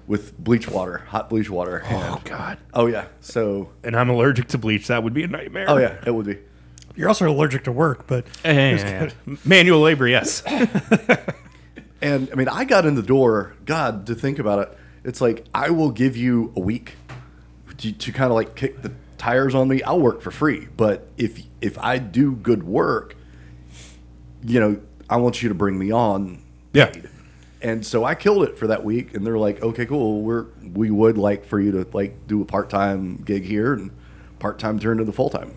[0.07, 1.83] with bleach water, hot bleach water.
[1.85, 2.59] Oh And, God.
[2.73, 4.87] oh yeah, so And I'm allergic to bleach.
[4.87, 5.67] That would be a nightmare.
[5.69, 6.39] oh yeah, it would be.
[6.97, 9.37] You're also allergic to work, but Yeah, yeah, yeah, yeah.
[9.45, 10.43] Manual labor, yes.
[12.05, 13.57] And I mean, I got in the door.
[13.65, 16.97] God, to think about it, it's like I will give you a week
[17.79, 19.83] to, to kind of like kick the tires on me.
[19.83, 23.17] I'll work for free, but if if I do good work,
[24.45, 26.43] you know, I want you to bring me on.
[26.75, 26.87] Yeah.
[26.87, 27.09] paid.
[27.63, 30.21] And so I killed it for that week, and they're like, "Okay, cool.
[30.21, 33.91] We're we would like for you to like do a part time gig here, and
[34.39, 35.53] part time turn into the full time."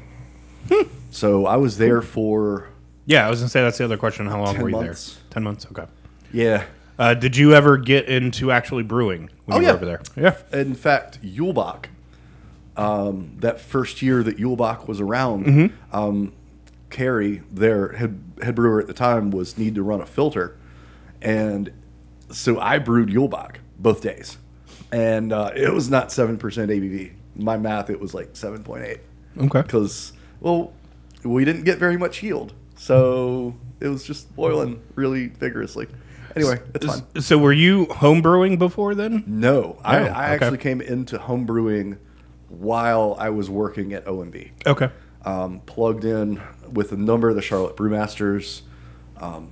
[0.71, 0.88] Hmm.
[1.10, 2.70] So I was there for
[3.05, 4.28] Yeah, I was gonna say that's the other question.
[4.28, 5.14] How long 10 were you months.
[5.16, 5.24] there?
[5.32, 5.66] Ten months.
[5.72, 5.86] Okay.
[6.32, 6.64] yeah.
[6.99, 9.72] Uh, did you ever get into actually brewing when Oh, you yeah.
[9.74, 10.01] were over there?
[10.51, 10.60] Yeah.
[10.60, 11.86] in fact, Yulebach,
[12.76, 15.95] um, that first year that Yulebach was around, Mm-hmm.
[15.95, 16.34] um,
[16.89, 20.55] Carrie, their head, head brewer at the time, was need to run a filter,
[21.22, 21.72] and
[22.32, 24.38] so I brewed Yulebach both days,
[24.91, 27.12] and uh, it was not seven percent ABV.
[27.36, 28.99] My math, it was like seven point eight,
[29.38, 29.62] Okay.
[29.64, 30.72] because well,
[31.24, 35.88] we didn't get very much yield, so it was just boiling really vigorously.
[36.36, 37.22] Anyway, it's fine.
[37.22, 39.24] So were you home brewing before then?
[39.26, 40.11] No, I, I okay.
[40.45, 41.97] actually came into home brewing
[42.49, 44.51] while I was working at OMB.
[44.65, 44.89] Okay.
[45.26, 46.41] Um, plugged in
[46.72, 48.61] with a number of the Charlotte Brewmasters.
[49.20, 49.51] Um,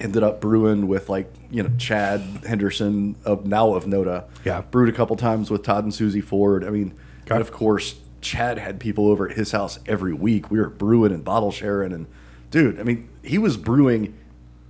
[0.00, 4.24] ended up brewing with like you know Chad Henderson of now of NoDa.
[4.44, 4.60] Yeah.
[4.60, 6.64] brewed a couple times with Todd and Susie Ford.
[6.64, 7.34] I mean, Okay.
[7.34, 10.50] and of course Chad had people over at his house every week.
[10.50, 12.06] We were brewing and bottle sharing, and
[12.50, 14.16] dude, I mean, he was brewing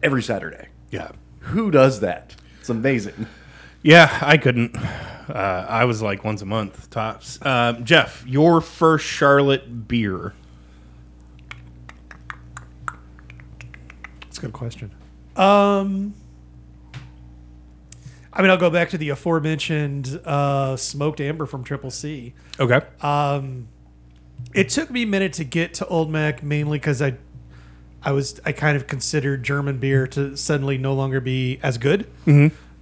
[0.03, 0.69] every Saturday.
[0.91, 1.13] Yeah.
[1.41, 2.37] Who does that?
[2.61, 3.27] It's amazing.
[3.83, 4.77] Yeah, I couldn't.
[4.77, 7.39] Uh, I was like once a month tops.
[7.45, 10.35] Um, Jeff, your first Charlotte beer.
[14.23, 14.91] That's a good question.
[15.37, 16.15] Um,
[18.39, 22.35] I mean, I'll go back to the aforementioned uh, smoked amber from Triple C.
[22.61, 22.81] Okay.
[23.03, 23.67] Um,
[24.55, 27.15] It took me a minute to get to Old Mac, mainly because I,
[28.03, 32.07] I was I kind of considered German beer to suddenly no longer be as good.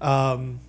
[0.00, 0.60] Um,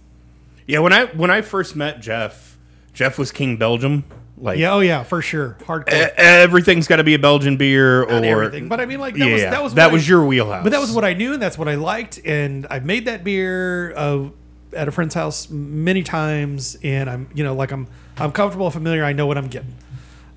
[0.65, 2.57] yeah, when I when I first met Jeff,
[2.93, 4.05] Jeff was King Belgium.
[4.39, 5.91] Like Yeah, oh yeah, for sure, hardcore.
[6.09, 9.25] e- everything's got to be a Belgian beer or everything, but I mean, like that
[9.27, 10.63] yeah, was that was that what was I- your wheelhouse.
[10.63, 12.19] But that was what I knew, and that's what I liked.
[12.23, 14.29] And I've made that beer uh,
[14.77, 19.03] at a friend's house many times, and I'm, you know, like I'm, I'm comfortable, familiar.
[19.03, 19.75] I know what I'm getting.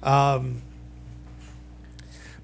[0.03, 0.63] Um,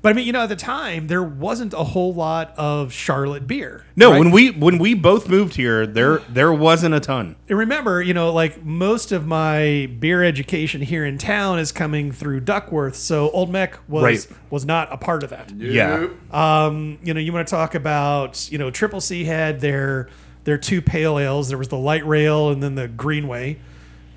[0.02, 3.48] but I mean, you know, at the time there wasn't a whole lot of Charlotte
[3.48, 3.84] beer.
[3.96, 4.12] no.
[4.12, 4.18] right?
[4.20, 7.34] When we when we both moved here, there there wasn't a ton.
[7.48, 12.12] And remember, you know, like most of my beer education here in town is coming
[12.12, 14.28] through Duckworth, so Old Mech was Right.
[14.48, 15.50] was not a part of that.
[15.50, 16.06] Yeah.
[16.30, 20.08] Um, you know, you want to talk about, you know, Triple C had their
[20.46, 21.48] their two pale ales.
[21.48, 23.58] There was the light rail and then the Greenway,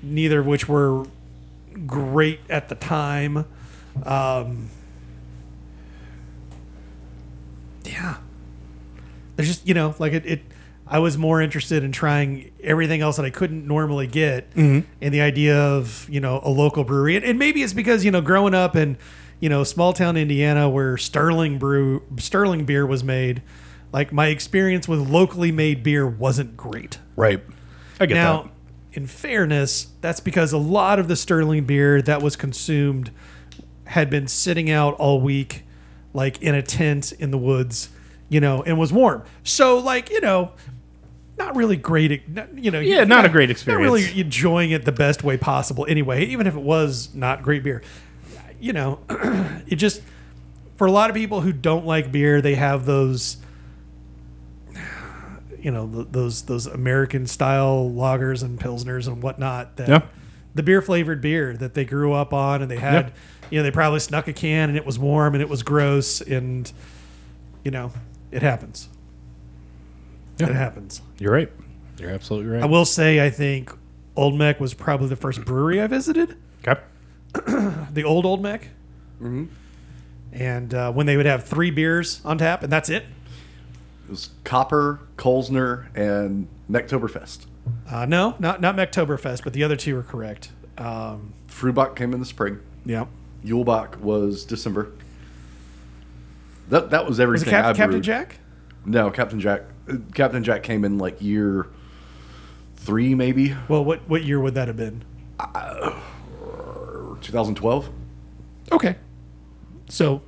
[0.00, 1.06] neither of which were
[1.86, 3.44] great at the time.
[4.04, 4.70] Um,
[7.84, 8.18] yeah,
[9.36, 10.40] there's just you know, like it, it.
[10.86, 14.46] I was more interested in trying everything else that I couldn't normally get,
[15.00, 18.12] and the idea of you know a local brewery, and, and maybe it's because you
[18.12, 18.96] know growing up in
[19.40, 23.42] you know small town Indiana where Sterling brew Sterling beer was made,
[23.92, 26.98] like my experience with locally made beer wasn't great.
[27.16, 27.42] Right.
[27.98, 28.50] I get Now, that.
[28.92, 33.10] in fairness, that's because a lot of the Sterling beer that was consumed
[33.84, 35.64] had been sitting out all week,
[36.12, 37.88] like in a tent in the woods,
[38.28, 39.24] you know, and was warm.
[39.42, 40.52] So, like, you know,
[41.36, 42.22] not really great,
[42.54, 42.78] you know.
[42.80, 43.80] Yeah, not a great experience.
[43.80, 47.64] Not really enjoying it the best way possible anyway, even if it was not great
[47.64, 47.82] beer.
[48.60, 49.00] You know,
[49.66, 50.02] it just,
[50.76, 53.38] for a lot of people who don't like beer, they have those
[55.62, 60.00] you know th- those those American style lagers and pilsners and whatnot that Yeah.
[60.54, 63.10] the beer flavored beer that they grew up on and they had Yeah.
[63.50, 66.20] you know they probably snuck a can and it was warm and it was gross
[66.20, 66.70] and
[67.64, 67.92] you know
[68.30, 68.88] it happens
[70.38, 70.48] Yeah.
[70.50, 71.50] it happens You're right.
[71.98, 72.62] You're absolutely right.
[72.62, 73.70] I will say I think
[74.16, 76.36] Old Mech was probably the first brewery I visited
[76.66, 76.80] okay.
[77.92, 78.68] the old Old Mech
[80.32, 83.04] and uh, when they would have three beers on tap and that's it
[84.10, 87.46] It was Copper, Kolsner, and Mecktoberfest.
[87.88, 92.18] uh, no not not Mecktoberfest but the other two are correct um, Frühbach came in
[92.18, 92.58] the spring.
[92.84, 93.06] yeah
[93.44, 94.90] Yulebach was December.
[96.70, 98.02] That that was was everything Cap- I Captain.
[98.02, 98.38] Jack
[98.84, 99.62] No, Captain Jack.
[99.88, 101.68] uh, Captain Jack came in like year
[102.74, 105.04] three, maybe Well, what what year would that have been?
[107.20, 107.90] 2012.
[108.72, 108.96] Okay,
[109.88, 110.22] so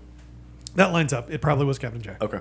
[0.77, 1.31] that lines up.
[1.33, 2.23] It probably was Captain Jack.
[2.23, 2.39] Okay.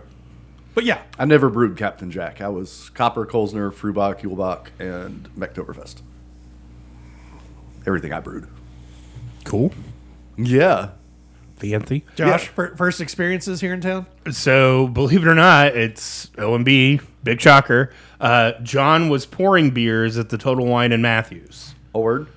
[0.73, 2.39] But yeah, I never brewed Captain Jack.
[2.41, 6.01] I was Copper, Kolsner, Frühbach, Yulebach, and Mecktoberfest.
[7.85, 8.47] Everything I brewed.
[9.43, 9.73] Cool.
[10.37, 10.89] Yeah.
[11.57, 12.03] Fancy.
[12.15, 12.51] Josh, Yeah.
[12.51, 14.05] fir- first experiences here in town.
[14.31, 17.91] So, believe it or not, it's OMB, big shocker.
[18.19, 21.75] Uh, John was pouring beers at the Total Wine in Matthews.
[21.93, 22.27] A word.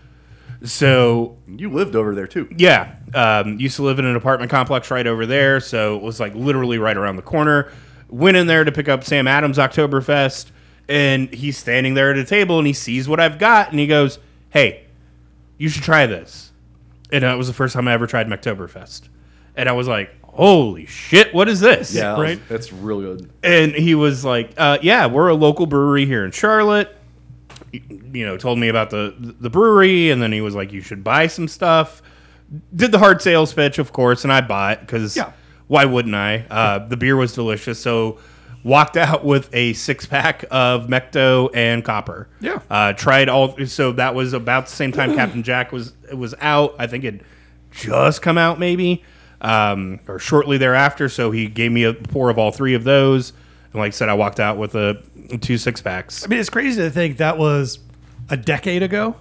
[0.63, 2.49] So, You lived over there too.
[2.57, 5.61] yeah, um, used to live in an apartment complex right over there.
[5.61, 7.71] So, it was like literally right around the corner.
[8.09, 10.51] Went in there to pick up Sam Adams Oktoberfest,
[10.89, 13.87] and he's standing there at a table and he sees what I've got and he
[13.87, 14.19] goes,
[14.51, 14.85] Hey,
[15.59, 16.53] you should try this.
[17.13, 19.09] And that was the first time I ever tried Oktoberfest.
[19.57, 21.95] And I was like, Holy shit, what is this?
[21.95, 22.21] Yeah.
[22.21, 22.41] Right.
[22.49, 23.31] That's real good.
[23.43, 26.95] and he was like, uh, "Yeah, we're a local brewery here in Charlotte."
[27.73, 31.03] You know, told me about the the brewery, and then he was like, "You should
[31.05, 32.03] buy some stuff."
[32.75, 35.31] Did the hard sales pitch, of course, and I bought because Yeah.
[35.67, 36.45] Why wouldn't I?
[36.51, 38.19] Uh, the beer was delicious, so
[38.63, 42.29] walked out with a six pack of Mecto and Copper.
[42.41, 42.61] Yeah.
[42.71, 43.57] uh, tried all.
[43.67, 46.75] So that was about the same time Captain Jack was was out.
[46.79, 47.21] I think it
[47.71, 49.03] just come out maybe
[49.41, 51.09] um, or shortly thereafter.
[51.09, 53.33] So he gave me a pour of all three of those,
[53.73, 55.03] and like I said, I walked out with a
[55.41, 56.25] two six packs.
[56.25, 57.79] I mean, it's crazy to think that was
[58.31, 59.17] a decade ago,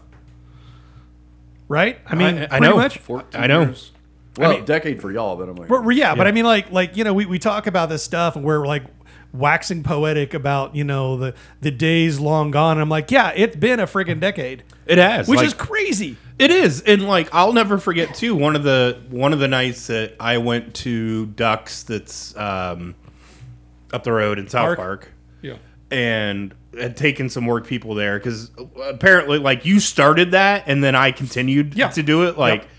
[1.67, 1.99] right?
[2.05, 2.75] I mean, I- I know.
[2.75, 2.97] much.
[2.99, 3.61] 14 I know.
[3.61, 3.91] years.
[4.37, 6.97] Well, mean- decade for y'all, but I'm like, But, yeah, but I mean, like, like
[6.97, 8.83] you know, we, we talk about this stuff and we're like
[9.31, 12.73] waxing poetic about you know the the days long gone.
[12.77, 16.17] And I'm like, yeah, it's been a freaking decade, It has, which like- is crazy.
[16.39, 18.35] It is, and like I'll never forget too.
[18.35, 22.95] One of the one of the nights that I went to Ducks, that's um,
[23.91, 24.77] up the road in South Park?
[24.77, 25.11] Park,
[25.43, 25.57] Yeah.
[25.91, 28.49] and had taken some work people there because
[28.83, 31.89] apparently, like you started that, and then I continued Yeah.
[31.89, 32.35] to do it.
[32.35, 32.69] Like, Yep.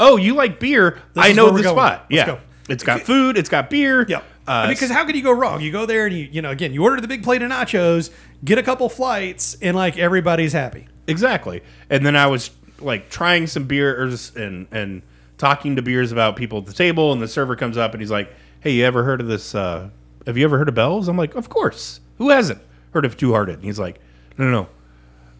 [0.00, 1.00] Oh, you like beer?
[1.16, 1.76] I know the going.
[1.76, 2.06] spot.
[2.10, 2.40] Let's yeah, go.
[2.68, 4.04] it's got food, it's got beer.
[4.08, 4.24] Yep.
[4.48, 5.60] I mean, because how could you go wrong?
[5.60, 8.10] You go there and you, you know, again, you order the big plate of nachos,
[8.44, 10.88] get a couple flights, and like everybody's happy.
[11.06, 11.62] Exactly.
[11.88, 15.02] And then I was like trying some beers and and
[15.38, 18.10] talking to beers about people at the table, and the server comes up and he's
[18.10, 19.54] like, "Hey, you ever heard of this?
[19.54, 19.90] Uh,
[20.26, 22.00] have you ever heard of Bells?" I'm like, "Of course.
[22.18, 22.60] Who hasn't
[22.92, 24.00] heard of Two Hearted?" And he's like,
[24.36, 24.68] "No, no, no."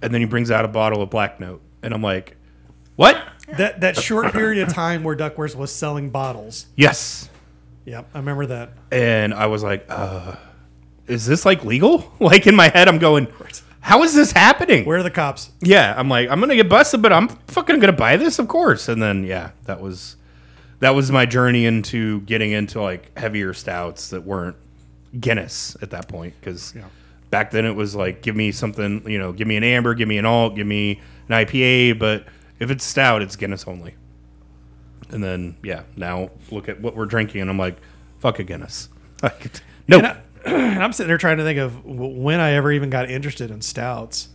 [0.02, 2.36] And then he brings out a bottle of Black Note, and I'm like,
[2.96, 3.22] "What?"
[3.56, 6.66] That that short period of time where Duckworth was selling bottles.
[6.76, 7.28] Yes.
[7.84, 8.72] Yep, I remember that.
[8.92, 10.36] And I was like, uh,
[11.06, 13.28] "Is this like legal?" Like in my head, I'm going,
[13.80, 15.50] "How is this happening?" Where are the cops?
[15.60, 18.88] yeah, I'm like, I'm gonna get busted, but I'm fucking gonna buy this, of course.
[18.88, 20.16] And then yeah, that was
[20.80, 24.56] that was my journey into getting into like heavier stouts that weren't
[25.18, 26.72] Guinness at that point because
[27.30, 30.06] back then it was like, give me something, you know, give me an amber, give
[30.08, 32.26] me an alt, give me an IPA, but
[32.60, 33.94] if it's stout, it's Guinness only.
[35.10, 37.76] And then yeah, now look at what we're drinking, and I'm like,
[38.20, 38.88] fuck a Guinness.
[39.22, 39.50] Like,
[39.88, 42.88] no, And, I, and I'm sitting there trying to think of when I ever even
[42.88, 44.28] got interested in stouts.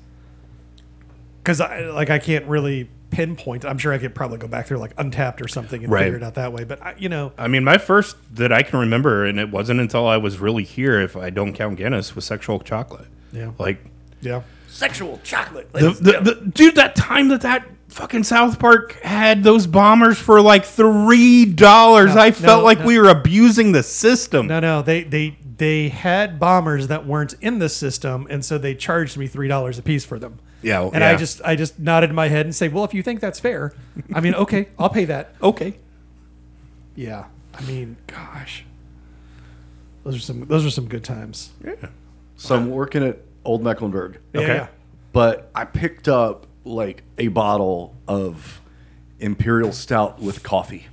[1.42, 3.66] Because I like I can't really pinpoint.
[3.66, 6.04] I'm sure I could probably go back through like Untappd or something and Right.
[6.04, 6.66] figure it out that way.
[6.66, 9.80] But I, you know, I mean, my first that I can remember, and it wasn't
[9.80, 13.08] until I was really here, if I don't count Guinness, was sexual chocolate.
[13.32, 13.52] Yeah.
[13.58, 13.80] Like
[14.22, 15.72] yeah, Sexual chocolate.
[15.74, 17.66] the, the, the dude, that time that that
[17.96, 22.80] fucking South Park had those bombers for like three dollars, No, I felt no, like
[22.82, 22.86] no.
[22.86, 24.48] we were abusing the system.
[24.48, 28.76] no, no, they they they had bombers that weren't in the system, and so they
[28.76, 30.40] charged me three dollars a piece for them.
[30.62, 31.10] Yeah, And yeah.
[31.12, 33.74] I just I just nodded my head and say, well, if you think that's fair,
[34.14, 35.36] I mean, okay, I'll pay that.
[35.44, 35.78] okay.
[36.96, 38.66] Yeah, I mean, gosh,
[40.04, 41.52] those are some those are some good times.
[41.64, 41.76] Yeah.
[42.36, 44.20] So I'm working at Old Mecklenburg.
[44.34, 44.56] Yeah, Okay.
[44.56, 44.68] yeah.
[45.14, 48.62] but I picked up like a bottle of
[49.20, 50.88] imperial stout with coffee,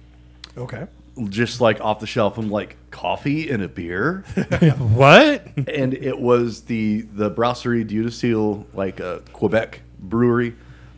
[0.56, 0.86] Okay.
[1.28, 2.38] just like off the shelf.
[2.38, 4.24] I'm like, coffee and a beer,
[4.78, 5.46] What?
[5.66, 10.54] and it was the the Brasserie Dieu du Ciel, like a Quebec brewery,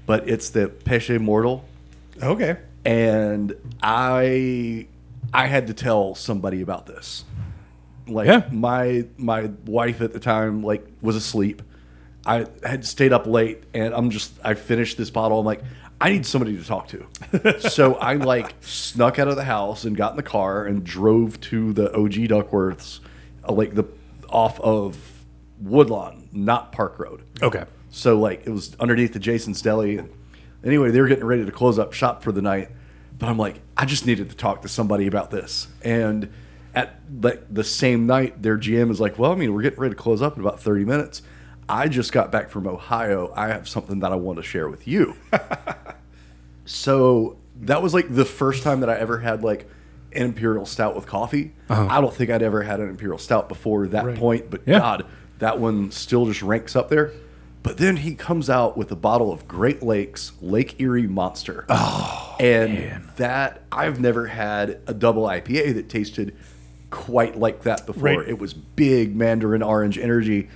[0.07, 1.64] but it's the Péché Mortel,
[2.22, 2.59] Okay.
[2.85, 4.87] and I
[5.33, 7.25] I had to tell somebody about this.
[8.07, 8.43] Like Yeah.
[8.53, 11.62] my my wife at the time like was asleep.
[12.27, 15.39] I had stayed up late and I'm just I finished this bottle.
[15.39, 15.62] I'm like,
[16.01, 17.61] I need somebody to talk to.
[17.70, 21.41] so I like snuck out of the house and got in the car and drove
[21.43, 23.01] to the OG Duckworths,
[23.49, 23.85] uh, like the
[24.29, 25.25] off of
[25.61, 27.22] Woodlawn, not Park Road.
[27.43, 27.64] Okay.
[27.91, 29.99] So like it was underneath the Jason's Deli.
[29.99, 30.11] And
[30.64, 32.70] anyway, they were getting ready to close up shop for the night.
[33.16, 35.68] But I'm like, I just needed to talk to somebody about this.
[35.83, 36.33] And
[36.75, 39.95] at like the same night, their GM is like, Well, I mean, we're getting ready
[39.95, 41.22] to close up in about 30 minutes.
[41.68, 43.32] I just got back from Ohio.
[43.36, 45.16] I have something that I want to share with you.
[46.64, 49.68] so that was like the first time that I ever had like
[50.12, 51.52] an imperial stout with coffee.
[51.68, 51.86] Uh-huh.
[51.90, 54.16] I don't think I'd ever had an imperial stout before that Right.
[54.18, 54.78] point, but Yeah.
[54.78, 55.06] God,
[55.38, 57.12] that one still just ranks up there.
[57.62, 61.64] But then he comes out with a bottle of Great Lakes Lake Erie Monster.
[61.70, 66.36] Oh, and that I've never had a double IPA that tasted
[66.90, 68.02] quite like that before.
[68.18, 68.28] Right.
[68.28, 70.48] It was big Mandarin orange energy,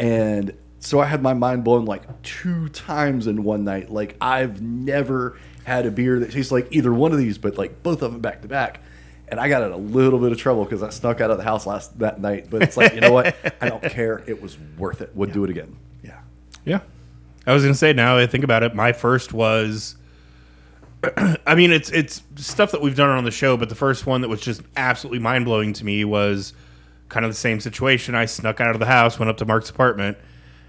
[0.00, 3.90] and so I had my mind blown like two times in one night.
[3.90, 7.82] Like I've never had a beer that tastes like either one of these, but like
[7.82, 8.80] both of them back to back.
[9.28, 11.44] And I got in a little bit of trouble because I snuck out of the
[11.44, 12.48] house last that night.
[12.50, 13.36] But it's like you know what?
[13.60, 14.24] I don't care.
[14.26, 15.14] It was worth it.
[15.14, 15.76] Would do it again.
[16.02, 16.20] Yeah.
[16.64, 16.80] Yeah.
[17.46, 19.96] I was gonna say now that I think about it, my first was
[21.46, 24.22] I mean it's it's stuff that we've done on the show, but the first one
[24.22, 26.54] that was just absolutely mind blowing to me was
[27.10, 28.14] kind of the same situation.
[28.14, 30.16] I snuck out of the house, went up to Mark's apartment,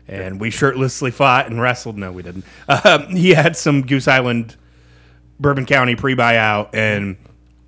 [0.07, 1.97] and we shirtlessly fought and wrestled.
[1.97, 2.43] No, we didn't.
[2.83, 4.57] Um, he had some Goose Island
[5.39, 7.15] Bourbon County pre buyout, and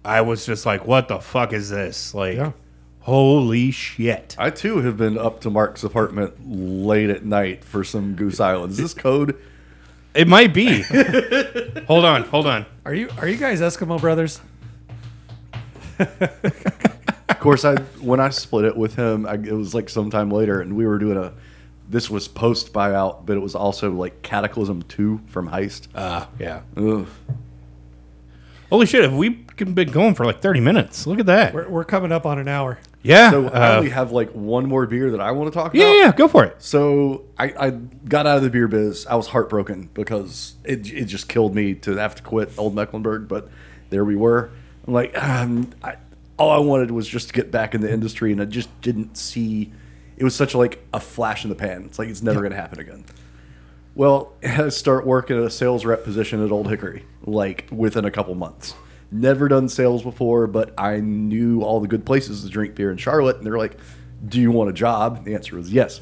[0.04, 2.52] I was just like, "What the fuck is this?" Like, Yeah.
[3.02, 4.36] holy shit!
[4.38, 8.72] I too have been up to Mark's apartment late at night for some Goose Island.
[8.74, 9.36] Is this code?
[10.14, 10.82] It might be.
[11.88, 12.66] hold on, hold on.
[12.86, 14.40] Are you are you guys Eskimo brothers?
[17.44, 20.62] Of course, I when I split it with him, I, it was like sometime later,
[20.62, 21.34] and we were doing a.
[21.90, 25.90] This was post buyout, but it was also like Cataclysm Two from Heist.
[25.94, 26.62] Uh, yeah.
[26.78, 27.06] Ugh.
[28.70, 31.06] Holy shit, have we been going for like 30 minutes?
[31.06, 31.54] Look at that.
[31.54, 32.80] We're, we're coming up on an hour.
[33.02, 33.30] yeah.
[33.32, 35.84] So I uh, only have like one more beer that I want to talk yeah,
[35.84, 35.96] about.
[35.98, 36.56] yeah, go for it.
[36.64, 39.06] So I, I got out of the beer biz.
[39.06, 43.28] I was heartbroken because it, it just killed me to have to quit Old Mecklenburg.
[43.28, 43.50] But
[43.90, 44.50] there we were.
[44.88, 45.98] I'm like, um, I,
[46.38, 49.18] all I wanted was just to get back in the industry, and I just didn't
[49.18, 49.72] see.
[50.18, 51.84] It was such like a flash in the pan.
[51.86, 53.06] It's like it's never going to happen again.
[53.96, 58.12] Well, I start working at a sales rep position at Old Hickory, like within a
[58.12, 58.74] couple months.
[59.12, 62.98] never done sales before, but I knew all the good places to drink beer in
[62.98, 63.78] Charlotte, and they're like,
[64.28, 66.02] "Do you want a job?" The answer was yes.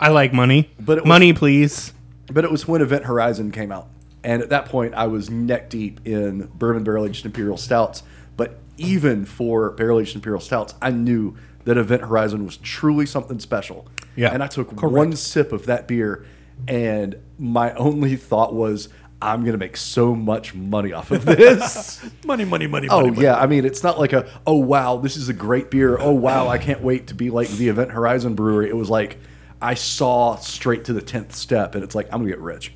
[0.00, 1.92] I like money, But it was- money, please.
[2.32, 3.88] But it was when Event Horizon came out.
[4.22, 8.02] And at that point, I was neck deep in bourbon barrel aged imperial stouts.
[8.36, 13.38] But even for barrel aged imperial stouts, I knew that Event Horizon was truly something
[13.40, 13.86] special.
[14.16, 14.30] Yeah.
[14.32, 16.24] And I took one sip of that beer,
[16.66, 18.88] and my only thought was,
[19.20, 22.04] I'm going to make so much money off of this.
[22.24, 23.10] Money, money, money, Oh money.
[23.10, 23.22] money.
[23.24, 26.12] yeah, I mean it's not like a oh wow this is a great beer oh
[26.12, 28.68] wow I can't wait to be like the Event Horizon Brewery.
[28.68, 29.18] It was like
[29.60, 32.72] I saw straight to the tenth step, and it's like I'm gonna get rich.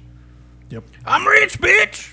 [0.70, 0.82] Yep.
[1.04, 2.12] I'm rich, bitch.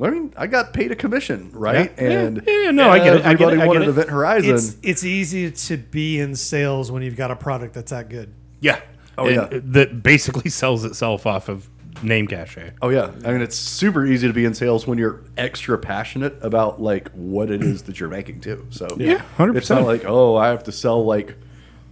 [0.00, 1.92] I mean I got paid a commission, right?
[1.96, 3.82] Yeah, yeah, And yeah, no, I get it, I get it, Everybody I get wanted
[3.82, 3.88] it.
[3.88, 4.54] Event Horizon.
[4.54, 8.32] It's it's easy to be in sales when you've got a product that's that good.
[8.60, 8.80] Yeah.
[9.18, 9.60] Oh, And yeah.
[9.62, 11.68] That basically sells itself off of
[12.02, 12.72] name cachet.
[12.82, 16.36] oh yeah, I mean it's super easy to be in sales when you're extra passionate
[16.42, 18.66] about like what it is that you're making too.
[18.68, 19.56] So Yeah, 100%.
[19.56, 21.36] It's not like oh I have to sell like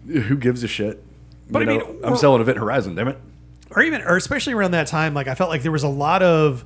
[0.07, 1.03] who gives a shit.
[1.51, 3.19] But You I know, mean, I'm selling Event Horizon, damn it.
[3.71, 6.23] or even or especially around that time like i felt like there was a lot
[6.23, 6.65] of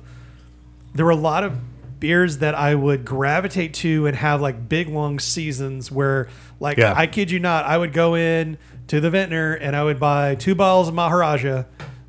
[0.93, 1.57] there were a lot of
[1.99, 6.27] beers that i would gravitate to and have like big long seasons where
[6.59, 6.93] like Yeah.
[6.95, 10.35] i kid you not i would go in to the vintner and i would buy
[10.35, 11.63] two bottles of maharaja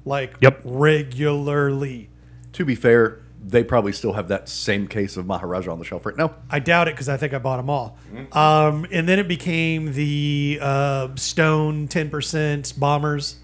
[0.05, 0.63] like Yep.
[0.65, 2.09] regularly
[2.53, 6.05] To be fair, they probably still have that same case of Maharaja on the shelf
[6.05, 6.35] right now.
[6.51, 7.97] I doubt it because I think I bought them all.
[8.33, 13.37] Um, and then it became the uh, Stone 10% bombers.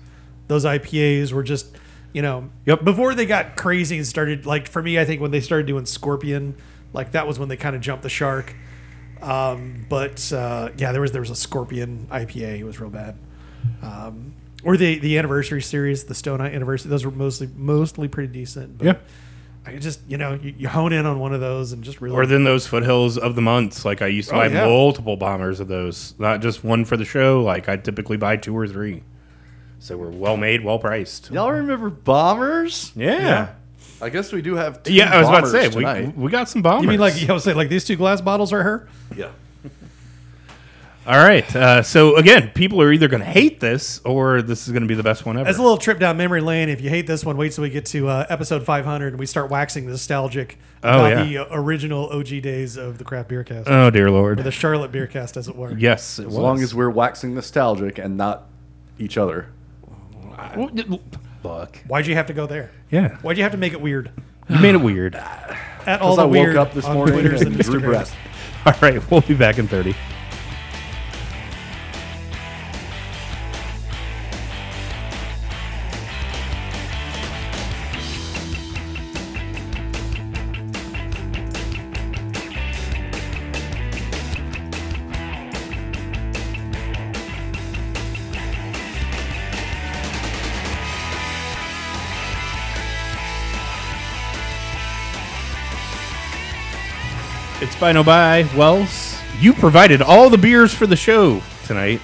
[0.49, 1.77] Those IPAs were just,
[2.17, 2.83] you know, Yep.
[2.83, 5.85] before they got crazy and started, like for me, I think when they started doing
[5.85, 6.55] Scorpion,
[6.95, 8.55] like that was when they kind of jumped the shark.
[9.21, 12.59] Um, but uh, yeah, there was there was a Scorpion IPA.
[12.61, 13.17] It was real bad.
[13.83, 14.33] Um,
[14.65, 16.89] or the the anniversary series, the Stone anniversary.
[16.89, 18.79] Those were mostly mostly pretty decent.
[18.79, 18.95] But Yeah.
[19.67, 22.01] I could just you know you, you hone in on one of those and just
[22.01, 23.85] really Or then those foothills of the months.
[23.85, 24.65] Like I used to Oh, buy yeah.
[24.65, 27.43] multiple bombers of those, not just one for the show.
[27.43, 29.03] Like I typically buy two or three.
[29.87, 31.31] So we're well made, well priced.
[31.31, 32.91] Y'all remember bombers?
[32.97, 33.21] Yeah.
[33.21, 33.55] Yeah.
[34.03, 34.83] I guess we do have.
[34.83, 36.17] Two Yeah, I was about to say we, tonight.
[36.17, 36.83] we got some bombers.
[36.83, 38.89] You mean like I was saying, like these two glass bottles are her?
[39.17, 39.31] yeah.
[41.07, 41.55] All right.
[41.55, 44.89] Uh, so again, people are either going to hate this or this is going to
[44.89, 45.49] be the best one ever.
[45.49, 46.69] As a little trip down memory lane.
[46.69, 49.27] If you hate this one, wait till we get to uh, episode 500 and we
[49.27, 51.23] start waxing nostalgic Oh, about yeah.
[51.25, 54.39] the uh, original OG days of the craft beer cast, oh dear or lord.
[54.39, 55.73] the Charlotte beer cast, as it were.
[55.79, 56.19] yes.
[56.19, 58.49] It As long as we're waxing nostalgic and not
[58.99, 59.47] each other.
[60.37, 61.01] I,
[61.43, 61.77] Look.
[61.87, 62.71] Why'd you have to go there?
[62.91, 63.17] Yeah.
[63.19, 64.11] Why'd you have to make it weird?
[64.49, 65.15] You made it weird.
[65.87, 68.17] At all the I weird woke up this morning Twitters and and drew breath.
[68.67, 69.95] All right, we'll be back in 30.
[97.87, 102.01] Final by Wells, you provided all the beers for the show tonight,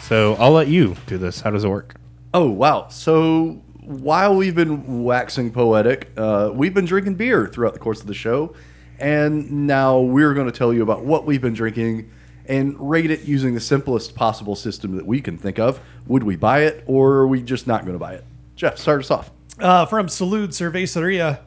[0.00, 1.40] so I'll let you do this.
[1.40, 1.94] How does it work?
[2.34, 2.88] Oh, wow.
[2.88, 8.08] So while we've been waxing poetic, uh, we've been drinking beer throughout the course of
[8.08, 8.56] the show.
[8.98, 12.10] And now we're going to tell you about what we've been drinking
[12.46, 15.78] and rate it using the simplest possible system that we can think of.
[16.08, 18.24] Would we buy it or are we just not going to buy it?
[18.56, 19.30] Jeff, start us off.
[19.60, 21.38] Uh, from Salud Cerveceria,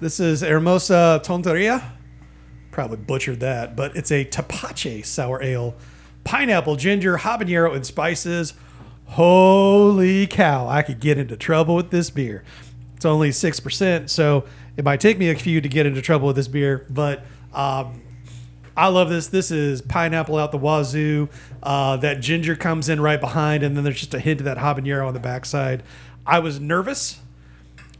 [0.00, 1.92] this is Hermosa Tonteria.
[2.70, 5.74] Probably butchered that, but it's a tapache sour ale.
[6.24, 8.54] Pineapple, ginger, habanero, and spices.
[9.06, 12.44] Holy cow, I could get into trouble with this beer.
[12.94, 14.44] It's only 6%, so
[14.76, 18.02] it might take me a few to get into trouble with this beer, but um,
[18.76, 19.28] I love this.
[19.28, 21.28] This is pineapple out the wazoo.
[21.62, 24.58] Uh, that ginger comes in right behind, and then there's just a hint of that
[24.58, 25.82] habanero on the backside.
[26.26, 27.20] I was nervous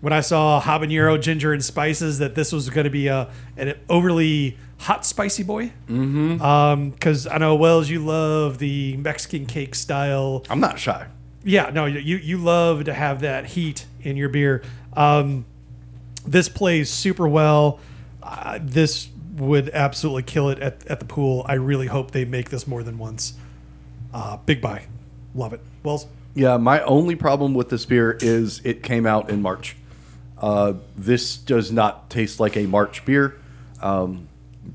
[0.01, 3.75] when I saw habanero, ginger, and spices that this was going to be a an
[3.89, 5.73] overly hot, spicy boy.
[5.89, 6.91] Mm-hmm.
[6.91, 10.45] Because I know Wells, you love the Mexican cake style.
[10.49, 11.07] I'm not shy.
[11.45, 14.63] Yeah, no, you you love to have that heat in your beer.
[14.95, 15.47] Um,
[16.27, 17.81] this plays super well.
[18.23, 21.45] Uh, this would absolutely kill it at, at the pool.
[21.49, 23.35] I really hope they make this more than once.
[24.13, 24.87] Uh, big buy,
[25.35, 25.61] love it.
[25.83, 29.77] Wells, Yeah, my only problem with this beer is it came out in March.
[30.41, 33.37] Uh, this does not taste like a March beer.
[33.83, 34.29] Um,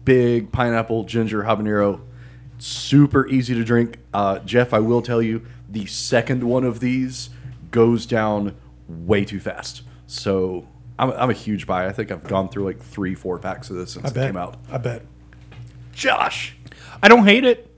[0.06, 2.02] big pineapple, ginger, habanero,
[2.60, 3.98] super easy to drink.
[4.14, 7.30] Uh, Jeff, I will tell you, the second one of these
[7.72, 8.56] goes down
[8.88, 9.82] way too fast.
[10.08, 10.68] So
[11.00, 11.88] I'm, I'm a huge buy.
[11.88, 14.28] I think I've gone through like three, four packs of this since I it bet.
[14.28, 14.58] came out.
[14.72, 15.04] I bet.
[15.94, 16.56] Josh,
[17.02, 17.70] I don't hate it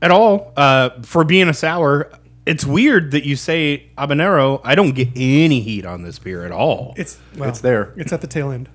[0.00, 0.52] at all.
[0.56, 2.10] Uh, for being a sour,
[2.46, 4.60] it's weird that you say habanero.
[4.64, 6.94] I don't get any heat on this beer at all.
[6.96, 7.92] It's well, It's there.
[7.96, 8.68] It's at the tail end.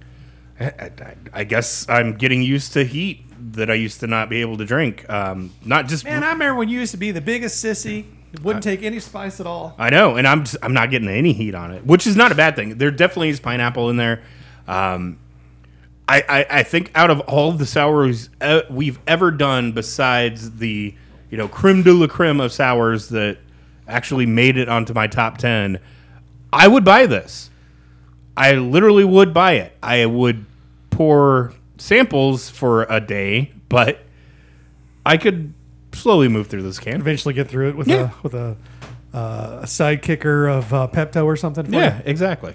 [0.60, 4.42] I, I- I guess I'm getting used to heat that I used to not be
[4.42, 5.08] able to drink.
[5.10, 8.06] Um, not just Man, I remember when you used to be the biggest sissy.
[8.44, 9.74] Wouldn't take any spice at all.
[9.80, 12.32] I know, and I'm just, I'm not getting any heat on it, which is not
[12.32, 12.78] a bad thing.
[12.78, 14.22] There definitely is pineapple in there.
[14.68, 15.18] Um,
[16.10, 20.58] I, I I think out of all of the sours uh, we've ever done, besides
[20.58, 20.94] the
[21.30, 23.38] you know creme de la creme of sours that
[23.88, 25.80] actually made it onto my top ten,
[26.52, 27.50] I would buy this.
[28.36, 29.76] I literally would buy it.
[29.82, 30.46] I would
[30.92, 34.00] pour samples for a day, but
[35.06, 35.54] I could
[35.94, 37.02] slowly move through this can.
[37.02, 38.12] Eventually get through it with Yeah.
[38.12, 38.58] a with a,
[39.14, 41.72] uh, a sidekicker of uh, Pepto or something.
[41.74, 42.04] Yeah, you.
[42.06, 42.54] exactly.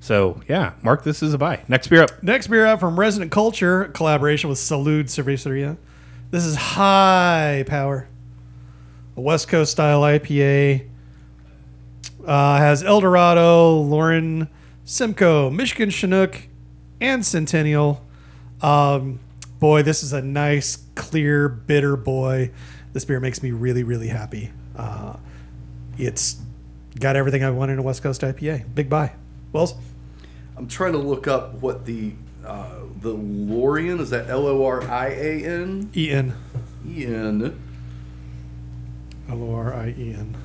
[0.00, 1.62] So yeah, Mark, this is a buy.
[1.68, 2.22] Next beer up.
[2.22, 5.78] Next beer up from Resident Culture, collaboration with Salud Cerveceria.
[6.30, 8.08] This is high power.
[9.16, 10.88] A West Coast style IPA.
[12.26, 14.48] Uh, has El Dorado, Lorien,
[14.84, 16.48] Simcoe, Michigan Chinook,
[17.00, 18.04] and Centennial.
[18.62, 19.20] Um,
[19.60, 22.50] boy, this is a nice, clear, bitter boy.
[22.92, 24.52] This beer makes me really, really happy.
[24.76, 25.16] Uh,
[25.98, 26.40] it's
[26.98, 28.74] got everything I want in a West Coast IPA.
[28.74, 29.12] Big buy.
[29.52, 29.74] Wells?
[30.56, 32.12] I'm trying to look up what the
[32.46, 36.34] uh, the Lorien is that L O R I A N Ian.
[36.86, 37.60] E N.
[39.28, 40.36] L O R I E N.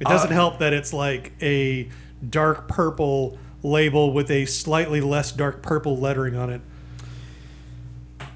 [0.00, 1.88] It doesn't help that it's like a
[2.28, 6.60] dark purple label with a slightly less dark purple lettering on it.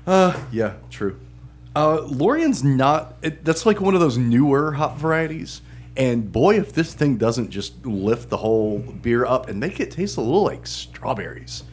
[0.07, 1.19] Uh, yeah, true.
[1.77, 3.17] Uh, Lorien's not.
[3.23, 5.61] It, that's like one of those newer hop varieties.
[5.97, 9.91] And boy, if this thing doesn't just lift the whole beer up and make it
[9.91, 11.65] taste a little like strawberries,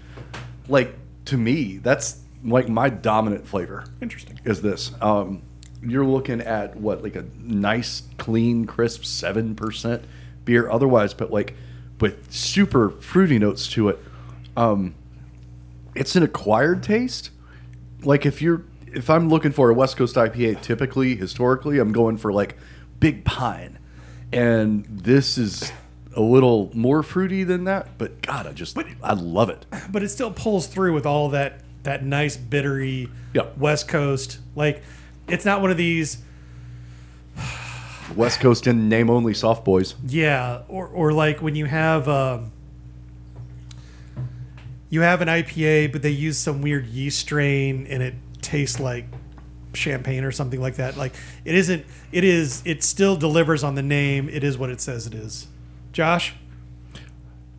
[0.68, 0.96] like
[1.26, 3.86] to me, that's like my dominant flavor.
[4.02, 4.40] Interesting.
[4.44, 4.92] Is this?
[5.00, 5.44] Um,
[5.86, 10.04] you're looking at what like a nice, clean, crisp seven percent
[10.44, 11.56] beer, otherwise, but like
[12.00, 14.00] with super fruity notes to it.
[14.58, 14.96] Um,
[15.96, 17.30] it's an acquired taste.
[18.04, 22.18] Like if you're if I'm looking for a West Coast IPA, typically historically I'm going
[22.18, 22.58] for like
[23.00, 23.80] big pine,
[24.32, 25.72] and this is
[26.16, 27.98] a little more fruity than that.
[27.98, 29.66] But God, I just I love it.
[29.92, 33.48] But it still pulls through with all that that nice bittery Yeah.
[33.58, 34.40] West Coast.
[34.56, 34.82] Like
[35.28, 36.18] it's not one of these
[38.16, 39.96] West Coast in name only soft boys.
[40.08, 42.52] Yeah, or or like when you have um,
[44.90, 49.06] you have an IPA, but they use some weird yeast strain, and it tastes like
[49.74, 50.96] champagne or something like that.
[50.98, 51.14] Like
[51.44, 51.86] it isn't.
[52.12, 52.62] It is.
[52.66, 54.30] It still delivers on the name.
[54.30, 55.48] It is what it says it is.
[55.92, 56.34] Josh,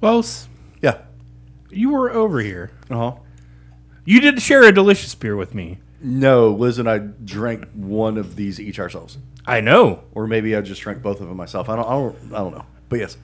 [0.00, 0.46] Wells,
[0.82, 0.98] Yeah.
[1.70, 2.70] you were over here.
[2.90, 3.12] Uh huh.
[4.04, 5.78] You did share a delicious beer with me.
[6.00, 10.04] No, Liz and I drank one of these each ourselves, I know.
[10.12, 11.68] or maybe I just drank both of them myself.
[11.68, 11.86] I don't.
[11.86, 12.16] I don't.
[12.34, 12.66] I don't know.
[12.88, 13.16] But yes,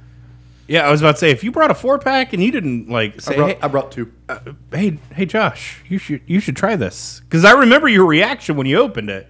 [0.68, 2.88] Yeah, I was about to say if you brought a four pack and you didn't
[2.88, 4.12] like I say, brought, hey, I brought two.
[4.28, 4.38] Uh,
[4.72, 8.66] hey, hey, Josh, you should you should try this because I remember your reaction when
[8.66, 9.28] you opened it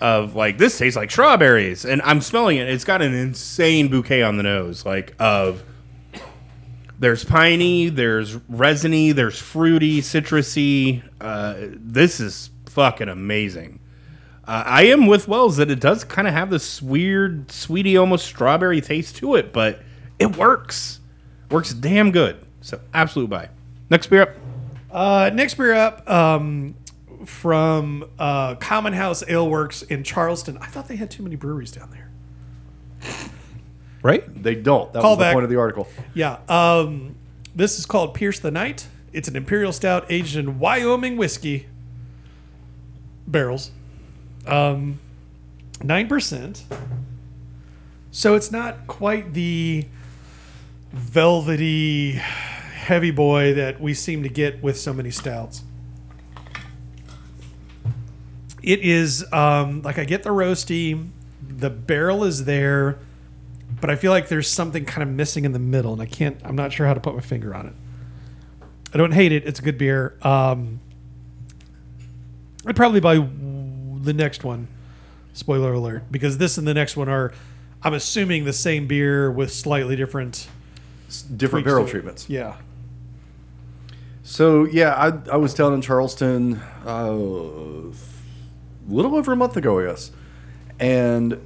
[0.00, 2.68] of like this tastes like strawberries, and I'm smelling it.
[2.68, 5.62] It's got an insane bouquet on the nose, like of
[7.04, 11.02] there's piney, there's resiny, there's fruity, citrusy.
[11.20, 13.78] Uh, this is fucking amazing.
[14.46, 18.24] Uh, I am with Wells that it does kind of have this weird, sweetie, almost
[18.24, 19.82] strawberry taste to it, but
[20.18, 21.00] it works.
[21.50, 22.42] Works damn good.
[22.62, 23.50] So absolute buy.
[23.90, 24.30] Next beer up.
[24.90, 26.74] uh, next beer up um,
[27.26, 30.56] from uh, Commonhouse Aleworks in Charleston.
[30.56, 32.10] I thought they had too many breweries down there.
[34.04, 34.42] Right?
[34.42, 34.92] They don't.
[34.92, 35.88] That Call was the point of the article.
[36.12, 36.36] Yeah.
[36.46, 37.16] Um,
[37.54, 38.86] this is called Pierce the Night.
[39.14, 41.66] It's an imperial stout aged in Wyoming whiskey
[43.26, 43.70] barrels.
[44.46, 45.00] Um,
[45.78, 46.62] 9%.
[48.10, 49.86] So it's not quite the
[50.92, 55.62] velvety heavy boy that we seem to get with so many stouts.
[58.62, 61.08] It is um, like I get the roasty,
[61.42, 62.98] the barrel is there,
[63.80, 66.40] but I feel like there's something kind of missing in the middle, and I can't.
[66.44, 67.72] I'm not sure how to put my finger on it.
[68.92, 69.44] I don't hate it.
[69.46, 70.16] It's a good beer.
[70.22, 70.80] Um,
[72.66, 74.68] I'd probably buy the next one.
[75.32, 77.32] Spoiler alert, because this and the next one are,
[77.82, 80.48] I'm assuming the same beer with slightly different
[81.06, 82.30] It's different barrel treatments.
[82.30, 82.56] Yeah.
[84.22, 87.92] So yeah, I, I was down in Charleston uh, a
[88.88, 90.12] little over a month ago, I guess,
[90.78, 91.38] and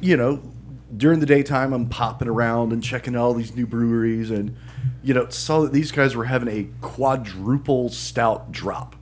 [0.00, 0.42] you know
[0.96, 4.56] during the daytime, I'm popping around and checking all these new breweries, and
[5.02, 8.96] you know, saw that these guys were having a quadruple stout drop.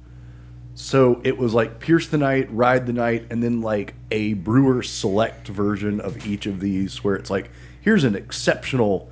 [0.74, 4.82] So it was like Pierce the Night, Ride the Night, and then like a brewer
[4.82, 9.10] select version of each of these, where it's like, here's an exceptional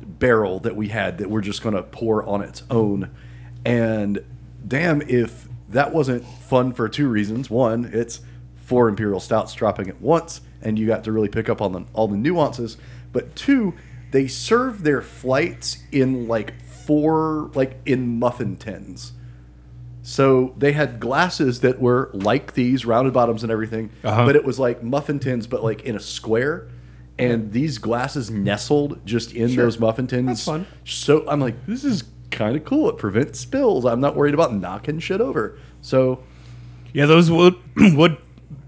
[0.00, 3.10] barrel that we had that we're just going to pour on its own.
[3.64, 4.24] And
[4.66, 7.50] damn, if that wasn't fun for two reasons.
[7.50, 8.20] One, it's
[8.54, 11.84] four imperial stouts dropping at once, and you got to really pick up on the,
[11.92, 12.76] all the nuances.
[13.12, 13.74] But two,
[14.10, 19.12] they serve their flights in like four, like in muffin tins.
[20.02, 24.26] So they had glasses that were like these, rounded bottoms and everything, Uh-huh.
[24.26, 26.68] but it was like muffin tins, but like in a square.
[27.18, 30.26] And these glasses nestled just in those muffin tins.
[30.26, 30.66] That's fun.
[30.84, 32.02] So I'm like, this is
[32.32, 32.90] kind of cool.
[32.90, 33.84] It prevents spills.
[33.86, 35.56] I'm not worried about knocking shit over.
[35.80, 36.22] So
[36.92, 38.18] Yeah, those wood wood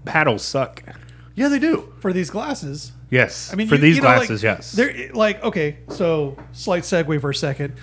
[0.05, 0.81] paddles suck.
[1.37, 1.93] Yeah, they do.
[2.01, 3.49] For these glasses, Yes.
[3.53, 4.73] I mean, for you- these you know, like, glasses, yes.
[4.73, 7.73] They're like okay, so slight segue for a second.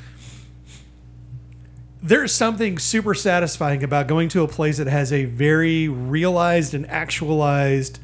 [2.03, 6.87] There's something super satisfying about going to a place that has a very realized and
[6.91, 7.99] actualized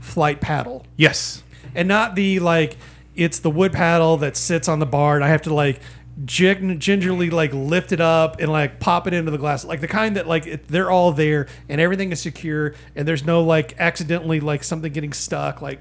[0.00, 1.42] flight paddle, Yes.
[1.74, 2.76] and not the like
[3.16, 5.80] it's the wood paddle that sits on the bar, and I have to like
[6.24, 9.88] gin- gingerly like lift it up and like pop it into the glass, like the
[9.88, 13.74] kind that like it, they're all there and everything is secure, and there's no like
[13.78, 15.80] accidentally like something getting stuck, like.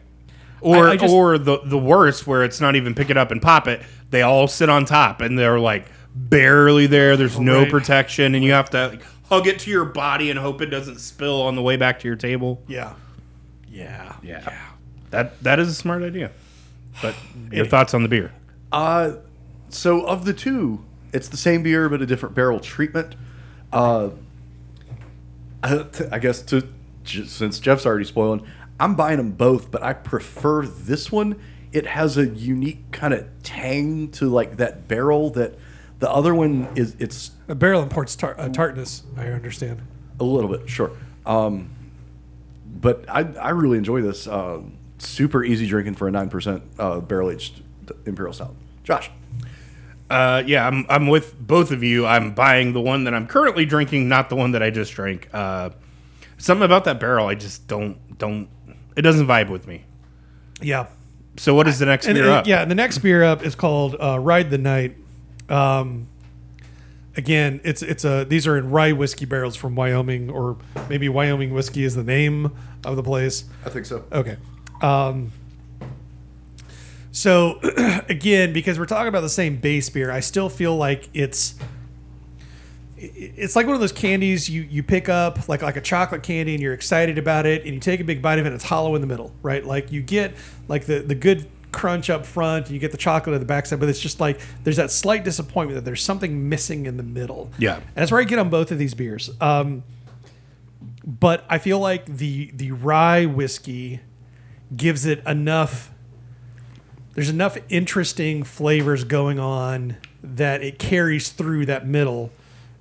[0.61, 3.31] Or I- I just- or the the worst where it's not even pick it up
[3.31, 3.81] and pop it.
[4.11, 7.17] They all sit on top and they're like barely there.
[7.17, 7.69] There's no Right.
[7.71, 10.99] protection and you have to like, hug it to your body and hope it doesn't
[10.99, 12.61] spill on the way back to your table.
[12.67, 12.93] Yeah.
[13.69, 14.13] Yeah.
[14.23, 14.53] Yeah.
[15.09, 16.31] That that is a smart idea.
[17.01, 17.15] But
[17.51, 18.31] your thoughts on the beer?
[18.71, 19.13] Uh,
[19.73, 23.15] so of the two, it's the same beer but a different barrel treatment.
[23.71, 24.09] Uh,
[25.63, 26.67] I guess to
[27.05, 28.45] since Jeff's already spoiling,
[28.79, 31.39] I'm buying them both, but I prefer this one.
[31.71, 35.57] It has a unique kind of tang to like that barrel that
[35.99, 36.95] the other one is.
[36.99, 39.81] It's A barrel imports tar- uh, tartness, I understand.
[40.19, 40.91] a little bit sure,
[41.25, 41.69] um,
[42.65, 44.27] but I I really enjoy this.
[44.27, 44.61] Uh,
[44.97, 47.61] super easy drinking for a nine percent uh, barrel aged
[48.05, 48.55] imperial stout.
[48.83, 49.09] Josh.
[50.13, 52.05] Uh, yeah, I'm I'm with both of you.
[52.05, 55.27] I'm buying the one that I'm currently drinking, not the one that I just drank.
[55.33, 55.71] Uh,
[56.37, 58.47] something about that barrel, I just don't don't.
[58.95, 59.85] It doesn't vibe with me.
[60.61, 60.85] Yeah.
[61.37, 62.45] So what is the next And, beer and- up?
[62.47, 64.95] yeah, the next beer up is called uh, Ride the Night.
[65.49, 66.07] Um,
[67.17, 70.57] again, it's it's a these are in rye whiskey barrels from Wyoming, or
[70.89, 72.51] maybe Wyoming whiskey is the name
[72.85, 73.45] of the place.
[73.65, 74.03] I think so.
[74.11, 74.37] Okay.
[74.83, 75.31] Um,
[77.13, 77.59] so
[78.09, 81.55] again, because we're talking about the same base beer, I still feel like it's
[82.97, 86.53] it's like one of those candies you, you pick up like like a chocolate candy
[86.53, 88.63] and you're excited about it and you take a big bite of it and it's
[88.63, 89.63] hollow in the middle, right?
[89.63, 90.33] Like you get
[90.67, 93.79] like the the good crunch up front, and you get the chocolate at the backside,
[93.79, 97.51] but it's just like there's that slight disappointment that there's something missing in the middle.
[97.59, 97.75] Yeah.
[97.77, 99.29] And that's where I get on both of these beers.
[99.39, 99.83] Um,
[101.05, 103.99] but I feel like the the rye whiskey
[104.75, 105.92] gives it enough
[107.13, 112.31] there's enough interesting flavors going on that it carries through that middle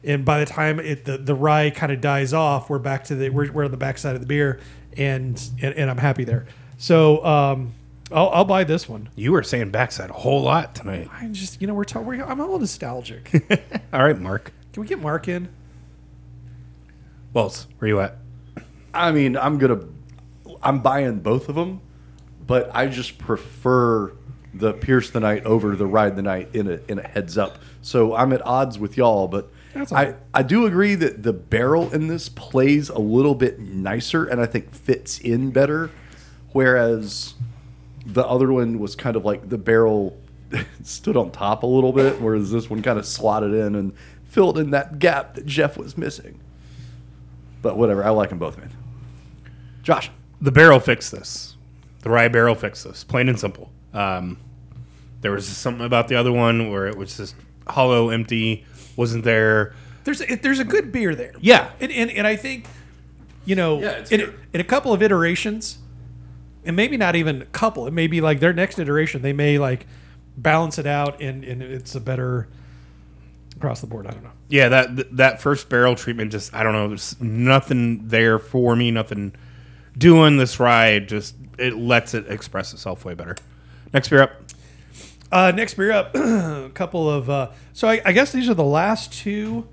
[0.05, 3.15] and by the time it the, the rye kind of dies off we're back to
[3.15, 4.61] the we're, we're on the backside of the beer
[4.97, 6.47] and and, and i'm happy there
[6.79, 7.73] so um
[8.11, 11.09] I'll, I'll buy this one You were saying backside a whole lot tonight.
[11.13, 13.31] i just you know we're talking i'm all nostalgic
[13.93, 14.53] All right, Mark.
[14.73, 15.49] can we get mark in
[17.33, 18.19] Wells, where you at?
[18.93, 19.81] I mean, I'm gonna,
[20.63, 21.81] I'm buying both of them,
[22.47, 24.13] but I just prefer
[24.55, 27.59] the Pierce the Night over the Ride the Night in a in a heads up.
[27.81, 30.17] So I'm at odds with y'all, but That's all I right.
[30.35, 34.47] I do agree that the barrel in this plays a little bit nicer and I
[34.47, 35.91] think fits in better,
[36.53, 37.35] whereas
[38.05, 40.17] the other one was kind of like the barrel
[40.83, 43.95] stood on top a little bit, whereas this one kind of slotted in and
[44.25, 46.41] filled in that gap that Jeff was missing.
[47.63, 48.71] But whatever, I like them both, man.
[49.83, 50.11] Josh.
[50.41, 51.57] The barrel fixed this.
[52.01, 53.05] The rye barrel fixed this.
[53.05, 53.71] Plain and simple.
[53.95, 54.39] Um,
[55.21, 57.35] there was something about the other one where it was just
[57.69, 58.65] hollow, empty,
[58.97, 59.75] wasn't there.
[60.05, 61.71] there's a, there's a good beer there Yeah.
[61.81, 62.67] and, and, and I think,
[63.45, 65.79] you know, Yeah, in, in a couple of iterations,
[66.65, 69.59] and maybe not even a couple, it may be like their next iteration, they may
[69.59, 69.87] like
[70.37, 72.49] balance it out and, and it's a better
[73.57, 74.07] across the board.
[74.07, 74.31] I don't know.
[74.49, 78.91] Yeah, that that first barrel treatment just I don't know, there's nothing there for me,
[78.91, 79.35] nothing
[79.97, 83.37] doing this ride just it lets it express itself way better.
[83.93, 84.33] Next beer up.
[85.31, 88.65] Uh, next beer up, a couple of, uh, so I, I guess these are the
[88.65, 89.67] last two,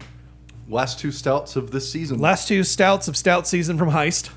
[0.69, 2.19] Last two stouts of this season.
[2.19, 4.29] last two stouts of stout season from Heist.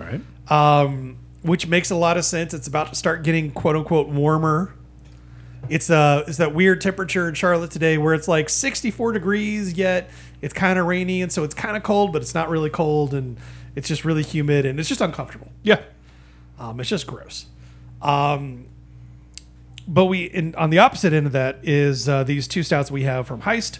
[0.00, 0.20] All right.
[0.50, 2.54] Um, which makes a lot of sense.
[2.54, 4.72] It's about to start getting quote unquote warmer.
[5.68, 10.10] It's uh it's that weird temperature in Charlotte today where it's like 64 degrees yet
[10.40, 13.12] it's kind of rainy and so it's kind of cold but it's not really cold
[13.12, 13.36] and
[13.74, 15.50] it's just really humid and it's just uncomfortable.
[15.64, 15.80] Yeah.
[16.60, 17.46] Um, it's just gross.
[18.02, 18.66] Um,
[19.88, 23.04] but we, in, on the opposite end of that, is uh, these two stouts we
[23.04, 23.78] have from Heist.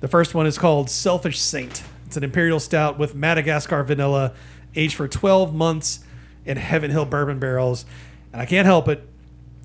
[0.00, 1.82] The first one is called Selfish Saint.
[2.06, 4.32] It's an imperial stout with Madagascar vanilla,
[4.74, 6.04] aged for 12 months
[6.44, 7.86] in Heaven Hill bourbon barrels.
[8.32, 9.08] And I can't help it.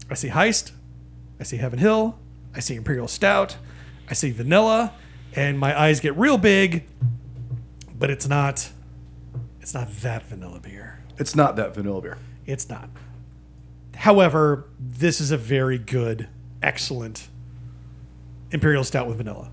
[0.10, 0.72] I see Heist,
[1.39, 2.18] I see Heaven Hill,
[2.56, 3.58] I see Imperial Stout,
[4.10, 4.93] I see vanilla,
[5.36, 6.86] and my eyes get real big.
[7.97, 8.70] But it's not.
[9.62, 11.04] It's not that vanilla beer.
[11.18, 12.18] It's not that vanilla beer.
[12.45, 12.89] It's not.
[14.00, 16.30] However, this is a very good,
[16.64, 17.28] excellent
[18.50, 19.52] imperial stout with vanilla.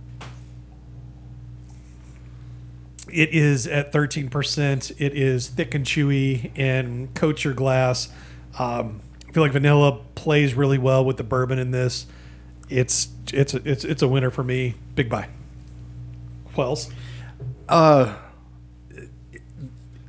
[3.13, 4.93] It is at 13%.
[5.01, 8.09] It is thick and chewy and coats your glass.
[8.57, 12.07] Um, I feel like vanilla plays really well with the bourbon in this.
[12.69, 14.75] It's it's a, it's it's a winner for me.
[14.95, 15.29] Big buy.
[16.57, 16.89] Wells.
[17.69, 18.17] uh,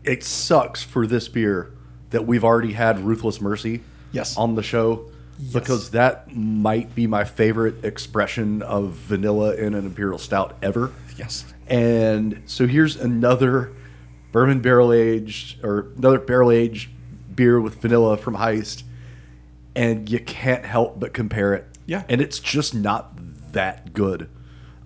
[0.04, 1.72] It sucks for this beer
[2.12, 3.82] that we've already had Ruthless Mercy
[4.12, 4.38] Yes.
[4.38, 5.10] on the show
[5.54, 10.92] because that might be my favorite expression of vanilla in an imperial stout ever.
[11.18, 11.46] Yes.
[11.68, 13.72] And so here's another
[14.32, 16.90] bourbon barrel aged or another barrel aged
[17.36, 18.84] beer with vanilla from Heist,
[19.76, 21.66] and you can't help but compare it.
[21.86, 22.04] Yeah.
[22.10, 23.14] and it's just not
[23.54, 24.30] that good.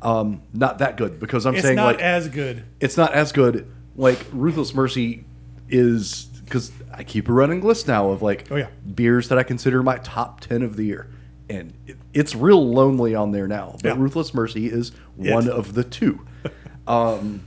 [0.03, 2.63] Um, not that good because I'm It's saying not like as good.
[2.79, 3.71] it's not as good.
[3.95, 5.23] Like Ruthless Mercy
[5.69, 8.67] is because I keep a running list now of like Oh, yeah.
[8.93, 11.07] beers that I consider my top ten of the year,
[11.49, 13.77] and it, it's real lonely on there now.
[13.81, 13.95] But Yeah.
[13.97, 16.25] Ruthless Mercy is one of the two.
[16.87, 17.43] um,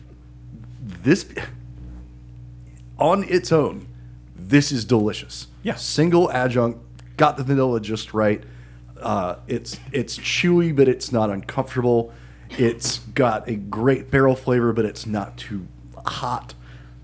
[0.83, 1.27] this
[2.99, 3.87] on its own,
[4.37, 5.49] this is delicious.
[5.63, 5.75] Yeah.
[5.75, 6.79] single adjunct,
[7.17, 8.43] got the vanilla just right.
[9.01, 12.13] Uh, it's it's chewy, but it's not uncomfortable.
[12.51, 15.67] It's got a great barrel flavor, but it's not too
[16.07, 16.55] hot.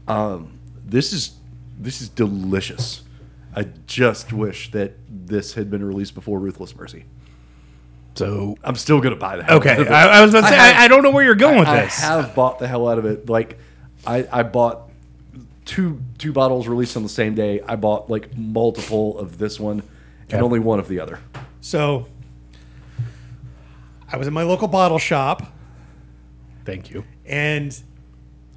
[0.09, 1.33] Um, this is
[1.81, 3.03] this is delicious.
[3.55, 7.05] I just wish that this had been released before Ruthless Mercy.
[8.14, 9.91] So I'm still gonna buy the hell out okay, of it.
[9.91, 11.68] I, I was about to say have- I, I don't know where you're going with
[11.68, 12.03] this.
[12.03, 13.28] I have bought the hell out of it.
[13.28, 13.59] Like,
[14.07, 14.91] I, I bought
[15.64, 17.61] two two bottles released on the same day.
[17.66, 20.37] I bought like multiple of this one Okay.
[20.37, 21.18] and only one of the other.
[21.61, 22.07] So
[24.12, 25.53] I was in my local bottle shop
[26.64, 27.05] Thank you.
[27.24, 27.76] and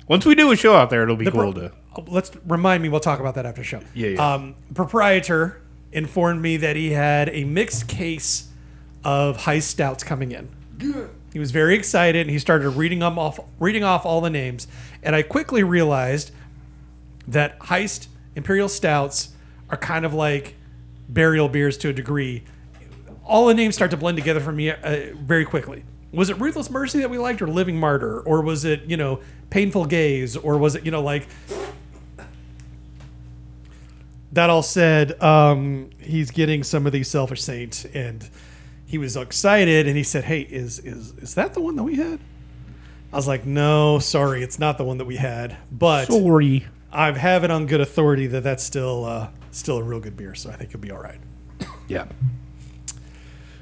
[0.07, 1.71] Once we do a show out there, it'll be the cool pro- to.
[2.07, 3.81] Let's remind me we'll talk about that after show.
[3.93, 4.33] Yeah, yeah.
[4.33, 8.49] Um, proprietor informed me that he had a mixed case
[9.03, 10.49] of Heist stouts coming in.
[11.33, 14.67] He was very excited and he started reading them off reading off all the names
[15.01, 16.31] and I quickly realized
[17.27, 19.29] that heist imperial stouts
[19.69, 20.55] are kind of like
[21.09, 22.43] burial beers to a degree.
[23.25, 25.83] All the names start to blend together for me uh, very quickly.
[26.11, 29.19] Was it Ruthless Mercy that we liked, or Living Martyr, or was it you know
[29.49, 31.27] Painful Gaze, or was it you know like
[34.33, 38.29] that all said, um, he's getting some of these Selfish Saint, and
[38.85, 41.95] he was excited, and he said, "Hey, is is is that the one that we
[41.95, 42.19] had?"
[43.11, 46.65] I was like, "No, sorry, it's not the one that we had, but Sorry.
[46.91, 50.35] I have it on good authority that that's still uh, still a real good beer,
[50.35, 51.19] so I think it'll be all right."
[51.87, 52.05] Yeah.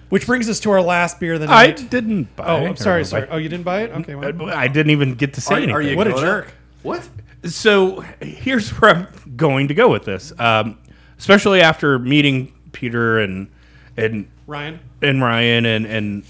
[0.10, 1.90] Which brings us to our last beer of the I night.
[1.90, 2.46] didn't buy.
[2.48, 3.28] oh, I'm sorry, sorry.
[3.28, 3.92] buy- Oh, you didn't buy it?
[3.92, 5.98] Okay, well, I didn't even get to say are, anything.
[5.98, 6.54] What a jerk.
[6.84, 7.08] What?
[7.46, 9.08] So here's where I'm
[9.42, 10.32] going to go with this.
[10.40, 10.78] Um,
[11.18, 13.50] especially after meeting Peter and
[13.98, 14.80] and Ryan.
[15.02, 16.24] and Ryan and and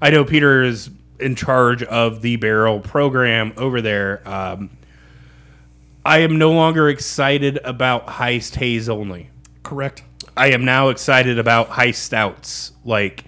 [0.00, 0.90] I know Peter is
[1.20, 4.26] in charge of the barrel program over there.
[4.28, 4.70] Um,
[6.04, 9.30] I am no longer excited about heist haze only.
[9.62, 10.02] Correct.
[10.36, 12.72] I am now excited about heist stouts.
[12.84, 13.24] Like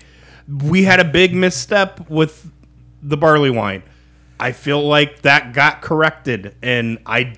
[0.48, 2.50] we had a big misstep with
[3.02, 3.84] the barley wine.
[4.40, 7.36] I feel like that got corrected and I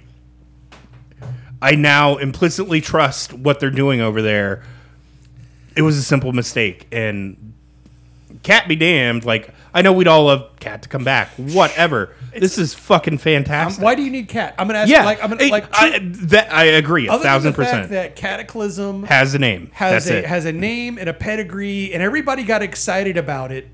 [1.62, 4.62] I now implicitly trust what they're doing over there.
[5.74, 7.52] It was a simple mistake and
[8.42, 11.28] cat be damned like I know we'd all love cat to come back.
[11.36, 12.14] Whatever.
[12.34, 13.80] this is fucking fantastic.
[13.80, 14.54] Um, why do you need cat?
[14.58, 17.18] I'm gonna ask yeah, you like I'm gonna Hey, like I, that I agree a
[17.18, 17.90] thousand percent.
[17.90, 19.70] that Cataclysm has a name.
[19.74, 20.24] has That's a it.
[20.26, 23.68] has a name and a pedigree, and everybody got excited about it.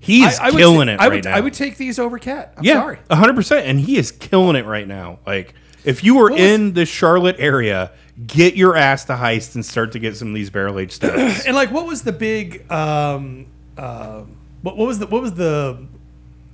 [0.00, 1.36] He's I, I would killing say- it I right would, now.
[1.36, 2.54] I would take these over cat.
[2.56, 2.98] I'm yeah, sorry.
[3.10, 5.18] hundred percent, and he is killing it right now.
[5.26, 7.92] Like, if you were was- in the Charlotte area,
[8.26, 11.46] get your ass to heist and start to get some of these barrel aged stuff.
[11.46, 12.70] And like, what was the big?
[12.70, 13.46] Um,
[13.76, 14.22] uh,
[14.62, 15.86] what, what was the what was the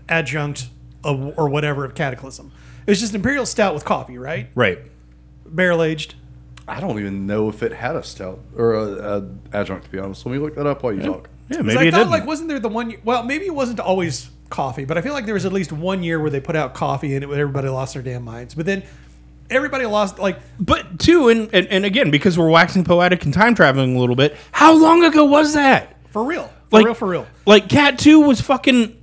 [0.09, 0.69] adjunct
[1.03, 2.53] of, or whatever of Cataclysm?
[2.87, 4.49] It was just Imperial Stout with coffee, right?
[4.55, 4.79] right.
[5.47, 6.15] Barrel aged.
[6.67, 9.85] I don't even know if it had a stout or a, a adjunct.
[9.85, 11.29] To be honest, let me look that up while you talk.
[11.51, 12.11] Yeah, maybe I it thought didn't.
[12.11, 12.95] like wasn't there the one?
[13.05, 16.03] Well, maybe it wasn't always coffee, but I feel like there was at least one
[16.03, 18.55] year where they put out coffee and it, everybody lost their damn minds.
[18.55, 18.83] But then
[19.51, 23.55] everybody lost like but two, and, and and again because we're waxing poetic and time
[23.55, 24.37] traveling a little bit.
[24.53, 25.97] How long ago was that?
[26.11, 27.27] for real, for Like real, for real.
[27.47, 29.01] Like Cat Two was fucking.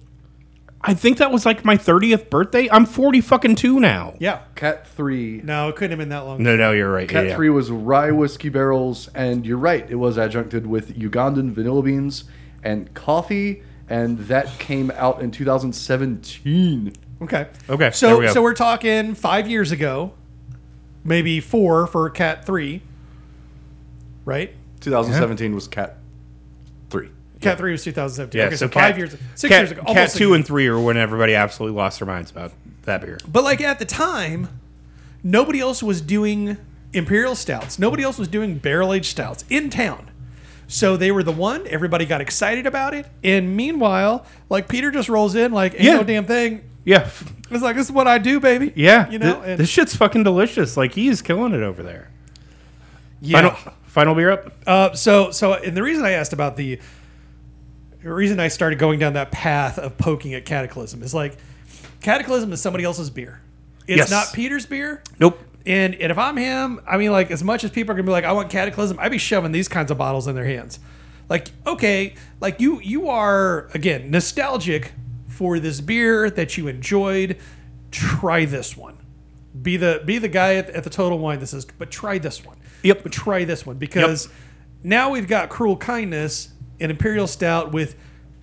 [0.84, 2.68] I think that was like my thirtieth birthday.
[2.72, 4.15] I'm forty fucking two now.
[4.19, 4.39] Yeah.
[4.55, 5.41] Cat three.
[5.43, 6.41] No, it couldn't have been that long.
[6.41, 7.07] No, no, you're right.
[7.07, 7.35] Cat yeah, yeah.
[7.35, 9.85] three was rye whiskey barrels, and you're right.
[9.89, 12.23] It was adjuncted with Ugandan vanilla beans
[12.63, 16.93] and coffee, and that came out in 2017.
[17.22, 17.47] Okay.
[17.69, 20.13] Okay, So we so we're talking five years ago,
[21.03, 22.82] maybe four for Cat three,
[24.26, 24.53] right?
[24.82, 25.98] 2017 was Cat
[26.90, 27.10] three.
[27.40, 28.40] Cat three was 2017.
[28.40, 30.36] Yeah, okay, so, so five years, six Cat, years ago, Cat almost a two year.
[30.36, 32.52] and three are when everybody absolutely lost their minds about
[32.84, 33.19] that beer.
[33.28, 34.48] But like at the time,
[35.23, 36.57] nobody else was doing
[36.94, 37.80] imperial stouts.
[37.80, 40.10] Nobody else was doing barrel aged stouts in town.
[40.68, 41.65] So they were the one.
[41.68, 43.06] Everybody got excited about it.
[43.23, 45.95] And meanwhile, like Peter just rolls in like ain't Yeah.
[45.98, 46.61] no damn thing.
[46.84, 47.10] Yeah,
[47.52, 48.74] It's like this is what I do, baby.
[48.76, 49.10] yeah.
[49.10, 49.34] You know.
[49.36, 50.76] Th- and, this shit's fucking delicious.
[50.78, 52.10] Like he's killing it over there.
[53.22, 53.41] yeah.
[53.53, 54.52] Final, final beer up.
[54.66, 56.80] Uh, so so and the reason I asked about the,
[58.02, 61.38] the reason I started going down that path of poking at Cataclysm is like,
[62.02, 63.41] Cataclysm is somebody else's beer.
[63.88, 64.12] It's Yes.
[64.12, 65.03] not Peter's beer.
[65.20, 65.40] Nope.
[65.68, 68.12] And, and if I'm him, I mean, like, as much as people are gonna be
[68.12, 70.80] like, I want Cataclysm, I'd be shoving these kinds of bottles in their hands.
[71.30, 74.94] Like, okay, like you you are again nostalgic
[75.32, 77.38] for this beer that you enjoyed.
[77.91, 78.98] Try this one.
[79.62, 82.45] Be the be the guy at, at the Total Wine that says, but try this
[82.45, 82.58] one.
[82.84, 83.03] Yep.
[83.03, 84.30] But try this one because
[84.84, 86.49] now we've got Cruel Kindness,
[86.80, 87.95] an Imperial Stout with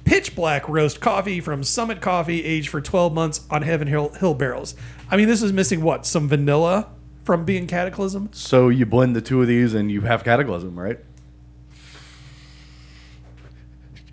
[0.05, 4.35] pitch black roast coffee from Summit Coffee, aged for 12 months on Heaven Hill, Hill
[4.35, 4.75] barrels.
[5.11, 6.07] I mean, this is missing what?
[6.07, 6.89] Some vanilla
[7.25, 8.31] from being Cataclysm?
[8.33, 10.99] So you blend the two of these, and you have Cataclysm, right?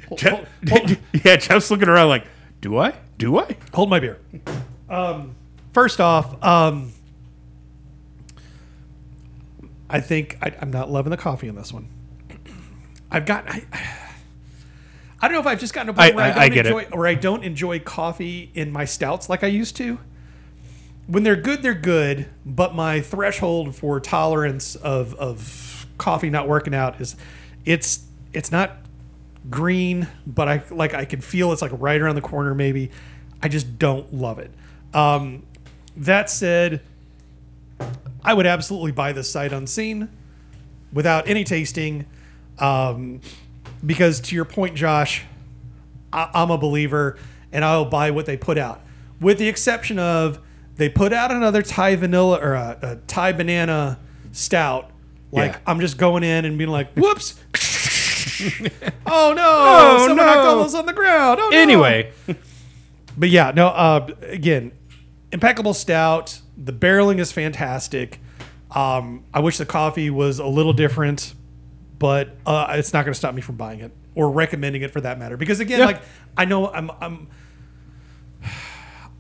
[0.08, 2.26] Hold, Je- hold- hold- yeah, Jeff's looking around like,
[2.66, 2.96] do I?
[3.20, 3.56] Do I?
[3.76, 4.20] hold my beer.
[4.90, 5.36] Um,
[5.72, 6.92] first off, um,
[9.88, 11.88] I think I, I'm not loving the coffee in this one.
[13.12, 13.48] I've got.
[13.48, 13.64] I,
[15.22, 16.66] I don't know if I've just gotten a point I- where I, I- don't get
[16.66, 16.70] it.
[16.72, 20.00] enjoy or I don't enjoy coffee in my stouts like I used to.
[21.06, 26.74] When they're good, they're good, but my threshold for tolerance of, of coffee not working
[26.74, 27.16] out is
[27.64, 28.78] it's it's not
[29.50, 32.92] green, but I like I can feel it's like right around the corner maybe.
[33.42, 34.52] I just don't love it.
[34.94, 35.44] Um,
[35.98, 36.82] that said,
[38.24, 40.10] I would absolutely buy this sight unseen
[40.92, 42.06] without any tasting.
[42.58, 43.22] Um,
[43.86, 45.24] because to your point, Josh,
[46.12, 47.18] I, I'm a believer
[47.52, 48.82] and I'll buy what they put out,
[49.20, 50.40] with the exception of
[50.78, 54.00] they put out another Thai vanilla or a, a Thai banana
[54.32, 54.92] stout.
[55.32, 55.60] Like Yeah.
[55.68, 57.40] I'm just going in and being like, "Whoops!
[59.06, 59.44] oh no!
[59.46, 61.58] Oh, Someone knocked all those on the ground." Oh no!
[61.58, 62.12] Anyway,
[63.18, 63.68] But yeah, no.
[63.68, 64.72] Uh, again,
[65.32, 66.40] impeccable stout.
[66.58, 68.20] The barreling is fantastic.
[68.72, 71.34] Um, I wish the coffee was a little different,
[71.98, 75.00] but uh, it's not going to stop me from buying it or recommending it for
[75.02, 75.38] that matter.
[75.38, 75.86] Because again, Yeah.
[75.86, 76.02] like
[76.36, 77.28] I know I'm I'm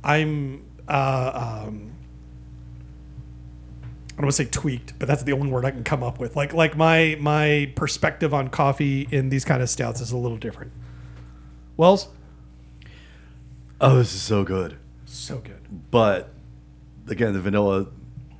[0.04, 1.92] I'm uh, um,
[4.18, 6.20] I don't want to say tweaked, but that's the only word I can come up
[6.20, 6.36] with.
[6.38, 10.38] Like like my my perspective on coffee in these kind of stouts is a little
[10.38, 10.72] different.
[11.76, 12.08] Wells,
[13.82, 14.78] Oh, this is so good.
[15.06, 15.62] so good.
[15.92, 16.30] But
[17.10, 17.88] again, the vanilla,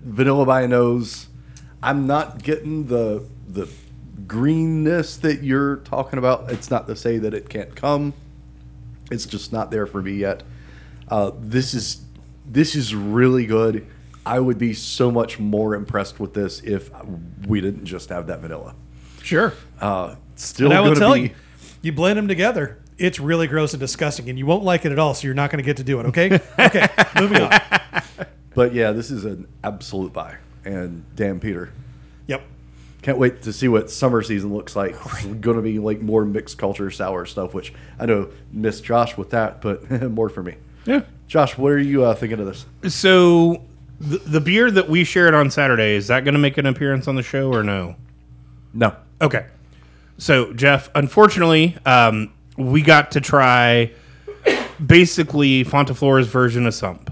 [0.02, 1.28] vanilla by a nose.
[1.84, 3.70] I'm not getting the the
[4.28, 6.50] greenness that you're talking about.
[6.52, 8.14] It's not to say that it can't come.
[9.12, 10.42] It's just not there for me yet.
[11.10, 12.02] Uh, this is
[12.46, 13.86] this is really good.
[14.26, 16.90] I would be so much more impressed with this if
[17.48, 18.76] we didn't just have that vanilla.
[19.22, 19.54] Sure.
[19.80, 21.22] Uh, still And I will tell be.
[21.22, 21.30] you,
[21.82, 22.80] you blend them together.
[22.98, 25.14] It's really gross and disgusting, and you won't like it at all.
[25.14, 26.06] So you're not going to get to do it.
[26.08, 26.40] Okay.
[26.60, 26.88] Okay.
[27.20, 27.52] moving on.
[28.54, 30.38] But yeah, this is an absolute buy.
[30.64, 31.72] And damn, Peter.
[32.28, 32.42] Yep.
[33.02, 34.96] Can't wait to see what summer season looks like.
[34.96, 39.18] It's going to be like more mixed culture sour stuff, which I know miss Josh
[39.18, 40.56] with that, but more for me.
[40.86, 41.02] yeah.
[41.28, 42.66] Josh, what are you uh, thinking of this?
[42.96, 43.62] So
[44.00, 47.08] the, the beer that we shared on Saturday is that going to make an appearance
[47.08, 47.96] on the show or no?
[48.74, 48.96] No.
[49.22, 49.46] Okay.
[50.18, 53.92] So Jeff, unfortunately, um, we got to try
[54.86, 57.12] basically Fonta Flora's version of Sump.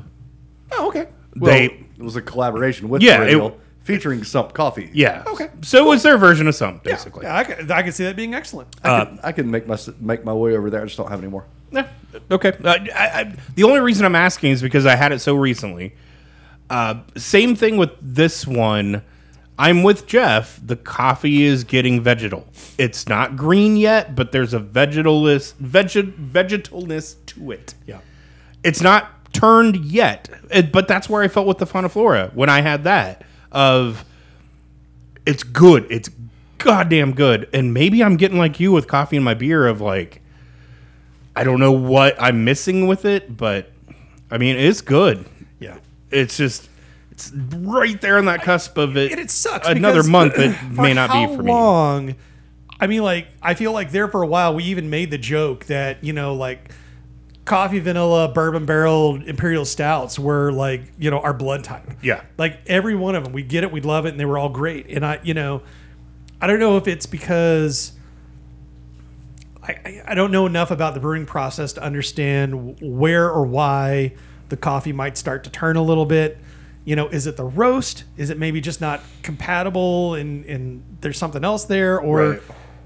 [0.73, 1.07] Oh, okay.
[1.35, 4.89] Well, They it was a collaboration with Yeah, Radio it- featuring Sump Coffee.
[4.93, 5.23] yeah.
[5.27, 5.49] Okay.
[5.61, 7.26] So it was their version of Sump basically.
[7.26, 8.76] Yeah, I can, I can see that being excellent.
[8.84, 10.81] I, can, I can make my make my way over there.
[10.81, 11.45] I just don't have any more.
[11.72, 11.88] Yeah.
[12.30, 12.53] Okay.
[12.64, 15.95] Uh, I, I, the only reason I'm asking is because I had it so recently.
[16.74, 19.04] Uh, same thing with this one.
[19.60, 20.60] I'm with Jeff.
[20.66, 22.48] The coffee is getting vegetal.
[22.80, 27.76] It's not green yet, but there's a vegetalness, veget, vegetalness to it.
[27.86, 28.00] Yeah.
[28.64, 32.50] It's not turned yet, It- but that's where I felt with the Fonta Flora when
[32.50, 33.24] I had that.
[33.52, 34.04] Of
[35.28, 35.86] it's good.
[35.91, 36.10] It's
[36.58, 37.48] goddamn good.
[37.54, 39.68] And maybe I'm getting like you with coffee in my beer.
[39.68, 40.22] Of like,
[41.36, 43.72] I don't know what I'm missing with it, but
[44.32, 45.26] I mean, it's good.
[46.14, 46.69] It's just
[47.11, 49.11] it's right there on that cusp of it.
[49.11, 49.68] And it sucks.
[49.68, 51.52] Another month, it may not be for me.
[51.52, 52.15] long?
[52.80, 55.65] I mean, like, I feel like there for a while we even made the joke
[55.65, 56.72] that you know, like,
[57.45, 61.90] coffee, vanilla, bourbon barrel, imperial stouts were like you know our blood type.
[62.02, 62.23] Yeah.
[62.38, 64.49] Like every one of them, we get it, we love it, and they were all
[64.49, 64.88] great.
[64.88, 65.61] And I, you know,
[66.41, 67.91] I don't know if it's because.
[69.61, 74.14] I- I don't know enough about the brewing process to understand where or why
[74.54, 76.38] the coffee might start to turn a little bit.
[76.86, 78.04] You know, is it the roast?
[78.18, 82.00] Is it maybe just not compatible and, and there's something else there?
[82.00, 82.42] Or, Right.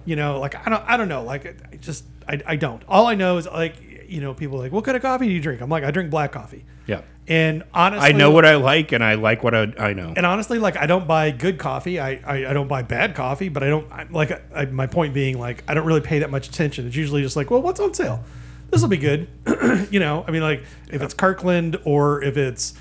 [0.06, 1.24] you know, like, I don't, I don't know.
[1.24, 2.82] Like, I just, I, I don't.
[2.88, 3.76] All I know is like,
[4.08, 5.60] you know, people are like, what kind of coffee do you drink?
[5.62, 6.64] I'm like, I drink black coffee.
[6.86, 7.02] Yeah.
[7.28, 10.14] And honestly, I know what I like and I like what I, I know.
[10.16, 12.00] and honestly, like I don't buy good coffee.
[12.00, 14.32] I, I, I don't buy bad coffee, but I don't I, like.
[14.56, 16.88] I, my point being, like I don't really pay that much attention.
[16.88, 18.24] It's usually just like, well, what's on sale?
[18.70, 19.28] This will be good.
[19.92, 22.74] you know, I mean, like if it's Kirkland or if it's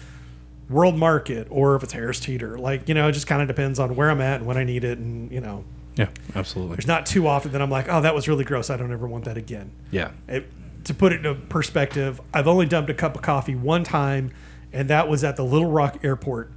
[0.69, 3.79] World Market or if it's Harris Teeter, like you know, it just kind of depends
[3.79, 5.65] on where I'm at and when I need it, and you know,
[5.97, 6.77] yeah, absolutely.
[6.77, 8.69] there's not too often that I'm like, oh, that was really gross.
[8.69, 9.71] I don't ever want that again.
[9.91, 10.11] Yeah.
[10.29, 10.51] It,
[10.85, 14.31] to put it into perspective, I've only dumped a cup of coffee one time,
[14.73, 16.53] and that was at the Little Rock Airport.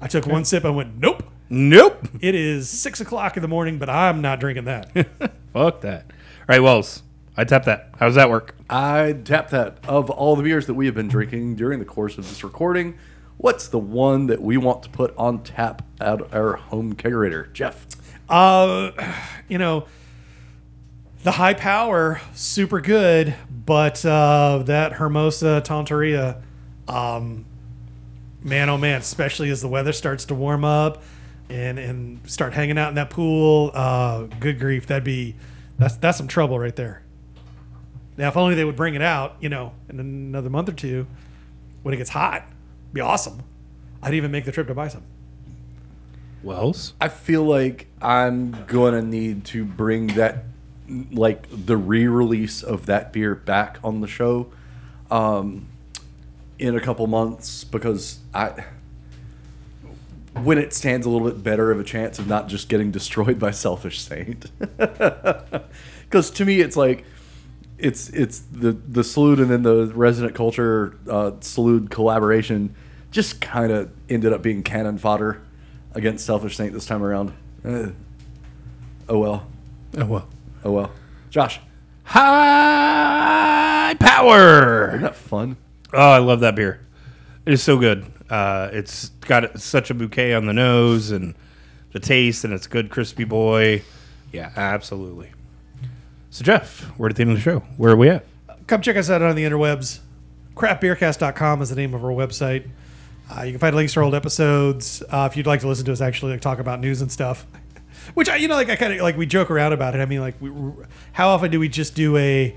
[0.00, 0.64] I took one sip.
[0.64, 1.22] I went, nope.
[1.50, 2.08] Nope.
[2.20, 4.90] It is six o'clock in the morning, but I'm not drinking that.
[5.52, 6.06] Fuck that.
[6.08, 7.02] All right, Wells.
[7.36, 7.90] I tap that.
[7.98, 8.54] How does that work?
[8.68, 9.78] I tap that.
[9.88, 12.98] Of all the beers that we have been drinking during the course of this recording,
[13.38, 17.50] what's the one that we want to put on tap at our home kegerator?
[17.52, 17.86] Jeff.
[18.28, 18.90] uh,
[19.48, 19.86] you know,
[21.22, 23.34] the high power, super good,
[23.64, 26.42] but uh, that Hermosa Tonteria,
[26.88, 27.46] um,
[28.42, 31.02] man, oh man, especially as the weather starts to warm up
[31.48, 33.70] and and start hanging out in that pool.
[33.72, 35.36] Uh, good grief, that'd be
[35.78, 37.02] that's that's some trouble right there.
[38.16, 41.06] Now, if only they would bring it out, you know, in another month or two
[41.82, 42.46] when it gets hot,
[42.92, 43.42] be awesome.
[44.02, 45.04] I'd even make the trip to buy some.
[46.42, 46.94] Wells?
[47.00, 50.44] I feel like I'm going to need to bring that,
[51.12, 54.48] like the re release of that beer back on the show
[55.10, 55.68] um,
[56.58, 58.64] in a couple months because I.
[60.34, 63.38] When it stands a little bit better of a chance of not just getting destroyed
[63.38, 67.04] by Selfish Saint, because to me it's like
[67.82, 72.74] it's it's the the Salud and then the resident culture uh, Salud collaboration
[73.10, 75.42] just kind of ended up being cannon fodder
[75.94, 77.32] against Selfish Saint this time around.
[77.64, 77.88] Uh,
[79.08, 79.46] oh well,
[79.98, 80.28] Oh, well.
[80.64, 80.90] oh well.
[81.30, 81.60] Josh,
[82.04, 84.88] High power.
[84.90, 85.56] isn't that fun?
[85.92, 86.80] Oh, I love that beer.
[87.44, 88.06] It is so good.
[88.30, 91.34] Uh, it's got such a bouquet on the nose and
[91.92, 93.82] the taste, and it's good, crispy boy.
[94.32, 95.30] Yeah, absolutely.
[96.32, 97.58] So, Jeff, we're at the end of the show.
[97.76, 98.24] Where are we at?
[98.66, 99.98] come check us out on the interwebs.
[100.54, 102.70] Craftbeercast.com is the name of our website.
[103.30, 105.84] Uh, you can find links to our old episodes uh, if you'd like to listen
[105.84, 107.44] to us actually like, talk about news and stuff.
[108.14, 109.98] Which I, you know, like I kind of like we joke around about it.
[109.98, 110.50] I mean, like, we,
[111.12, 112.56] how often do we just do a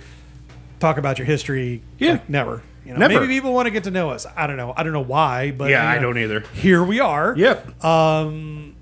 [0.80, 1.81] talk about your history?
[1.97, 2.14] Yeah.
[2.14, 2.64] Like, never.
[2.85, 3.19] You know, Never.
[3.19, 4.26] Maybe people want to get to know us.
[4.38, 4.73] I don't know.
[4.77, 6.41] I don't know why, but Yeah, you I don't either.
[6.53, 7.35] Here we are.
[7.35, 7.84] Yep.
[7.84, 8.74] Um,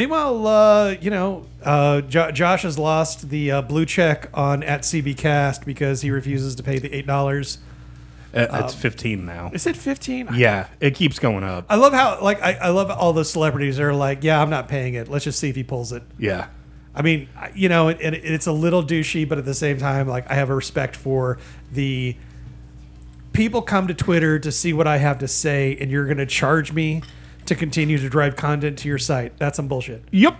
[0.00, 4.80] meanwhile, uh, you know, uh, jo- Josh has lost the uh, blue check on at
[4.82, 7.58] CBcast because he refuses to pay the eight dollars.
[8.34, 9.50] Uh, it's 15 now.
[9.52, 10.28] Is it fifteen?
[10.32, 11.66] Yeah, it keeps going up.
[11.68, 14.68] I love how like I, I love all the celebrities are like, yeah, I'm not
[14.68, 15.08] paying it.
[15.08, 16.02] Let's just see if he pulls it.
[16.18, 16.46] Yeah.
[16.94, 19.78] I mean, I- you know, it, it, it's a little douchey, but at the same
[19.78, 21.38] time, like I have a respect for
[21.72, 22.16] the
[23.32, 26.26] people come to Twitter to see what I have to say, and you're going to
[26.26, 27.02] charge me
[27.50, 29.36] to continue to drive content to your site.
[29.38, 30.04] That's some bullshit.
[30.12, 30.36] Yep.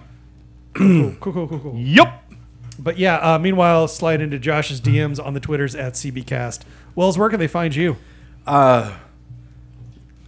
[0.74, 1.74] Cool, cool, cool, cool.
[1.77, 2.32] Yep.
[2.78, 6.61] But yeah, uh, meanwhile, slide into Josh's DMs on the Twitters at CBcast.
[6.95, 7.97] Wells, where can they find you?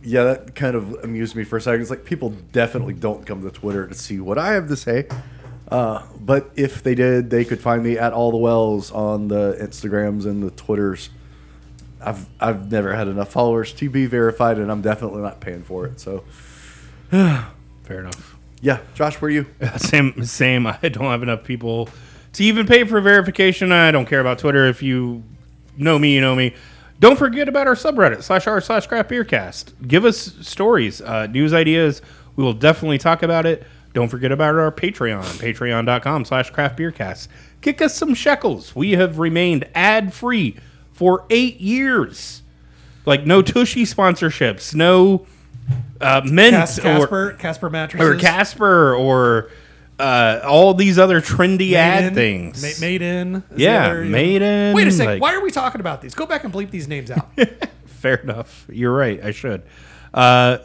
[0.02, 1.80] Yeah, that kind of amused me for a second.
[1.82, 5.06] It's like people definitely don't come to Twitter to see what I have to say.
[5.68, 9.56] Uh, but if they did, they could find me at all the wells on the
[9.60, 11.10] Instagrams and the Twitters.
[12.00, 15.86] I've I've never had enough followers to be verified, and I'm definitely not paying for
[15.86, 16.00] it.
[16.00, 16.24] So
[17.84, 18.36] Fair enough.
[18.62, 19.47] yeah, Josh, where are you?
[19.76, 20.66] Same, same.
[20.66, 21.89] I don't have enough people
[22.32, 23.70] to even pay for verification.
[23.70, 24.66] I don't care about Twitter.
[24.66, 25.22] If you
[25.76, 26.55] know me, you know me.
[27.01, 29.74] Don't forget about our subreddit slash r slash craft beer cast.
[29.86, 32.01] Give us stories, uh, news ideas.
[32.36, 33.64] We will definitely talk about it.
[33.93, 37.28] Don't forget about our Patreon, patreon.com slash craftbeercast.
[37.60, 38.74] Kick us some shekels.
[38.74, 40.56] We have remained ad-free
[40.93, 42.43] for eight years.
[43.05, 45.26] Like no Tushy sponsorships, no
[46.00, 48.08] uh, Mint Cas- or, Casper, Casper mattresses.
[48.08, 49.50] or Casper or
[49.98, 52.62] uh, all these other trendy Made ad in, things.
[52.62, 53.42] Ma- made in.
[53.56, 54.74] yeah, other, made in.
[54.74, 56.14] Wait a second, like- Why are we talking about these?
[56.14, 57.28] Go back and bleep these names out.
[57.86, 58.66] Fair enough.
[58.68, 59.22] You're right.
[59.22, 59.62] I should.
[60.12, 60.58] Uh,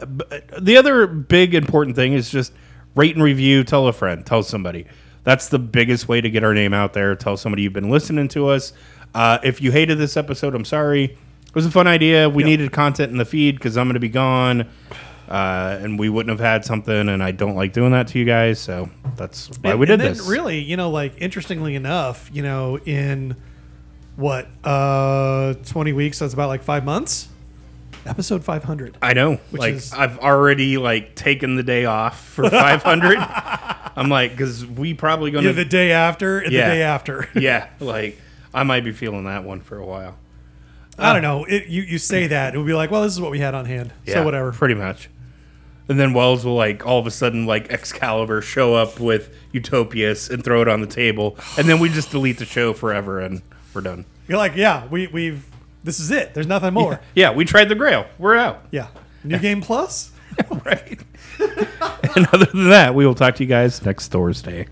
[0.60, 2.52] the other big important thing is just
[2.94, 3.62] rate and review.
[3.64, 4.26] Tell a friend.
[4.26, 4.86] Tell somebody.
[5.24, 7.14] That's the biggest way to get our name out there.
[7.14, 8.72] Tell somebody you've been listening to us.
[9.14, 11.16] Uh, if you hated this episode, I'm sorry.
[11.58, 12.28] It was a fun idea.
[12.30, 12.46] We Yep.
[12.50, 14.68] needed content in the feed because I'm going to be gone,
[15.28, 17.08] uh, and we wouldn't have had something.
[17.08, 20.02] And I don't like doing that to you guys, so that's why we did and
[20.02, 20.28] then this.
[20.28, 23.34] Really, you know, like interestingly enough, you know, in
[24.14, 27.28] what uh 20 weeks, that's about like five months.
[28.06, 28.96] Episode 500.
[29.02, 29.40] I know.
[29.50, 33.18] Like is- I've already like taken the day off for 500.
[33.96, 36.68] I'm like, because we probably gonna Yeah, the day after and Yeah.
[36.68, 37.28] the day after.
[37.34, 38.16] yeah, like
[38.54, 40.16] I might be feeling that one for a while.
[40.98, 41.28] I don't ah.
[41.28, 41.44] know.
[41.44, 43.54] It, you you say that it would be like, well, this is what we had
[43.54, 43.92] on hand.
[44.06, 44.52] So whatever.
[44.52, 45.08] pretty much.
[45.88, 50.28] And then Wells will like all of a sudden like Excalibur show up with Utopias
[50.28, 53.40] and throw it on the table, and then we just delete the show forever and
[53.72, 54.04] we're done.
[54.26, 55.46] You're like, yeah, we we've
[55.84, 56.34] this is it.
[56.34, 57.00] There's nothing more.
[57.14, 58.06] Yeah, we tried the Grail.
[58.18, 58.64] We're out.
[58.70, 58.88] Yeah.
[59.24, 60.12] New game plus.
[60.64, 61.00] right.
[62.16, 64.66] and other than that, we will talk to you guys next Thursday.